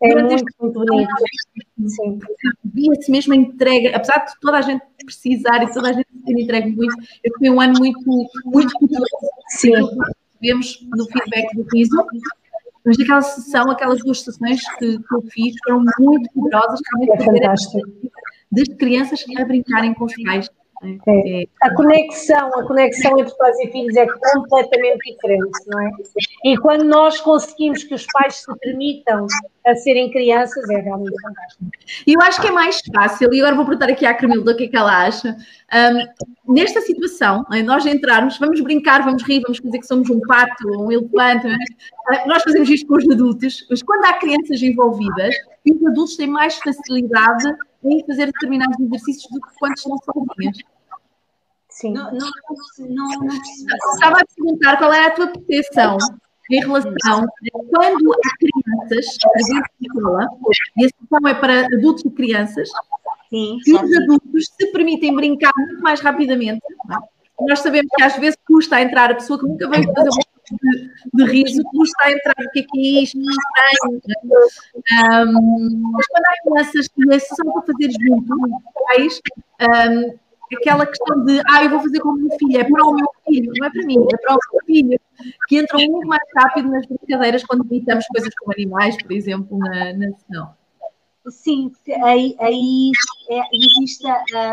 é 0.02 0.22
muito, 0.22 0.44
muito 0.60 0.80
bonito. 0.80 1.10
Via-se 2.64 3.10
mesmo 3.10 3.34
a 3.34 3.36
entrega, 3.36 3.96
apesar 3.96 4.24
de 4.24 4.32
toda 4.40 4.58
a 4.58 4.62
gente 4.62 4.82
precisar 5.04 5.62
e 5.62 5.72
toda 5.72 5.90
a 5.90 5.92
gente 5.92 6.08
ter 6.24 6.40
entregue 6.40 6.70
muito, 6.70 6.94
eu 7.22 7.32
fui 7.38 7.50
um 7.50 7.60
ano 7.60 7.74
muito, 7.78 8.00
muito. 8.44 8.72
Sim. 9.48 9.72
Vemos 10.40 10.86
no 10.96 11.04
feedback 11.06 11.54
do 11.54 11.66
riso, 11.74 12.04
mas 12.84 12.98
aquela 12.98 13.20
sessão, 13.20 13.70
aquelas 13.70 14.00
duas 14.00 14.22
sessões 14.22 14.60
que, 14.78 14.98
que 14.98 15.14
eu 15.14 15.22
fiz 15.30 15.54
foram 15.64 15.84
muito 15.98 16.32
poderosas, 16.32 16.80
realmente 16.92 17.22
é 17.22 17.24
fantástico. 17.24 17.78
das 18.50 18.68
crianças 18.78 19.24
a 19.36 19.44
brincarem 19.44 19.92
com 19.92 20.04
os 20.04 20.14
pais. 20.24 20.48
É. 20.82 21.44
A 21.62 21.74
conexão, 21.74 22.48
a 22.58 22.66
conexão 22.66 23.18
entre 23.18 23.36
pais 23.36 23.58
e 23.60 23.70
filhos 23.70 23.94
é 23.96 24.06
completamente 24.06 25.12
diferente, 25.12 25.58
não 25.66 25.80
é? 25.80 25.90
E 26.44 26.56
quando 26.56 26.84
nós 26.84 27.20
conseguimos 27.20 27.84
que 27.84 27.94
os 27.94 28.06
pais 28.06 28.36
se 28.36 28.58
permitam 28.60 29.26
a 29.66 29.74
serem 29.74 30.10
crianças, 30.10 30.68
é 30.70 30.80
realmente 30.80 31.14
fantástico. 31.20 31.64
E 32.06 32.14
eu 32.14 32.20
acho 32.22 32.40
que 32.40 32.46
é 32.46 32.50
mais 32.50 32.80
fácil, 32.94 33.32
e 33.32 33.40
agora 33.40 33.56
vou 33.56 33.66
perguntar 33.66 33.90
aqui 33.90 34.06
à 34.06 34.14
Camila 34.14 34.52
o 34.52 34.56
que 34.56 34.64
é 34.64 34.68
que 34.68 34.76
ela 34.76 35.06
acha. 35.06 35.36
Um, 36.46 36.54
nesta 36.54 36.80
situação, 36.80 37.44
nós 37.66 37.84
entrarmos, 37.84 38.38
vamos 38.38 38.60
brincar, 38.62 39.04
vamos 39.04 39.22
rir, 39.22 39.42
vamos 39.42 39.60
dizer 39.60 39.78
que 39.80 39.86
somos 39.86 40.08
um 40.08 40.20
pato, 40.20 40.66
um 40.66 40.90
elefante, 40.90 41.46
é? 41.46 42.26
nós 42.26 42.42
fazemos 42.42 42.70
isto 42.70 42.86
com 42.86 42.96
os 42.96 43.08
adultos, 43.10 43.66
mas 43.68 43.82
quando 43.82 44.04
há 44.06 44.14
crianças 44.14 44.62
envolvidas, 44.62 45.34
os 45.70 45.86
adultos 45.86 46.16
têm 46.16 46.26
mais 46.26 46.56
facilidade 46.56 47.44
em 47.84 48.04
fazer 48.06 48.26
determinados 48.26 48.78
exercícios 48.78 49.30
do 49.30 49.40
que 49.40 49.48
quando 49.58 49.76
estão 49.76 49.96
sozinhas. 49.98 50.58
Sim. 51.80 51.94
Não, 51.94 52.12
não, 52.12 52.30
não, 52.78 53.08
não 53.20 53.36
Estava 53.94 54.18
a 54.18 54.24
perguntar 54.36 54.76
qual 54.76 54.92
era 54.92 55.06
a 55.06 55.10
tua 55.12 55.28
percepção 55.28 55.96
em 56.50 56.60
relação 56.60 57.24
a 57.24 57.50
quando 57.70 58.12
há 58.12 58.36
crianças 58.38 59.16
presentes 59.32 59.70
na 59.80 59.86
escola, 59.94 60.28
e 60.76 60.84
a 60.84 60.88
sessão 60.88 61.28
é 61.28 61.34
para 61.34 61.66
adultos 61.74 62.04
e 62.04 62.10
crianças, 62.10 62.68
Sim, 63.30 63.58
que 63.64 63.72
os 63.72 63.96
adultos 63.96 64.50
se 64.60 64.66
permitem 64.72 65.14
brincar 65.14 65.52
muito 65.56 65.80
mais 65.80 66.00
rapidamente. 66.00 66.60
É? 66.90 67.46
Nós 67.48 67.60
sabemos 67.60 67.88
que 67.96 68.02
às 68.02 68.16
vezes 68.16 68.38
custa 68.46 68.76
a 68.76 68.82
entrar 68.82 69.10
a 69.10 69.14
pessoa 69.14 69.38
que 69.38 69.46
nunca 69.46 69.66
veio 69.68 69.90
fazer 69.94 70.10
um 70.10 70.56
de, 70.56 70.90
de 71.14 71.24
riso, 71.30 71.62
custa 71.64 72.04
a 72.04 72.12
entrar 72.12 72.34
o 72.40 72.50
que 72.50 72.58
é 72.58 72.62
que 72.62 72.98
é 72.98 73.02
isto, 73.04 73.18
não 73.18 73.32
é? 73.32 75.24
Um, 75.24 75.92
mas 75.92 76.06
quando 76.08 76.24
há 76.24 76.42
crianças 76.42 76.88
que 76.88 77.14
a 77.14 77.20
sessão 77.20 77.52
para 77.52 77.62
fazer 77.62 77.90
junto, 77.92 78.36
pais, 78.86 79.20
um, 79.62 80.18
aquela 80.56 80.86
questão 80.86 81.24
de, 81.24 81.40
ah, 81.50 81.64
eu 81.64 81.70
vou 81.70 81.80
fazer 81.80 82.00
com 82.00 82.10
o 82.10 82.16
meu 82.16 82.30
filho, 82.38 82.60
é 82.60 82.64
para 82.64 82.86
o 82.86 82.94
meu 82.94 83.08
filho, 83.26 83.52
não 83.56 83.66
é 83.66 83.70
para 83.70 83.86
mim, 83.86 83.96
é 83.98 84.16
para 84.16 84.34
o 84.34 84.38
meu 84.52 84.64
filho, 84.66 85.00
que 85.48 85.58
entram 85.58 85.80
muito 85.80 86.06
mais 86.06 86.22
rápido 86.36 86.70
nas 86.70 86.86
brincadeiras 86.86 87.44
quando 87.44 87.64
gritamos 87.64 88.06
coisas 88.06 88.32
com 88.40 88.52
animais, 88.52 89.00
por 89.02 89.12
exemplo, 89.12 89.58
na, 89.58 89.92
na 89.92 90.12
sessão. 90.12 90.54
Sim, 91.28 91.70
aí, 92.02 92.34
aí 92.40 92.90
é, 93.30 93.42
existe 93.52 94.06
a, 94.08 94.52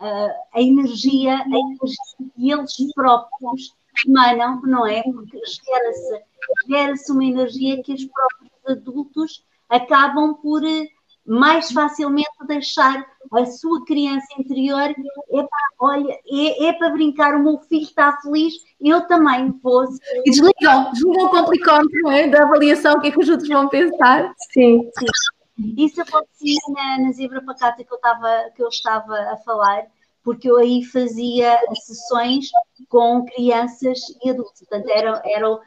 a, 0.00 0.36
a, 0.54 0.60
energia, 0.62 1.36
a 1.36 1.46
energia 1.46 2.64
que 2.66 2.82
eles 2.82 2.94
próprios 2.94 3.74
emanam, 4.06 4.60
não 4.62 4.86
é? 4.86 5.02
Porque 5.02 5.38
gera-se 5.38 6.22
gera 6.68 6.94
uma 7.10 7.24
energia 7.24 7.82
que 7.82 7.92
os 7.92 8.04
próprios 8.06 8.52
adultos 8.66 9.44
acabam 9.68 10.34
por 10.34 10.62
mais 11.24 11.70
facilmente 11.70 12.28
deixar 12.46 13.06
a 13.32 13.46
sua 13.46 13.84
criança 13.84 14.26
interior, 14.38 14.90
é 14.90 15.42
para, 15.42 15.68
olha, 15.80 16.12
é, 16.12 16.66
é 16.66 16.72
para 16.72 16.90
brincar, 16.90 17.34
o 17.34 17.42
meu 17.42 17.58
filho 17.60 17.84
está 17.84 18.18
feliz, 18.20 18.54
eu 18.80 19.06
também 19.06 19.50
vou. 19.62 19.84
E 20.24 20.30
desligam, 20.30 20.90
desligam 20.92 21.26
o 21.26 21.30
complicómetro 21.30 22.10
é? 22.10 22.28
da 22.28 22.42
avaliação, 22.42 22.94
o 22.94 23.00
que 23.00 23.08
é 23.08 23.10
que 23.12 23.20
os 23.20 23.28
outros 23.28 23.48
vão 23.48 23.68
pensar. 23.68 24.34
Sim. 24.52 24.90
Sim. 24.98 25.74
Isso 25.76 26.00
acontecia 26.02 26.58
na, 26.70 26.98
na 26.98 27.12
Zebra 27.12 27.42
Pacata 27.42 27.84
que 27.84 27.92
eu, 27.92 27.96
estava, 27.96 28.50
que 28.56 28.62
eu 28.62 28.68
estava 28.68 29.14
a 29.14 29.36
falar, 29.38 29.86
porque 30.24 30.50
eu 30.50 30.56
aí 30.56 30.84
fazia 30.84 31.58
sessões 31.74 32.46
com 32.88 33.24
crianças 33.26 34.00
e 34.24 34.30
adultos. 34.30 34.60
Portanto, 34.60 34.88
eram, 34.90 35.20
eram 35.24 35.60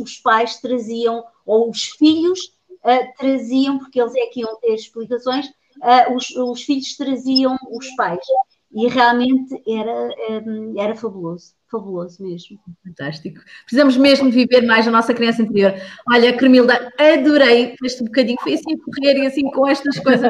os 0.00 0.16
pais 0.18 0.60
traziam, 0.60 1.24
ou 1.46 1.70
os 1.70 1.84
filhos 1.84 2.53
uh, 2.84 3.18
traziam, 3.18 3.78
porque 3.78 4.00
eles 4.00 4.14
é 4.14 4.26
que 4.26 4.40
iam 4.40 4.56
ter 4.60 4.74
explicações, 4.74 5.46
uh, 5.46 6.14
os, 6.14 6.30
os, 6.30 6.62
filhos 6.62 6.96
traziam 6.96 7.56
os 7.70 7.88
pais. 7.96 8.24
E 8.72 8.88
realmente 8.88 9.62
era, 9.68 10.42
um, 10.44 10.74
era 10.76 10.96
fabuloso, 10.96 11.54
fabuloso 11.70 12.20
mesmo. 12.20 12.58
Fantástico. 12.84 13.40
Precisamos 13.64 13.96
mesmo 13.96 14.32
viver 14.32 14.62
mais 14.62 14.86
a 14.88 14.90
nossa 14.90 15.14
criança 15.14 15.42
interior. 15.42 15.74
Olha, 16.10 16.36
Cremilda, 16.36 16.92
adorei 16.98 17.76
este 17.84 18.02
bocadinho, 18.02 18.36
foi 18.42 18.54
assim 18.54 18.76
correr 18.78 19.16
e 19.16 19.26
assim 19.26 19.48
com 19.52 19.68
estas 19.68 20.00
coisas 20.00 20.28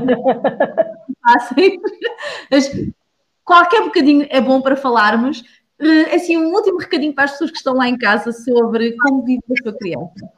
fáceis. 1.23 1.73
Mas 2.51 2.71
qualquer 3.43 3.83
bocadinho 3.83 4.27
é 4.29 4.43
bom 4.43 4.61
para 4.61 4.77
falarmos. 4.77 5.43
Eh, 5.81 6.15
assim, 6.15 6.37
um 6.37 6.53
último 6.53 6.79
recadinho 6.79 7.15
para 7.15 7.25
as 7.25 7.33
pessoas 7.33 7.51
que 7.51 7.57
estão 7.57 7.75
lá 7.75 7.89
em 7.89 7.97
casa 7.97 8.31
sobre 8.31 8.95
como 8.99 9.25
vive 9.25 9.43
a 9.51 9.63
sua 9.63 9.79
criança 9.79 10.31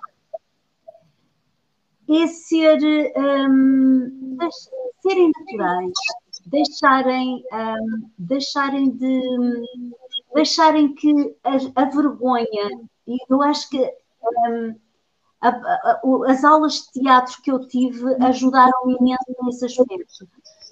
é 2.09 2.27
ser, 2.27 2.79
um, 3.17 4.39
serem 5.03 5.33
naturais, 5.39 5.93
deixarem, 6.47 7.43
um, 7.53 8.11
deixarem 8.19 8.91
de 8.91 9.21
deixarem 10.35 10.95
que 10.95 11.35
a, 11.43 11.83
a, 11.83 11.85
vergonha, 11.87 12.69
e 13.07 13.17
eu 13.29 13.43
acho 13.43 13.71
que 13.71 13.81
um, 14.49 14.75
a, 15.41 15.49
a, 15.49 16.01
as 16.29 16.45
aulas 16.45 16.83
de 16.83 17.01
teatro 17.01 17.41
que 17.43 17.51
eu 17.51 17.67
tive 17.67 18.15
ajudaram 18.23 18.91
imenso 18.91 19.25
nesse 19.43 19.65
aspecto, 19.65 20.29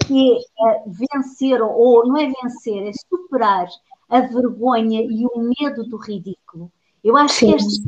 que 0.06 0.38
é 0.38 0.82
vencer, 0.86 1.62
ou 1.62 2.06
não 2.06 2.16
é 2.18 2.30
vencer, 2.42 2.88
é 2.88 2.92
superar 2.92 3.66
a 4.08 4.20
vergonha 4.20 5.00
e 5.00 5.26
o 5.26 5.50
medo 5.58 5.84
do 5.84 5.96
ridículo. 5.96 6.70
Eu 7.02 7.16
acho 7.16 7.34
Sim. 7.34 7.46
que 7.48 7.54
estas 7.54 7.78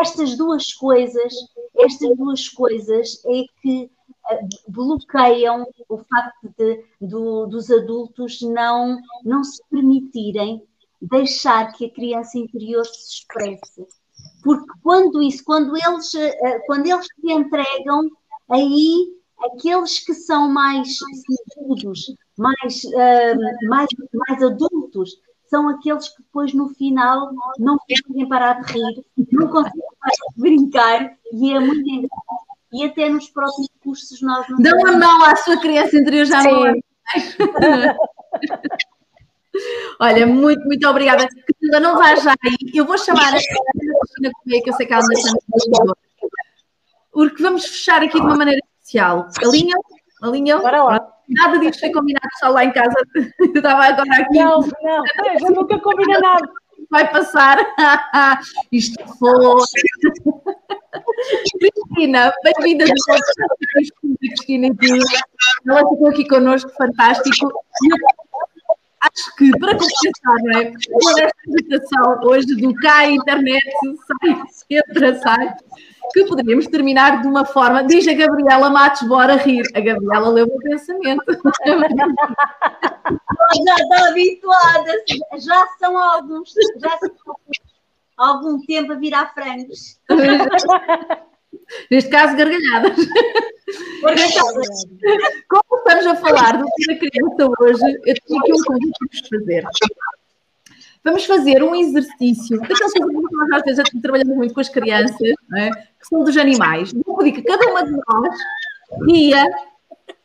estas 0.00 0.36
duas 0.36 0.72
coisas, 0.72 1.32
estas 1.76 2.16
duas 2.16 2.48
coisas 2.48 3.22
é 3.26 3.44
que 3.60 3.90
eh, 4.30 4.40
bloqueiam 4.68 5.66
o 5.88 5.98
facto 5.98 6.54
de, 6.56 6.84
do, 7.00 7.46
dos 7.46 7.70
adultos 7.70 8.40
não, 8.42 8.98
não 9.24 9.44
se 9.44 9.62
permitirem 9.70 10.62
deixar 11.00 11.72
que 11.72 11.86
a 11.86 11.90
criança 11.90 12.38
interior 12.38 12.84
se 12.86 13.16
expresse. 13.18 13.86
Porque 14.42 14.72
quando 14.82 15.22
isso, 15.22 15.42
quando 15.44 15.76
eles, 15.76 16.14
eh, 16.14 16.60
quando 16.66 16.86
eles 16.86 17.06
se 17.06 17.32
entregam, 17.32 18.08
aí 18.50 19.12
aqueles 19.44 19.98
que 20.04 20.14
são 20.14 20.48
mais 20.48 20.96
seguros, 21.54 22.14
mais, 22.38 22.82
mais, 23.68 23.88
mais 24.28 24.42
adultos, 24.42 25.16
são 25.52 25.68
aqueles 25.68 26.08
que 26.08 26.22
depois 26.22 26.54
no 26.54 26.70
final 26.70 27.30
não 27.58 27.76
conseguem 27.76 28.26
parar 28.26 28.54
de 28.62 28.72
rir, 28.72 29.04
não 29.30 29.48
conseguem 29.48 29.82
parar 30.00 30.14
de 30.34 30.40
brincar 30.40 31.12
e 31.30 31.52
é 31.52 31.60
muito 31.60 31.86
engraçado. 31.86 32.40
E 32.72 32.86
até 32.86 33.10
nos 33.10 33.28
próprios 33.28 33.68
cursos 33.84 34.22
nós 34.22 34.48
não 34.48 34.56
Dão 34.56 34.86
a 34.86 34.92
mão 34.96 35.24
à 35.26 35.36
sua 35.36 35.60
criança 35.60 35.94
interior 35.94 36.24
já 36.24 36.42
não 36.42 36.72
Olha, 40.00 40.26
muito, 40.26 40.64
muito 40.64 40.88
obrigada. 40.88 41.28
Cristina, 41.28 41.78
não 41.78 41.98
vá 41.98 42.14
já 42.16 42.30
aí. 42.42 42.56
Eu 42.74 42.86
vou 42.86 42.96
chamar 42.96 43.28
a 43.28 43.32
Cristina 43.32 44.30
Correia, 44.42 44.62
que 44.62 44.70
eu 44.70 44.74
sei 44.74 44.86
que 44.86 44.94
ela 44.94 45.02
está 45.02 45.38
Porque 47.12 47.42
vamos 47.42 47.66
fechar 47.66 48.02
aqui 48.02 48.18
de 48.18 48.24
uma 48.24 48.38
maneira 48.38 48.62
especial. 48.78 49.28
Alinham? 49.44 49.78
Alinham? 50.22 50.62
Bora 50.62 50.82
lá. 50.82 51.11
Nada 51.32 51.58
disso 51.58 51.80
foi 51.80 51.92
combinado 51.92 52.28
só 52.38 52.48
lá 52.48 52.64
em 52.64 52.72
casa. 52.72 52.94
Eu 53.14 53.52
estava 53.54 53.84
agora 53.84 54.22
aqui. 54.22 54.38
Não, 54.38 54.60
não, 54.60 55.04
eu 55.40 55.50
nunca 55.54 55.78
combina 55.80 56.18
nada. 56.20 56.48
Vai 56.90 57.10
passar. 57.10 57.58
Isto 58.70 59.02
foi. 59.18 59.62
Cristina, 61.58 62.32
bem-vinda 62.44 62.84
de 62.84 62.92
volta. 63.06 63.24
Cristina, 64.18 64.68
ela 65.66 65.88
ficou 65.88 66.08
aqui 66.08 66.28
connosco, 66.28 66.70
fantástico. 66.76 67.48
Acho 69.02 69.36
que, 69.36 69.50
para 69.58 69.72
compensar, 69.72 70.42
não 70.44 70.58
é? 70.60 70.72
Toda 70.72 71.22
esta 71.22 71.42
agitação 71.48 72.20
hoje 72.24 72.54
do 72.54 72.74
cá, 72.76 73.06
internet, 73.06 73.64
sai, 74.06 74.42
entra, 74.70 75.18
sai 75.18 75.56
que 76.12 76.24
poderíamos 76.26 76.66
terminar 76.66 77.22
de 77.22 77.28
uma 77.28 77.44
forma. 77.44 77.82
Diz 77.82 78.06
a 78.06 78.12
Gabriela 78.12 78.70
Matos, 78.70 79.02
bora 79.08 79.36
rir. 79.36 79.64
A 79.74 79.80
Gabriela 79.80 80.28
leu 80.28 80.46
o 80.46 80.58
pensamento. 80.60 81.24
já 83.66 83.74
estou 83.76 84.08
habituada, 84.08 84.92
já 85.38 85.66
são 85.78 85.98
alguns, 85.98 86.52
já 86.78 86.98
são 86.98 87.36
algum 88.16 88.60
tempo 88.64 88.92
a 88.92 88.96
virar 88.96 89.32
frangos. 89.34 89.98
Neste 91.90 92.10
caso, 92.10 92.36
gargalhadas. 92.36 92.96
Como 95.48 95.78
estamos 95.78 96.06
a 96.06 96.16
falar 96.16 96.58
do 96.58 96.64
dia 96.76 96.86
da 96.88 96.96
criança 96.96 97.52
hoje, 97.60 98.00
eu 98.06 98.14
tenho 98.26 98.40
aqui 98.40 98.52
um 98.52 98.64
convite 98.64 98.98
para 98.98 99.08
vos 99.08 99.28
fazer. 99.28 99.64
Vamos 101.04 101.24
fazer 101.24 101.62
um 101.62 101.74
exercício, 101.74 102.60
daqueles 102.60 102.92
que 102.92 103.00
nós 103.00 103.52
às 103.52 103.62
vezes 103.62 103.84
trabalhamos 104.00 104.36
muito 104.36 104.54
com 104.54 104.60
as 104.60 104.68
crianças, 104.68 105.20
é? 105.56 105.70
que 105.70 106.06
são 106.08 106.22
dos 106.22 106.36
animais. 106.36 106.92
Vou 107.04 107.16
pedir 107.18 107.32
que 107.32 107.42
cada 107.42 107.66
uma 107.68 107.84
de 107.84 107.90
nós 107.90 108.36
ria 109.06 109.44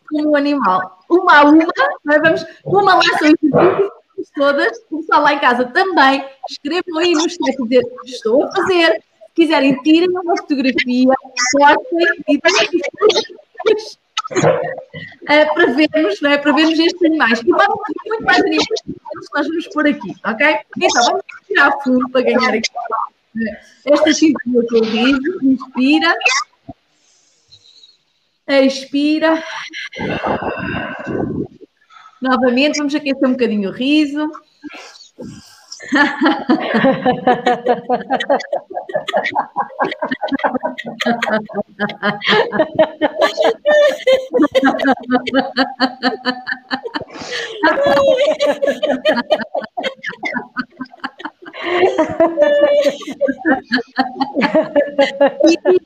como 0.08 0.32
um 0.32 0.36
animal. 0.36 1.04
Uma 1.10 1.40
a 1.40 1.44
uma, 1.46 1.64
é? 1.64 2.20
vamos, 2.20 2.46
uma 2.66 2.96
lá 2.96 3.04
são 3.20 3.34
todas, 4.36 4.80
pessoal 4.90 5.24
lá 5.24 5.34
em 5.34 5.40
casa 5.40 5.66
também, 5.66 6.24
escrevam 6.50 7.00
aí 7.00 7.14
no 7.14 7.30
chat 7.30 7.58
dizer 7.64 7.84
estou 8.06 8.44
a 8.44 8.52
fazer, 8.52 9.04
quiserem 9.38 9.80
tirem 9.84 10.10
uma 10.10 10.36
fotografia, 10.36 11.14
postem 11.54 12.10
e 12.28 12.38
uh, 15.24 15.54
para 15.54 15.74
vermos, 15.74 16.22
não 16.22 16.32
é? 16.32 16.38
para 16.40 16.52
vermos 16.54 16.80
estes 16.80 17.04
animais. 17.04 17.40
E 17.42 17.46
vamos 17.46 17.80
ter 17.86 18.10
muito 18.10 18.24
mais 18.24 18.40
animais 18.40 18.82
que 18.84 18.96
nós 19.36 19.48
vamos 19.48 19.68
pôr 19.68 19.88
aqui, 19.88 20.16
ok? 20.26 20.58
Então, 20.78 21.06
vamos 21.06 21.24
tirar 21.46 21.72
fundo 21.84 22.10
para 22.10 22.22
ganhar 22.22 22.50
aqui. 22.50 22.72
Esta 23.86 24.12
cintura 24.12 24.66
que 24.68 24.76
eu 24.76 24.84
riso, 24.84 25.40
inspira, 25.44 26.16
expira. 28.66 29.44
Novamente, 32.20 32.80
vamos 32.80 32.96
aquecer 32.96 33.28
um 33.28 33.34
bocadinho 33.34 33.70
o 33.70 33.72
riso. 33.72 34.32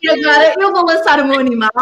E 0.01 0.09
agora 0.09 0.53
eu 0.59 0.71
vou 0.71 0.85
lançar 0.85 1.19
o 1.19 1.25
meu 1.25 1.39
animal 1.39 1.73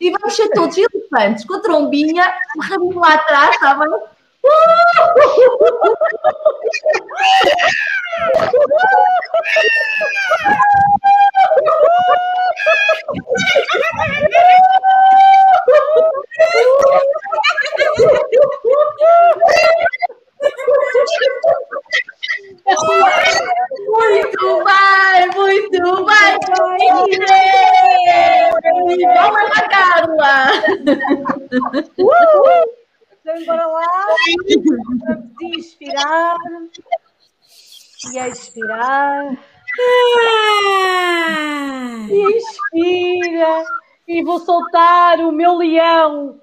e 0.00 0.10
vamos 0.10 0.34
ser 0.34 0.48
todos 0.50 0.76
elefantes, 0.76 1.44
com 1.44 1.54
a 1.54 1.60
trombinha, 1.60 2.24
o 2.56 2.62
rabinho 2.62 2.98
lá 2.98 3.14
atrás, 3.14 3.54
está 3.54 3.74
bem? 3.74 3.90
Muito 23.86 24.64
bem, 24.64 25.28
muito 25.34 26.04
bem. 26.04 26.38
Vamos 29.14 29.44
lá, 29.50 29.60
Carla. 29.68 30.34
Uh! 31.98 32.79
Então, 33.36 33.46
bora 33.46 33.66
lá. 33.66 33.86
Vamos 35.06 35.56
inspirar 35.56 36.36
e 38.12 38.18
expirar. 38.18 39.38
E 42.10 42.36
expira. 42.36 43.64
E 44.08 44.24
vou 44.24 44.40
soltar 44.40 45.20
o 45.20 45.30
meu 45.30 45.56
leão. 45.56 46.40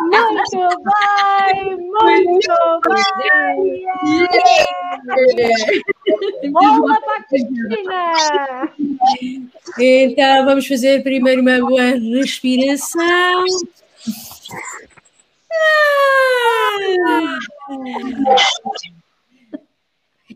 Muito 0.00 0.68
bem, 0.84 1.76
muito 1.78 2.54
bem. 5.36 5.82
Cristina. 7.28 8.72
Então, 9.78 10.44
vamos 10.44 10.66
fazer 10.66 11.02
primeiro 11.02 11.42
uma 11.42 11.58
boa 11.60 11.82
respiração. 11.82 13.44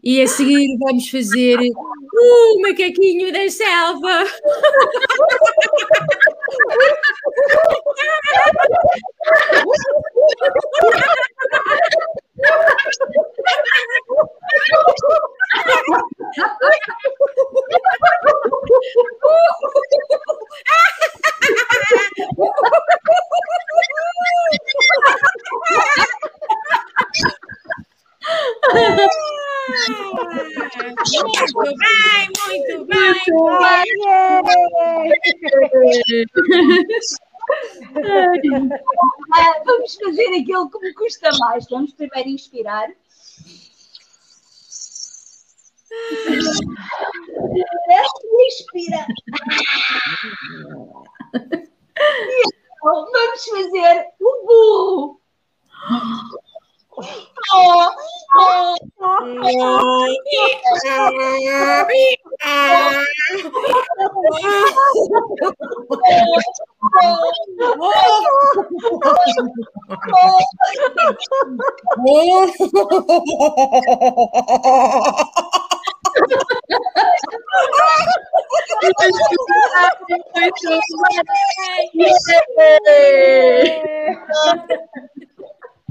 E 0.02 0.20
a 0.20 0.26
seguir 0.26 0.76
vamos 0.78 1.08
fazer 1.08 1.58
o 1.58 2.60
macaquinho 2.60 3.32
da 3.32 3.48
selva. 3.48 4.24
Muito 31.12 31.76
bem, 31.78 32.28
muito 32.48 32.86
bem. 32.86 33.12
Vamos 39.64 39.94
fazer 39.96 40.40
aquilo 40.40 40.70
que 40.70 40.78
me 40.78 40.94
custa 40.94 41.30
mais. 41.38 41.66
Vamos 41.68 41.92
primeiro 41.92 42.28
inspirar. 42.30 42.88
Inspira. 48.46 49.06
E 51.34 52.62
então, 52.82 53.06
vamos 53.12 53.44
fazer 53.44 54.06
o 54.20 54.46
burro. 54.46 55.20
Oh, 56.98 57.94
oh, 58.36 58.76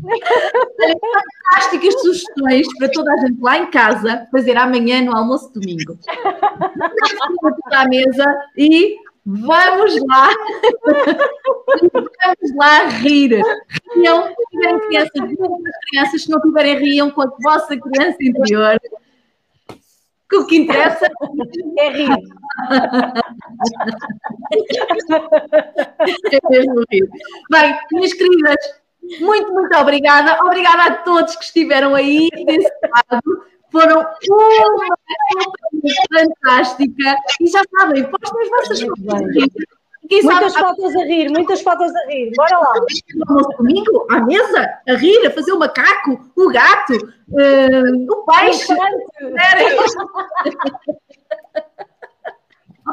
Fantásticas 0.01 2.01
sugestões 2.01 2.67
para 2.77 2.89
toda 2.89 3.13
a 3.13 3.17
gente 3.17 3.39
lá 3.39 3.57
em 3.57 3.69
casa 3.69 4.27
fazer 4.31 4.57
amanhã 4.57 5.01
no 5.01 5.15
almoço 5.15 5.51
domingo. 5.53 5.97
À 7.71 7.87
mesa 7.87 8.25
e 8.57 8.95
vamos 9.25 9.95
lá 10.07 10.29
Vamos 11.93 12.55
lá 12.55 12.87
rir. 12.87 13.41
Riam, 13.95 14.27
se 14.27 14.35
tiverem 14.51 14.79
crianças, 14.87 15.21
as 15.21 15.89
crianças, 15.89 16.23
se 16.23 16.29
não 16.29 16.41
tiverem, 16.41 16.79
riam 16.79 17.11
com 17.11 17.21
a 17.21 17.31
vossa 17.41 17.77
criança 17.77 18.17
interior. 18.21 18.79
Que 20.29 20.37
o 20.37 20.47
que 20.47 20.57
interessa 20.57 21.09
É 21.77 21.89
rir. 21.89 22.09
é 26.31 26.39
mesmo 26.49 26.83
rir. 26.89 27.09
Bem, 27.51 27.79
minhas 27.91 28.13
queridas, 28.13 28.80
muito, 29.19 29.53
muito 29.53 29.77
obrigada. 29.77 30.37
Obrigada 30.43 30.83
a 30.83 30.95
todos 30.97 31.35
que 31.35 31.43
estiveram 31.43 31.95
aí 31.95 32.29
desse 32.45 32.71
lado. 32.83 33.43
Foram 33.71 34.05
uma 34.29 34.97
fantástica. 36.13 37.15
E 37.39 37.47
já 37.47 37.63
sabem, 37.77 38.03
postem 38.03 38.41
as 38.41 38.49
vossas 38.49 38.81
fotos. 38.81 39.07
Quem 40.09 40.21
sabe 40.23 40.41
Muitas 40.41 40.55
fotos 40.55 40.95
a 40.95 41.03
rir, 41.05 41.29
muitas 41.29 41.61
fotos 41.61 41.95
a 41.95 42.07
rir. 42.07 42.31
Bora 42.35 42.57
lá. 42.57 42.73
comigo, 43.55 44.07
à 44.09 44.19
mesa, 44.19 44.67
a 44.87 44.93
rir, 44.93 45.23
a 45.25 45.31
fazer 45.31 45.53
o 45.53 45.59
macaco, 45.59 46.19
o 46.35 46.49
gato, 46.49 46.93
eh, 47.39 47.81
o 48.09 48.25
peixe. 48.25 48.75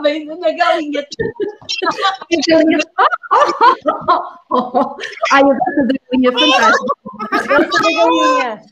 Vem 0.03 0.27
na 0.27 0.53
galinha. 0.53 1.07
Ai, 5.33 5.43
eu 5.43 5.49
gosto 5.49 5.87
da 5.87 5.95
galinha 6.11 6.33
fantástica. 6.33 6.95
Essa 7.33 7.49
da 7.49 7.91
galinha. 7.97 8.63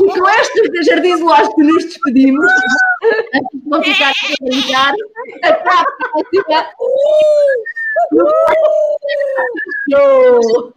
E 0.00 0.08
com 0.18 0.28
este 0.28 0.82
jardim 0.84 1.16
zoológico 1.16 1.62
nos 1.62 1.84
despedimos. 1.84 2.50
Antes 3.34 3.60
de 3.62 3.68
não 3.68 3.82
ficar 3.82 4.10
a 4.10 4.14
brincar. 4.44 4.94
À 5.42 5.52
próxima. 5.52 6.66
Show! 9.90 10.72